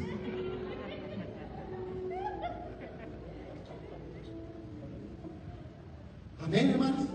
Amén, 6.45 6.69
hermanos. 6.69 7.05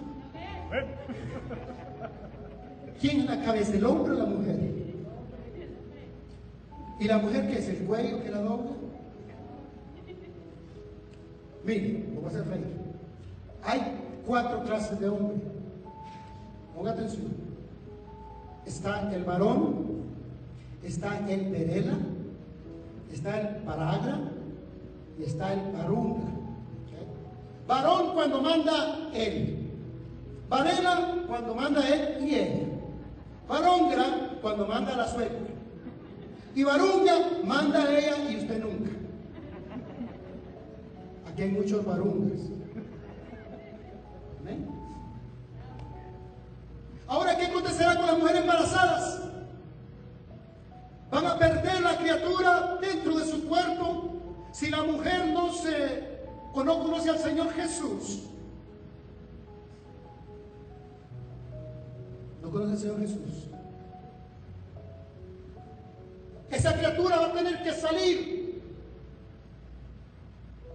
¿Quién 3.01 3.21
es 3.21 3.27
la 3.27 3.43
cabeza, 3.45 3.77
el 3.77 3.87
hombre 3.87 4.13
o 4.13 4.17
la 4.17 4.27
mujer? 4.27 4.59
¿Y 6.99 7.05
la 7.05 7.19
mujer 7.19 7.49
qué 7.49 7.59
es? 7.59 7.69
¿El 7.69 7.79
cuello 7.87 8.23
que 8.23 8.31
la 8.31 8.41
dobla? 8.41 8.73
Miren, 11.65 12.13
lo 12.15 12.21
voy 12.23 12.25
a 12.25 12.33
hacer 12.33 12.49
reír. 12.49 12.77
Hay 13.63 13.81
cuatro 14.27 14.65
clases 14.65 14.99
de 14.99 15.09
hombre. 15.09 15.37
Ponga 16.75 16.91
atención. 16.91 17.29
Está 18.67 19.15
el 19.15 19.25
varón, 19.25 20.03
está 20.83 21.19
el 21.31 21.47
perela, 21.47 21.99
está 23.13 23.41
el 23.41 23.57
paragra 23.63 24.21
y 25.19 25.23
está 25.23 25.53
el 25.53 25.73
varunga. 25.73 26.40
Varón 27.71 28.15
cuando 28.15 28.43
manda 28.43 28.99
él. 29.15 29.71
Varela 30.49 31.15
cuando 31.29 31.55
manda 31.55 31.89
él 31.89 32.19
y 32.27 32.35
ella. 32.35 32.67
Varongra 33.47 34.05
cuando 34.43 34.67
manda 34.67 34.97
la 34.97 35.07
suegra. 35.07 35.39
Y 36.53 36.65
varunga 36.65 37.13
manda 37.45 37.89
ella 37.97 38.29
y 38.29 38.39
usted 38.39 38.61
nunca. 38.61 38.91
Aquí 41.31 41.43
hay 41.43 41.51
muchos 41.51 41.85
varungas. 41.85 42.41
¿Amén? 44.41 44.69
Ahora, 47.07 47.37
¿qué 47.37 47.47
acontecerá 47.47 47.95
con 47.99 48.07
las 48.07 48.19
mujeres 48.19 48.41
embarazadas? 48.41 49.21
Van 51.09 51.25
a 51.25 51.39
perder 51.39 51.83
la 51.83 51.97
criatura 51.97 52.79
dentro 52.81 53.17
de 53.17 53.27
su 53.27 53.47
cuerpo 53.47 54.11
si 54.51 54.71
la 54.71 54.83
mujer 54.83 55.29
no 55.29 55.53
se 55.53 56.10
o 56.53 56.65
no 56.65 56.83
conoce 56.83 57.11
al 57.11 57.19
Señor 57.19 57.53
Jesús, 57.53 58.23
no 62.43 62.51
conoce 62.51 62.73
al 62.73 62.79
Señor 62.79 63.01
Jesús, 63.01 63.49
esa 66.51 66.75
criatura 66.75 67.17
va 67.19 67.27
a 67.27 67.33
tener 67.33 67.63
que 67.63 67.73
salir, 67.73 68.63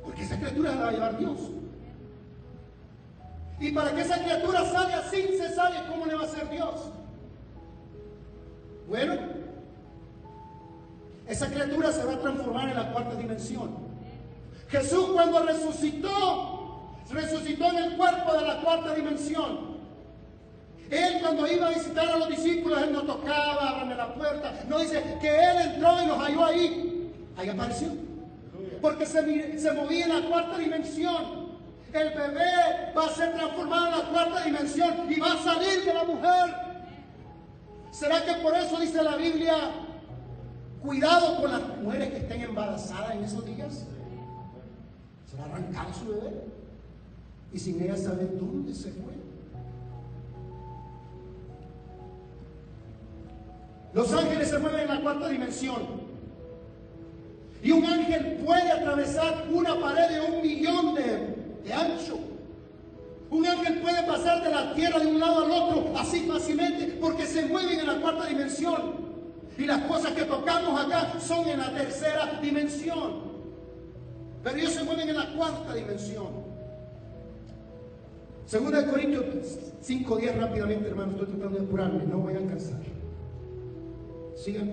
porque 0.03 0.23
esa 0.23 0.37
criatura 0.37 0.75
la 0.75 0.81
va 0.81 0.87
a 0.89 0.91
llevar 0.91 1.17
Dios. 1.17 1.39
Y 3.59 3.71
para 3.71 3.93
que 3.93 4.01
esa 4.01 4.17
criatura 4.21 4.65
salga 4.65 5.03
sin 5.09 5.27
cesárea, 5.37 5.87
¿cómo 5.87 6.05
le 6.05 6.15
va 6.15 6.21
a 6.21 6.25
hacer 6.25 6.49
Dios? 6.49 6.91
Bueno, 8.87 9.15
esa 11.27 11.47
criatura 11.47 11.91
se 11.91 12.05
va 12.05 12.13
a 12.13 12.19
transformar 12.19 12.69
en 12.69 12.75
la 12.75 12.91
cuarta 12.91 13.15
dimensión. 13.15 13.84
Jesús 14.69 15.09
cuando 15.13 15.43
resucitó, 15.43 16.95
resucitó 17.11 17.69
en 17.69 17.77
el 17.77 17.97
cuerpo 17.97 18.33
de 18.33 18.41
la 18.41 18.61
cuarta 18.61 18.95
dimensión. 18.95 19.75
Él 20.89 21.17
cuando 21.21 21.47
iba 21.47 21.67
a 21.67 21.71
visitar 21.71 22.07
a 22.07 22.17
los 22.17 22.29
discípulos, 22.29 22.81
él 22.83 22.93
no 22.93 23.01
tocaba, 23.03 23.69
ábrame 23.69 23.95
la 23.95 24.13
puerta. 24.13 24.53
No 24.67 24.79
dice 24.79 25.03
que 25.19 25.27
él 25.27 25.57
entró 25.73 26.03
y 26.03 26.07
los 26.07 26.17
halló 26.17 26.45
ahí. 26.45 27.11
Ahí 27.37 27.49
apareció. 27.49 27.89
Porque 28.81 29.05
se, 29.05 29.59
se 29.59 29.71
movía 29.73 30.05
en 30.05 30.21
la 30.21 30.29
cuarta 30.29 30.57
dimensión. 30.57 31.45
El 31.91 32.09
bebé 32.09 32.93
va 32.95 33.05
a 33.05 33.09
ser 33.09 33.33
transformado 33.33 33.87
en 33.87 33.91
la 33.91 34.05
cuarta 34.09 34.43
dimensión 34.43 35.11
y 35.11 35.19
va 35.19 35.33
a 35.33 35.43
salir 35.43 35.85
de 35.85 35.93
la 35.93 36.03
mujer. 36.03 36.55
¿Será 37.91 38.23
que 38.25 38.33
por 38.43 38.53
eso 38.55 38.77
dice 38.77 39.01
la 39.01 39.15
Biblia, 39.15 39.55
cuidado 40.83 41.41
con 41.41 41.51
las 41.51 41.61
mujeres 41.81 42.09
que 42.09 42.17
estén 42.17 42.41
embarazadas 42.41 43.15
en 43.15 43.23
esos 43.23 43.45
días? 43.45 43.85
Arrancar 45.43 45.93
su 45.93 46.09
bebé 46.09 46.55
y 47.53 47.59
sin 47.59 47.81
ella 47.81 47.95
saber 47.95 48.37
dónde 48.37 48.73
se 48.73 48.91
fue. 48.91 49.13
Los 53.93 54.11
ángeles 54.11 54.49
se 54.49 54.59
mueven 54.59 54.81
en 54.81 54.87
la 54.89 55.01
cuarta 55.01 55.29
dimensión. 55.29 55.81
Y 57.63 57.71
un 57.71 57.85
ángel 57.85 58.41
puede 58.45 58.71
atravesar 58.71 59.45
una 59.51 59.79
pared 59.79 60.09
de 60.09 60.21
un 60.21 60.41
millón 60.41 60.95
de, 60.95 61.61
de 61.63 61.73
ancho. 61.73 62.19
Un 63.29 63.47
ángel 63.47 63.79
puede 63.79 64.03
pasar 64.03 64.43
de 64.43 64.49
la 64.49 64.73
tierra 64.73 64.99
de 64.99 65.07
un 65.07 65.19
lado 65.19 65.45
al 65.45 65.51
otro 65.51 65.97
así 65.97 66.27
fácilmente 66.27 66.97
porque 66.99 67.25
se 67.25 67.45
mueven 67.45 67.79
en 67.79 67.87
la 67.87 68.01
cuarta 68.01 68.25
dimensión. 68.27 69.05
Y 69.57 69.63
las 69.63 69.83
cosas 69.83 70.11
que 70.11 70.23
tocamos 70.23 70.79
acá 70.79 71.13
son 71.19 71.47
en 71.47 71.59
la 71.59 71.73
tercera 71.73 72.39
dimensión. 72.41 73.34
Pero 74.45 74.57
ellos 74.59 74.73
se 74.73 74.83
mueven 74.83 75.09
en 75.09 75.17
la 75.17 75.33
cuarta 75.33 75.73
dimensión. 75.73 76.27
Segunda 78.45 78.79
de 78.79 78.91
Corintios 78.91 79.25
5, 79.81 80.17
10 80.17 80.37
rápidamente, 80.37 80.87
hermanos, 80.87 81.15
estoy 81.15 81.29
tratando 81.29 81.57
de 81.57 81.65
apurarme, 81.65 82.03
no 82.05 82.19
voy 82.19 82.35
a 82.35 82.37
alcanzar. 82.37 82.79
Sigan. 84.35 84.71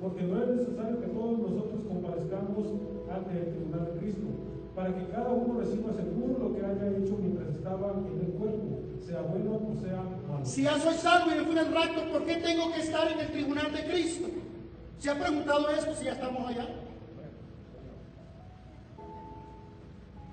Porque 0.00 0.22
no 0.22 0.40
es 0.40 0.48
necesario 0.50 1.00
que 1.00 1.06
todos 1.08 1.38
nosotros 1.40 1.80
comparezcamos 1.88 2.66
ante 3.10 3.38
el 3.38 3.48
tribunal 3.50 3.84
de 3.86 3.98
Cristo, 3.98 4.26
para 4.76 4.94
que 4.94 5.10
cada 5.10 5.30
uno 5.30 5.58
reciba 5.58 5.94
según 5.96 6.36
lo 6.38 6.54
que 6.54 6.64
haya 6.64 6.96
hecho 6.96 7.18
mientras 7.20 7.48
estaba 7.56 7.90
en 7.90 8.20
el 8.24 8.32
cuerpo, 8.38 8.82
sea 9.04 9.22
bueno 9.22 9.62
o 9.66 9.80
sea 9.82 9.96
malo. 10.28 10.46
Si 10.46 10.62
ya 10.62 10.78
soy 10.78 10.94
salvo 10.94 11.32
y 11.32 11.38
me 11.40 11.42
fui 11.42 11.58
en 11.58 11.66
el 11.66 11.74
rapto, 11.74 12.08
¿por 12.12 12.24
qué 12.24 12.36
tengo 12.36 12.72
que 12.72 12.82
estar 12.82 13.10
en 13.10 13.18
el 13.18 13.32
tribunal 13.32 13.72
de 13.72 13.84
Cristo? 13.90 14.28
¿Se 14.98 15.10
ha 15.10 15.14
preguntado 15.18 15.68
esto 15.70 15.94
si 15.94 16.04
ya 16.06 16.12
estamos 16.12 16.48
allá? 16.48 16.66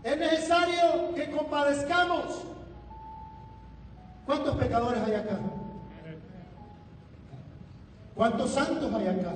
Es 0.03 0.17
necesario 0.17 1.13
que 1.15 1.31
compadezcamos. 1.31 2.45
¿Cuántos 4.25 4.55
pecadores 4.57 5.01
hay 5.03 5.15
acá? 5.15 5.39
¿Cuántos 8.15 8.51
santos 8.51 8.93
hay 8.93 9.07
acá? 9.07 9.33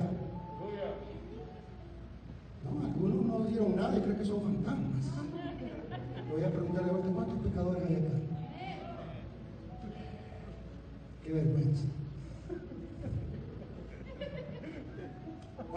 No, 2.64 2.86
algunos 2.86 3.24
no 3.24 3.44
dieron 3.46 3.76
nada 3.76 3.96
y 3.96 4.00
creen 4.00 4.18
que 4.18 4.24
son 4.24 4.42
fantasmas. 4.42 5.04
Voy 6.30 6.44
a 6.44 6.50
preguntarle 6.50 6.90
ahorita, 6.90 7.08
¿cuántos 7.08 7.38
pecadores 7.38 7.82
hay 7.84 7.94
acá? 7.96 8.14
Qué 11.24 11.32
vergüenza. 11.32 11.84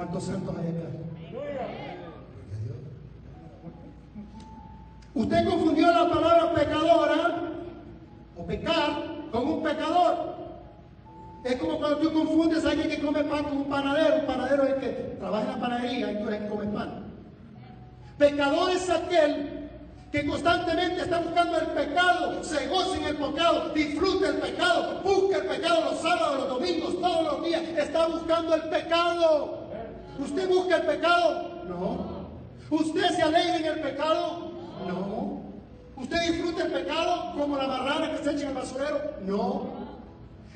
¿Cuántos 0.02 0.24
santos 0.24 0.56
hay 0.58 0.68
acá? 0.68 0.88
Usted 5.14 5.46
confundió 5.48 5.92
la 5.92 6.10
palabra 6.10 6.54
pecadora 6.56 7.42
o 8.36 8.46
pecar 8.48 9.30
con 9.32 9.48
un 9.48 9.62
pecador. 9.62 10.36
Es 11.44 11.56
como 11.58 11.78
cuando 11.78 11.98
tú 12.00 12.14
confundes 12.14 12.66
a 12.66 12.72
alguien 12.72 12.90
que 12.90 13.00
come 13.00 13.24
pan 13.26 13.44
con 13.44 13.58
un 13.58 13.66
panadero. 13.66 14.16
Un 14.16 14.26
panadero 14.26 14.64
es 14.64 14.74
el 14.74 14.80
que 14.80 14.88
trabaja 15.20 15.44
en 15.44 15.50
la 15.52 15.60
panadería 15.60 16.12
y 16.14 16.16
tú 16.18 16.28
eres 16.30 16.42
que 16.42 16.50
come 16.50 16.66
pan. 16.66 17.04
Pecador 18.18 18.72
es 18.72 18.90
aquel 18.90 19.70
que 20.12 20.26
constantemente 20.26 21.02
está 21.02 21.20
buscando 21.20 21.60
el 21.60 21.68
pecado, 21.68 22.44
se 22.44 22.68
goza 22.70 22.98
en 22.98 23.04
el 23.04 23.18
pecado, 23.18 23.70
disfruta 23.70 24.30
el 24.30 24.38
pecado, 24.38 25.02
busca 25.04 25.38
el 25.38 25.46
pecado 25.46 25.92
los 25.92 26.02
sábados, 26.02 26.38
los 26.40 26.50
domingos, 26.50 27.00
todos 27.00 27.24
los 27.34 27.46
días, 27.46 27.62
está 27.78 28.08
buscando 28.08 28.56
el 28.56 28.64
pecado. 28.64 29.61
¿Usted 30.20 30.50
busca 30.50 30.78
el 30.78 30.84
pecado? 30.84 31.64
No. 31.68 32.22
¿Usted 32.70 33.10
se 33.10 33.22
alegra 33.22 33.58
en 33.58 33.66
el 33.66 33.82
pecado? 33.82 34.52
No. 34.88 35.42
¿Usted 35.96 36.32
disfruta 36.32 36.66
el 36.66 36.72
pecado 36.72 37.34
como 37.38 37.58
la 37.58 37.68
marrana 37.68 38.12
que 38.12 38.24
se 38.24 38.32
echa 38.32 38.42
en 38.44 38.48
el 38.50 38.56
basurero? 38.56 39.00
No. 39.26 39.82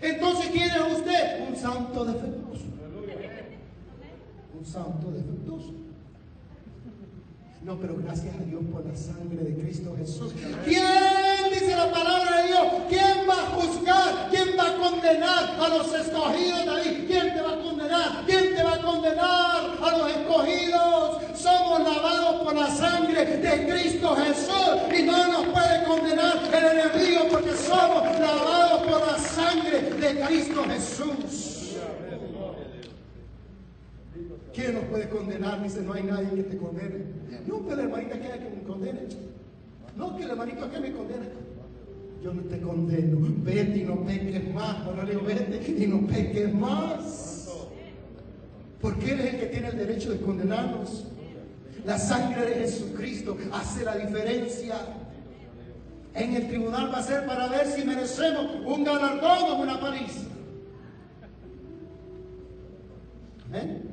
Entonces, 0.02 0.48
¿quién 0.52 0.70
es 0.70 0.98
usted? 0.98 1.50
Un 1.50 1.56
santo 1.56 2.06
defectuoso. 2.06 2.66
Un 4.58 4.66
santo 4.66 5.12
defectuoso. 5.12 5.85
No, 7.66 7.76
pero 7.78 7.96
gracias 7.98 8.36
a 8.36 8.44
Dios 8.44 8.62
por 8.72 8.86
la 8.86 8.96
sangre 8.96 9.44
de 9.44 9.60
Cristo 9.60 9.96
Jesús. 9.98 10.34
¿Quién 10.66 11.50
dice 11.52 11.76
la 11.76 11.90
palabra 11.90 12.42
de 12.42 12.48
Dios? 12.50 12.62
¿Quién 12.88 13.28
va 13.28 13.34
a 13.34 13.46
juzgar? 13.56 14.28
¿Quién 14.30 14.50
va 14.56 14.70
a 14.70 14.76
condenar 14.76 15.56
a 15.60 15.70
los 15.70 15.92
escogidos 15.92 16.60
de 16.60 16.66
David? 16.68 17.08
¿Quién 17.08 17.34
te 17.34 17.42
va 17.42 17.54
a 17.54 17.58
condenar? 17.58 18.24
¿Quién 18.28 18.56
te 18.56 18.62
va 18.62 18.76
a 18.76 18.82
condenar 18.82 19.78
a 19.82 19.98
los 19.98 20.12
escogidos? 20.12 21.22
Somos 21.36 21.80
lavados 21.80 22.44
por 22.44 22.56
la 22.56 22.70
sangre 22.70 23.26
de 23.26 23.68
Cristo 23.68 24.16
Jesús 24.16 25.00
y 25.00 25.02
no 25.02 25.28
nos 25.28 25.46
puede 25.48 25.84
condenar 25.86 26.38
el 26.54 26.80
enemigo 26.80 27.30
porque 27.32 27.56
somos 27.58 28.04
lavados 28.20 28.84
por 28.84 29.08
la 29.08 29.18
sangre 29.18 29.82
de 29.82 30.20
Cristo 30.22 30.64
Jesús. 30.70 31.55
¿Quién 34.54 34.76
nos 34.76 34.86
puede 34.86 35.10
condenar? 35.10 35.62
Dice, 35.62 35.82
no 35.82 35.94
hay 35.94 36.04
nadie 36.04 36.30
que 36.36 36.44
te 36.44 36.58
condene. 36.58 37.04
No, 37.46 37.68
que 37.68 37.76
la 37.76 37.84
hermanita 37.84 38.20
quiera 38.20 38.38
que 38.38 38.50
me 38.50 38.64
condene. 38.64 39.02
No, 39.98 40.16
que 40.16 40.24
el 40.24 40.30
hermanito 40.30 40.72
que 40.72 40.80
me 40.80 40.92
condene. 40.92 41.26
Yo 42.24 42.34
no 42.34 42.42
te 42.44 42.62
condeno. 42.62 43.18
Vete 43.44 43.78
y 43.78 43.84
no 43.84 44.06
peques 44.06 44.54
más. 44.54 44.86
Bueno, 44.86 45.04
le 45.04 45.12
digo, 45.12 45.24
vete 45.26 45.84
y 45.84 45.88
no 45.88 46.08
peques 46.08 46.54
más. 46.54 47.50
Porque 48.82 49.12
Él 49.12 49.20
es 49.20 49.34
el 49.34 49.40
que 49.40 49.46
tiene 49.48 49.68
el 49.68 49.78
derecho 49.78 50.12
de 50.12 50.20
condenarnos. 50.20 51.06
La 51.86 52.00
sangre 52.00 52.46
de 52.46 52.56
Jesucristo 52.56 53.38
hace 53.52 53.84
la 53.84 53.96
diferencia. 53.98 54.76
En 56.14 56.34
el 56.34 56.48
tribunal 56.48 56.92
va 56.94 57.00
a 57.00 57.04
ser 57.04 57.26
para 57.26 57.48
ver 57.48 57.68
si 57.68 57.84
merecemos 57.84 58.48
un 58.66 58.84
galardón 58.84 59.52
o 59.52 59.62
una 59.62 59.80
paliza. 59.80 60.22
¿Amén? 63.48 63.85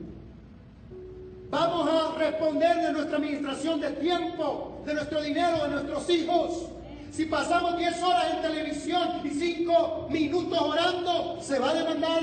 Vamos 1.52 1.86
a 1.86 2.18
responder 2.18 2.78
de 2.78 2.92
nuestra 2.94 3.18
administración 3.18 3.78
de 3.78 3.90
tiempo, 3.90 4.80
de 4.86 4.94
nuestro 4.94 5.20
dinero, 5.20 5.64
de 5.64 5.68
nuestros 5.68 6.08
hijos. 6.08 6.70
Si 7.10 7.26
pasamos 7.26 7.76
10 7.76 8.02
horas 8.02 8.36
en 8.36 8.40
televisión 8.40 9.20
y 9.22 9.28
5 9.28 10.08
minutos 10.08 10.58
orando, 10.58 11.38
se 11.42 11.58
va 11.58 11.68
a 11.68 11.74
demandar 11.74 12.22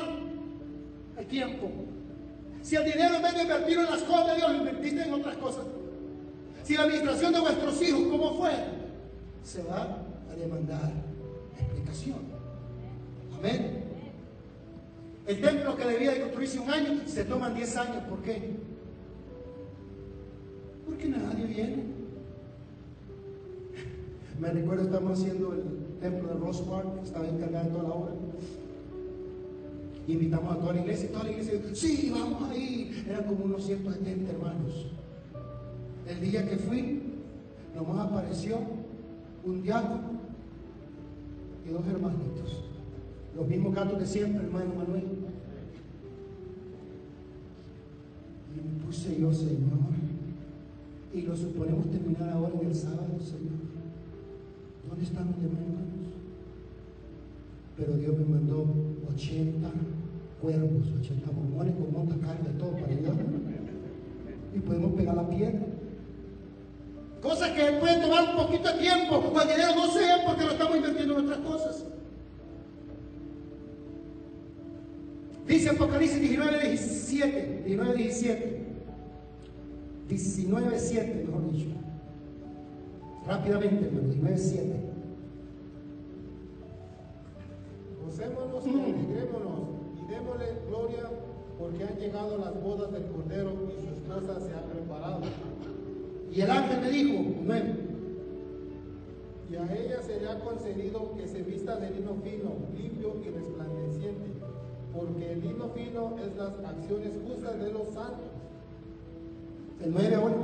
el 1.16 1.26
tiempo. 1.28 1.70
Si 2.64 2.76
el 2.76 2.86
dinero 2.86 3.18
en 3.18 3.22
vez 3.22 3.36
de 3.36 3.42
invertirlo 3.44 3.84
en 3.84 3.92
las 3.92 4.02
cosas 4.02 4.28
de 4.30 4.36
Dios, 4.38 4.52
lo 4.52 4.58
invertiste 4.58 5.04
en 5.04 5.14
otras 5.14 5.38
cosas. 5.38 5.66
Si 6.64 6.76
la 6.76 6.84
administración 6.86 7.32
de 7.32 7.40
vuestros 7.40 7.82
hijos, 7.84 8.02
¿cómo 8.10 8.34
fue? 8.34 8.52
Se 9.44 9.62
va 9.62 9.96
a 10.32 10.36
demandar 10.36 10.92
explicación. 11.56 12.18
Amén. 13.38 13.84
El 15.28 15.40
templo 15.40 15.78
que 15.78 15.86
debía 15.86 16.14
de 16.14 16.22
construirse 16.22 16.60
un 16.60 16.72
año, 16.72 17.02
se 17.06 17.26
toman 17.26 17.54
10 17.54 17.78
años. 17.78 18.04
¿Por 18.10 18.24
qué? 18.24 18.69
Porque 20.90 21.08
nadie 21.08 21.46
viene. 21.46 21.84
Me 24.42 24.50
recuerdo, 24.50 24.84
estamos 24.84 25.20
haciendo 25.20 25.54
el 25.54 25.64
templo 26.00 26.30
de 26.30 26.40
Rosemark, 26.40 27.04
estaba 27.04 27.28
encargado 27.28 27.70
toda 27.70 27.84
la 27.84 27.90
obra. 27.90 28.14
Invitamos 30.08 30.56
a 30.56 30.60
toda 30.60 30.74
la 30.74 30.82
iglesia 30.82 31.06
y 31.06 31.12
toda 31.12 31.24
la 31.26 31.32
iglesia 31.32 31.62
sí, 31.74 32.12
vamos 32.12 32.50
ahí. 32.50 33.04
Eran 33.08 33.26
como 33.26 33.46
unos 33.46 33.64
170 33.64 34.32
hermanos. 34.32 34.88
El 36.08 36.22
día 36.22 36.50
que 36.50 36.58
fui, 36.58 37.04
nomás 37.76 38.08
apareció 38.08 38.58
un 39.46 39.62
diácono 39.62 40.20
y 41.68 41.72
dos 41.72 41.86
hermanitos. 41.86 42.64
Los 43.36 43.48
mismos 43.48 43.76
gatos 43.76 44.00
de 44.00 44.08
siempre, 44.08 44.44
hermano 44.44 44.74
Manuel. 44.76 45.04
Y 48.56 48.62
me 48.62 48.86
puse 48.86 49.20
yo, 49.20 49.32
Señor. 49.32 50.09
Y 51.14 51.22
lo 51.22 51.36
suponemos 51.36 51.90
terminar 51.90 52.30
ahora 52.30 52.54
en 52.62 52.68
el 52.68 52.76
sábado, 52.76 53.20
Señor. 53.20 53.60
¿Dónde 54.88 55.04
están 55.04 55.28
los 55.28 55.42
demás 55.42 55.62
hermanos? 55.62 55.90
pero 57.80 57.94
Dios 57.94 58.18
me 58.18 58.26
mandó 58.26 58.66
80 59.14 59.70
cuervos, 60.42 60.88
80 61.00 61.32
mormones 61.32 61.76
con 61.76 61.94
monta 61.94 62.16
carne, 62.28 62.50
todo 62.60 62.72
para 62.72 62.88
allá. 62.88 63.14
Y 64.54 64.60
podemos 64.60 64.92
pegar 64.94 65.16
la 65.16 65.30
piedra. 65.30 65.62
Cosas 67.22 67.52
que 67.52 67.64
pueden 67.80 68.02
tomar 68.02 68.36
un 68.36 68.46
poquito 68.46 68.70
de 68.70 68.80
tiempo, 68.80 69.16
o 69.16 69.42
el 69.42 69.48
dinero 69.48 69.76
no 69.76 69.88
sea 69.94 70.26
porque 70.26 70.44
lo 70.44 70.52
estamos 70.52 70.76
invirtiendo 70.76 71.20
en 71.20 71.26
otras 71.26 71.40
cosas. 71.40 71.86
Dice 75.48 75.70
Apocalipsis 75.70 76.20
19, 76.20 76.70
17, 76.70 77.64
19, 77.66 77.96
17, 77.96 78.69
19, 80.10 80.80
7, 80.80 81.26
mejor 81.28 81.52
dicho. 81.52 81.70
Rápidamente, 83.28 83.86
hermano, 83.86 84.08
19, 84.08 84.38
7. 84.38 84.76
Gocémonos 88.04 88.66
y 88.66 88.70
alegrémonos 88.72 89.60
y 90.02 90.12
démosle 90.12 90.46
gloria 90.68 91.10
porque 91.60 91.84
han 91.84 91.96
llegado 91.98 92.38
las 92.40 92.64
bodas 92.64 92.92
del 92.92 93.06
Cordero 93.06 93.52
y 93.70 93.86
su 93.86 93.94
esposa 93.94 94.40
se 94.40 94.56
ha 94.56 94.64
preparado. 94.64 95.22
Y 96.32 96.42
el 96.42 96.50
ángel 96.50 96.82
me 96.82 96.90
dijo, 96.90 97.36
9, 97.44 97.76
Y 99.52 99.56
a 99.56 99.76
ella 99.76 100.02
se 100.02 100.20
le 100.20 100.28
ha 100.28 100.40
concedido 100.40 101.16
que 101.18 101.28
se 101.28 101.44
vista 101.44 101.76
de 101.76 101.92
lino 101.92 102.16
fino, 102.24 102.56
limpio 102.76 103.16
y 103.24 103.30
resplandeciente, 103.30 104.26
porque 104.92 105.34
el 105.34 105.42
lino 105.42 105.70
fino 105.70 106.16
es 106.18 106.36
las 106.36 106.54
acciones 106.66 107.12
justas 107.28 107.60
de 107.60 107.72
los 107.72 107.90
santos. 107.90 108.39
El 109.84 109.92
9 109.92 110.16
ahora. 110.16 110.36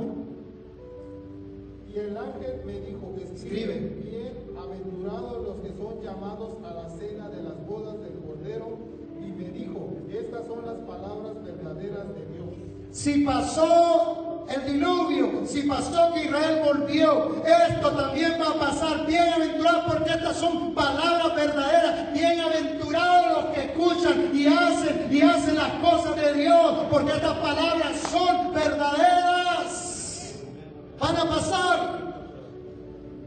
Y 1.88 1.98
el 1.98 2.16
ángel 2.16 2.60
me 2.66 2.80
dijo, 2.80 3.14
Escribe. 3.22 3.74
escribe, 3.74 4.02
bien 4.04 4.32
aventurados 4.58 5.46
los 5.46 5.56
que 5.56 5.68
son 5.76 6.02
llamados 6.02 6.50
a 6.64 6.74
la 6.74 6.90
cena 6.90 7.30
de 7.30 7.42
las 7.42 7.66
bodas 7.66 7.94
del 8.00 8.18
Cordero. 8.20 8.78
Y 9.20 9.32
me 9.32 9.50
dijo, 9.50 9.90
estas 10.10 10.46
son 10.46 10.66
las 10.66 10.76
palabras 10.86 11.42
verdaderas 11.42 12.08
de 12.08 12.26
Dios. 12.34 12.48
Si 12.90 13.24
pasó 13.24 14.25
el 14.48 14.72
diluvio, 14.72 15.42
si 15.46 15.62
pasó 15.62 16.12
que 16.14 16.24
Israel 16.24 16.62
volvió, 16.64 17.42
esto 17.44 17.90
también 17.90 18.38
va 18.40 18.50
a 18.50 18.70
pasar. 18.70 19.06
Bienaventurados 19.06 19.84
porque 19.92 20.10
estas 20.10 20.36
son 20.36 20.74
palabras 20.74 21.34
verdaderas. 21.34 22.12
Bienaventurados 22.12 23.44
los 23.44 23.54
que 23.54 23.64
escuchan 23.64 24.30
y 24.32 24.46
hacen 24.46 25.08
y 25.10 25.20
hacen 25.20 25.56
las 25.56 25.72
cosas 25.74 26.16
de 26.16 26.34
Dios, 26.34 26.86
porque 26.90 27.12
estas 27.12 27.38
palabras 27.38 28.00
son 28.10 28.52
verdaderas. 28.54 30.34
Van 30.98 31.16
a 31.16 31.24
pasar. 31.24 32.05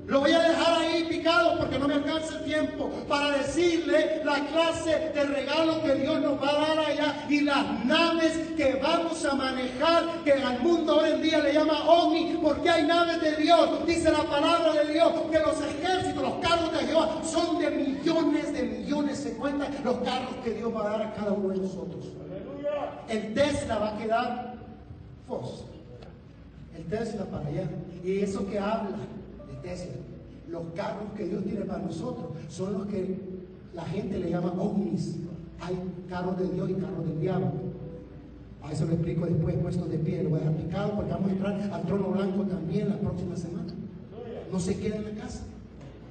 Lo 0.10 0.22
voy 0.22 0.32
a 0.32 0.42
dejar 0.42 0.80
ahí 0.80 1.04
picado 1.04 1.60
porque 1.60 1.78
no 1.78 1.88
me 1.88 1.94
alcanza 1.94 2.38
el 2.38 2.44
tiempo 2.44 2.90
para 3.08 3.38
decirle 3.38 4.24
la 4.26 4.44
clase 4.48 5.12
de 5.14 5.24
regalos 5.24 5.78
que 5.84 5.94
Dios 5.94 6.20
nos 6.20 6.42
va 6.42 6.50
a 6.50 6.68
dar 6.68 6.80
allá 6.80 7.26
y 7.30 7.42
las 7.42 7.86
naves 7.86 8.36
que 8.58 8.80
vamos 8.82 9.24
a 9.24 9.36
manejar, 9.36 10.24
que 10.24 10.34
al 10.34 10.62
mundo 10.62 10.98
hoy 10.98 11.12
en 11.12 11.22
día 11.22 11.38
le 11.44 11.54
llama 11.54 11.88
OVNI, 11.88 12.40
porque 12.42 12.72
hay 12.72 12.88
naves 12.88 13.22
de 13.22 13.36
Dios. 13.36 13.86
Dice 13.86 14.12
la 14.12 14.24
palabra 14.24 14.74
de 14.82 14.94
Dios 14.94 15.14
que 15.30 15.40
los 15.42 15.62
ejércitos, 15.62 16.24
los 16.24 16.36
carros 16.42 16.72
de 16.72 16.88
Jehová 16.88 17.22
son 17.24 17.60
de 17.60 17.70
millones 17.70 18.52
de 18.52 18.64
millones, 18.64 19.20
se 19.20 19.34
cuentan 19.34 19.72
los 19.84 19.98
carros 19.98 20.34
que 20.44 20.56
Dios 20.56 20.76
va 20.76 20.88
a 20.88 20.90
dar 20.90 21.02
a 21.04 21.14
cada 21.14 21.34
uno 21.34 21.50
de 21.50 21.58
nosotros. 21.58 22.06
El 23.08 23.36
Tesla 23.36 23.78
va 23.78 23.90
a 23.90 23.98
quedar 24.00 24.56
fos. 25.28 25.66
El 26.76 26.84
Tesla 26.86 27.26
para 27.26 27.46
allá. 27.46 27.70
Y 28.04 28.22
eso 28.22 28.50
que 28.50 28.58
habla 28.58 28.98
los 30.50 30.64
carros 30.76 31.12
que 31.16 31.26
Dios 31.26 31.44
tiene 31.44 31.62
para 31.62 31.84
nosotros 31.84 32.28
son 32.48 32.74
los 32.74 32.88
que 32.88 33.18
la 33.74 33.84
gente 33.84 34.18
le 34.20 34.30
llama 34.30 34.54
ovnis. 34.58 35.18
Hay 35.62 35.78
carros 36.08 36.38
de 36.38 36.50
Dios 36.50 36.70
y 36.70 36.74
carros 36.74 37.06
del 37.06 37.20
diablo. 37.20 37.52
A 38.64 38.72
eso 38.72 38.86
lo 38.86 38.94
explico 38.94 39.26
después, 39.26 39.56
puesto 39.58 39.86
de 39.86 39.98
pie. 40.00 40.24
Lo 40.24 40.30
voy 40.32 40.40
a 40.40 40.44
dejar 40.44 40.58
picado 40.58 40.96
porque 40.96 41.12
vamos 41.12 41.30
a 41.30 41.32
entrar 41.32 41.74
al 41.74 41.82
trono 41.84 42.08
blanco 42.10 42.44
también 42.44 42.90
la 42.90 42.98
próxima 42.98 43.36
semana. 43.36 43.74
No 44.52 44.60
se 44.60 44.78
queda 44.78 44.98
en 44.98 45.04
la 45.06 45.22
casa. 45.22 45.44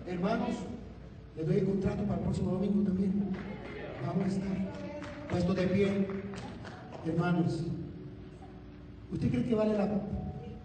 Hermanos, 0.06 0.50
les 1.36 1.46
doy 1.46 1.56
el 1.58 1.66
contrato 1.66 2.02
para 2.04 2.16
el 2.16 2.20
próximo 2.20 2.52
domingo 2.52 2.82
también. 2.82 3.12
Vamos 4.06 4.24
a 4.24 4.28
estar 4.28 4.72
puestos 5.30 5.56
de 5.56 5.66
pie. 5.66 6.06
Hermanos, 7.06 7.64
¿usted 9.12 9.30
cree 9.30 9.44
que 9.44 9.54
vale 9.54 9.76
la, 9.76 9.88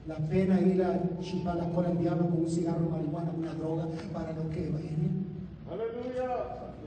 la 0.07 0.15
pena 0.15 0.59
ir 0.61 0.83
a 0.83 1.01
chupar 1.21 1.55
la 1.55 1.69
cola 1.69 1.89
al 1.89 1.99
diablo 1.99 2.29
con 2.29 2.41
un 2.41 2.49
cigarro, 2.49 2.89
marihuana, 2.89 3.31
una 3.37 3.53
droga 3.53 3.87
para 4.13 4.33
lo 4.33 4.49
que 4.49 4.61
viene? 4.61 5.23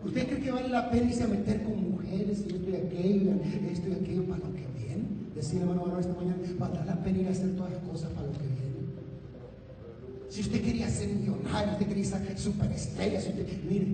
¿Usted 0.05 0.29
cree 0.29 0.41
que 0.41 0.51
vale 0.53 0.69
la 0.69 0.89
pena 0.89 1.09
irse 1.09 1.25
a 1.25 1.29
meter 1.29 1.65
con 1.65 1.91
mujeres 1.91 2.45
y 2.47 2.55
esto 2.55 2.71
y 2.71 2.77
aquello, 2.77 3.33
esto 3.73 3.89
y 3.89 3.93
aquello 3.93 4.25
para 4.25 4.39
lo 4.39 4.55
que 4.55 4.67
viene? 4.79 5.05
Decir 5.35 5.61
hermano 5.61 5.83
Varón 5.83 6.01
esta 6.01 6.15
mañana, 6.15 6.37
¿valdrá 6.59 6.85
la 6.85 7.03
pena 7.03 7.19
ir 7.19 7.29
a 7.29 7.31
hacer 7.33 7.57
todas 7.57 7.73
las 7.73 7.83
cosas 7.83 8.11
para 8.13 8.27
lo 8.27 8.33
que 8.33 8.39
viene? 8.39 8.57
Si 10.29 10.43
usted 10.43 10.63
quería 10.63 10.89
ser 10.89 11.09
millonario, 11.09 11.73
usted 11.73 11.87
quería 11.89 12.05
ser 12.05 12.39
superestrella, 12.39 13.21
si 13.21 13.31
usted, 13.31 13.47
mire, 13.69 13.87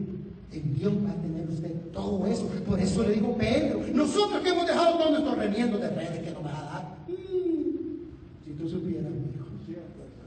en 0.53 0.75
Dios 0.75 0.93
va 1.05 1.13
a 1.13 1.23
tener 1.23 1.49
usted 1.49 1.73
todo 1.93 2.27
eso. 2.27 2.47
Por 2.67 2.79
eso 2.79 3.03
le 3.05 3.15
digo 3.15 3.37
Pedro, 3.37 3.81
nosotros 3.95 4.43
que 4.43 4.51
hemos 4.51 4.67
dejado 4.67 4.99
todos 4.99 5.11
nuestros 5.13 5.39
remiendos 5.39 5.81
de 5.81 5.89
redes 5.89 6.21
que 6.21 6.31
nos 6.31 6.45
va 6.45 6.59
a 6.59 6.73
dar. 6.73 6.97
Mm, 7.09 8.45
si 8.45 8.53
tú 8.53 8.69
supieras, 8.69 9.13
mi 9.13 9.31
hijo, 9.31 9.47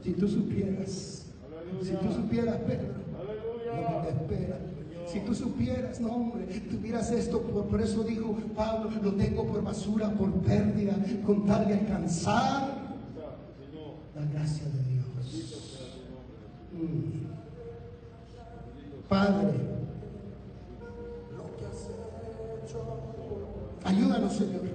si 0.06 0.12
tú 0.12 0.28
supieras, 0.28 1.24
si 1.82 1.90
tú 1.90 2.12
supieras, 2.12 2.58
Pedro, 2.58 2.94
lo 3.66 4.02
que 4.02 4.06
te 4.06 4.10
espera. 4.10 4.58
Si 5.04 5.18
tú 5.20 5.34
supieras, 5.34 6.00
no 6.00 6.14
hombre, 6.14 6.44
tuvieras 6.70 7.10
esto, 7.10 7.40
por, 7.42 7.80
eso 7.80 8.04
dijo 8.04 8.36
Pablo, 8.54 8.88
lo 9.02 9.14
tengo 9.14 9.44
por 9.44 9.64
basura, 9.64 10.08
por 10.12 10.30
pérdida, 10.42 10.94
con 11.24 11.44
tal 11.44 11.66
alcanzar 11.66 12.68
la 14.14 14.24
gracia 14.32 14.64
de 14.66 14.82
Dios. 14.92 15.06
Mm. 16.72 17.26
Padre, 19.08 19.54
ayúdanos, 23.82 24.32
Señor. 24.32 24.66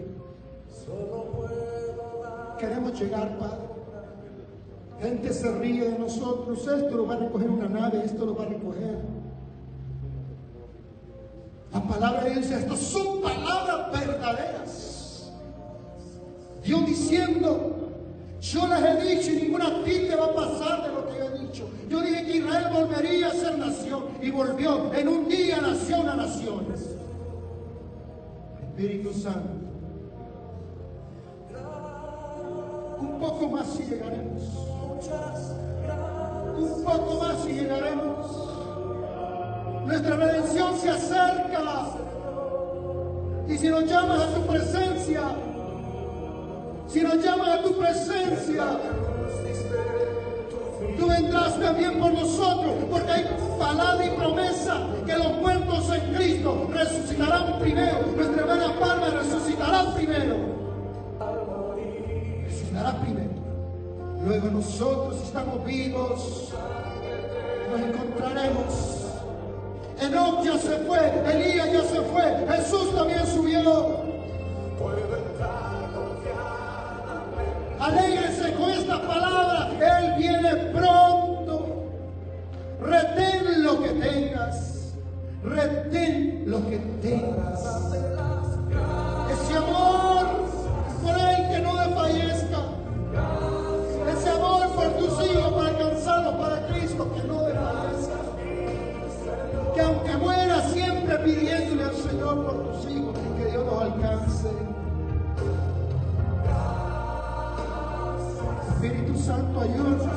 Queremos 2.59 2.99
llegar, 2.99 3.39
Padre. 3.39 3.70
Gente 5.01 5.33
se 5.33 5.51
ríe 5.57 5.89
de 5.89 5.97
nosotros. 5.97 6.59
Esto 6.59 6.95
lo 6.95 7.07
va 7.07 7.15
a 7.15 7.17
recoger 7.17 7.49
una 7.49 7.67
nave, 7.67 8.03
esto 8.05 8.25
lo 8.25 8.35
va 8.35 8.43
a 8.43 8.47
recoger. 8.47 8.99
La 11.73 11.81
palabra 11.83 12.25
de 12.25 12.31
Dios 12.31 12.51
estas 12.51 12.79
son 12.79 13.21
palabras 13.21 13.91
verdaderas. 13.91 15.31
Dios 16.63 16.85
diciendo, 16.85 17.75
yo 18.41 18.67
les 18.67 18.81
he 18.81 19.15
dicho 19.15 19.31
y 19.31 19.43
ninguna 19.43 19.83
ti 19.83 19.91
te 20.07 20.15
va 20.15 20.25
a 20.25 20.35
pasar 20.35 20.83
de 20.83 20.89
lo 20.89 21.07
que 21.07 21.17
yo 21.17 21.25
he 21.25 21.39
dicho. 21.47 21.69
Yo 21.89 22.01
dije 22.01 22.25
que 22.25 22.37
Israel 22.37 22.67
volvería 22.71 23.27
a 23.29 23.31
ser 23.31 23.57
nación 23.57 24.03
y 24.21 24.29
volvió. 24.29 24.93
En 24.93 25.07
un 25.07 25.27
día 25.27 25.61
nació 25.61 26.01
una 26.01 26.15
nación. 26.15 26.65
Espíritu 28.61 29.13
Santo. 29.13 29.60
Poco 33.21 33.47
más 33.49 33.67
y 33.79 33.83
llegaremos. 33.83 34.41
Un 36.57 36.83
poco 36.83 37.23
más 37.23 37.45
y 37.47 37.53
llegaremos. 37.53 38.49
Nuestra 39.85 40.15
redención 40.15 40.77
se 40.77 40.89
acerca. 40.89 41.61
Y 43.47 43.57
si 43.57 43.67
nos 43.67 43.85
llamas 43.85 44.21
a 44.21 44.33
tu 44.33 44.41
presencia, 44.47 45.21
si 46.87 47.01
nos 47.01 47.23
llamas 47.23 47.59
a 47.59 47.63
tu 47.63 47.77
presencia, 47.77 48.63
tú 50.97 51.07
vendrás 51.07 51.59
también 51.59 51.99
por 51.99 52.13
nosotros, 52.13 52.73
porque 52.89 53.11
hay 53.11 53.25
palabra 53.59 54.05
y 54.05 54.09
promesa 54.11 54.87
que 55.05 55.17
los 55.17 55.37
muertos 55.37 55.91
en 55.93 56.15
Cristo 56.15 56.69
resucitarán 56.71 57.59
primero. 57.59 57.99
Nuestra 58.15 58.41
hermana 58.41 58.79
Palma 58.79 59.09
resucitará 59.09 59.93
primero. 59.93 60.70
Primero. 62.89 63.29
Luego 64.25 64.47
nosotros, 64.47 65.21
estamos 65.23 65.63
vivos, 65.65 66.51
nos 67.69 67.79
encontraremos. 67.79 68.97
Enoch 69.99 70.43
ya 70.43 70.57
se 70.57 70.77
fue, 70.77 70.99
Elías 71.31 71.71
ya 71.71 71.83
se 71.83 72.01
fue, 72.01 72.47
Jesús 72.49 72.95
también 72.95 73.25
subió. 73.27 74.01
Alégrese 77.79 78.53
con 78.53 78.69
esta 78.71 79.01
palabra, 79.01 79.69
Él 79.79 80.13
viene 80.17 80.55
pronto. 80.71 81.85
Retén 82.81 83.63
lo 83.63 83.81
que 83.81 83.89
tengas, 83.89 84.93
retén 85.43 86.43
lo 86.47 86.67
que 86.67 86.77
tengas. 87.01 87.81
Ayúdanos 109.61 110.07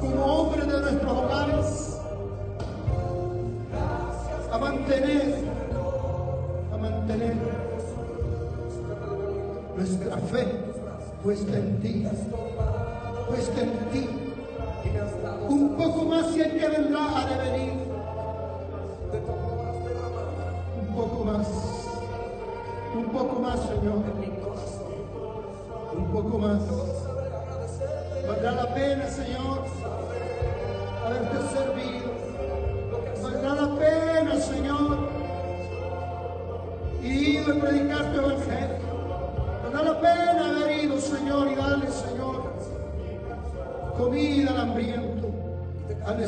como 0.00 0.24
hombres 0.24 0.66
de 0.66 0.80
nuestros 0.80 1.12
hogares 1.12 2.00
a 4.50 4.58
mantener, 4.58 5.34
a 6.72 6.76
mantener 6.78 7.36
nuestra 9.76 10.16
fe 10.16 10.46
puesta 11.22 11.56
en 11.56 11.80
ti, 11.80 12.06
puesta 13.28 13.60
en 13.60 13.90
ti. 13.92 14.08
Un 15.48 15.76
poco 15.76 16.04
más 16.06 16.36
y 16.36 16.40
el 16.40 16.58
que 16.58 16.68
vendrá 16.68 17.20
ha 17.20 17.26
de 17.26 17.50
venir. 17.50 17.72
Un 20.80 20.94
poco 20.96 21.24
más, 21.24 21.48
un 22.96 23.04
poco 23.12 23.40
más, 23.40 23.60
Señor. 23.60 24.02
Un 25.96 26.06
poco 26.12 26.38
más. 26.38 26.81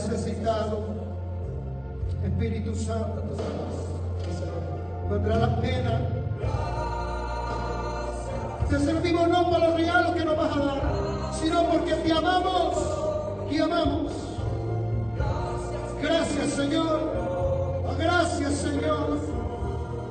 Necesitado. 0.08 1.04
Espíritu 2.24 2.74
Santo, 2.74 3.22
valdrá 5.10 5.36
la 5.36 5.60
pena. 5.60 6.00
Te 8.68 8.78
servimos 8.78 9.28
no 9.28 9.50
por 9.50 9.60
los 9.60 9.74
regalos 9.74 10.16
que 10.16 10.24
nos 10.24 10.36
vas 10.36 10.56
a 10.56 10.58
dar, 10.58 11.34
sino 11.40 11.64
porque 11.64 11.94
te 11.94 12.12
amamos, 12.12 12.74
te 13.50 13.62
amamos. 13.62 14.12
Gracias, 16.00 16.50
Señor. 16.50 17.00
Gracias, 17.98 18.52
Señor. 18.54 19.18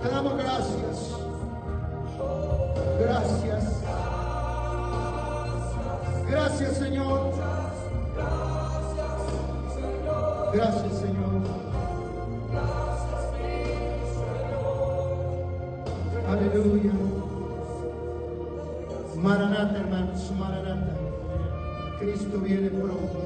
Te 0.02 0.10
damos 0.10 0.34
gracias. 0.38 1.14
Gracias. 3.00 3.64
Gracias, 6.30 6.78
Señor. 6.78 7.23
Gracias, 10.54 10.94
Señor. 11.00 11.42
Aleluya. 16.30 16.92
Maranata, 19.16 19.80
hermanos, 19.80 20.32
Maranata. 20.38 20.96
Cristo 22.00 22.38
viene 22.38 22.70
pronto. 22.70 23.20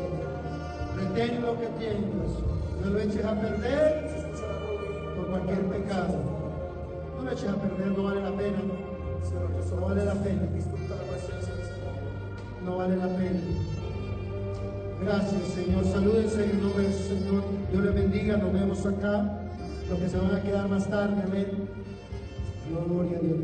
Retén 0.95 1.41
lo 1.41 1.59
que 1.59 1.67
tienes. 1.77 2.31
No 2.81 2.91
lo 2.91 2.99
eches 2.99 3.25
a 3.25 3.35
perder 3.35 4.09
por 5.17 5.27
cualquier 5.27 5.65
pecado. 5.65 6.19
No 7.17 7.23
lo 7.23 7.31
eches 7.31 7.49
a 7.49 7.55
perder, 7.55 7.87
no 7.87 8.03
vale 8.03 8.21
la 8.21 8.31
pena. 8.31 8.57
No 9.69 9.81
vale 9.85 10.05
la 10.05 10.13
pena. 10.13 10.41
No 12.63 12.77
vale 12.77 12.95
la 12.95 12.95
pena. 12.95 12.96
Gracias, 15.01 15.41
Señor. 15.53 15.85
Salúdense 15.85 16.43
en 16.43 16.49
el 16.51 16.61
nombre 16.61 16.83
del 16.83 16.93
Señor. 16.93 17.43
Dios 17.71 17.83
les 17.83 17.93
bendiga. 17.93 18.37
Nos 18.37 18.53
vemos 18.53 18.85
acá. 18.85 19.41
Los 19.89 19.99
que 19.99 20.09
se 20.09 20.17
van 20.17 20.35
a 20.35 20.41
quedar 20.41 20.67
más 20.67 20.89
tarde. 20.89 21.21
Amén. 21.25 21.47
Gloria 22.69 23.17
a 23.17 23.21
Dios. 23.21 23.37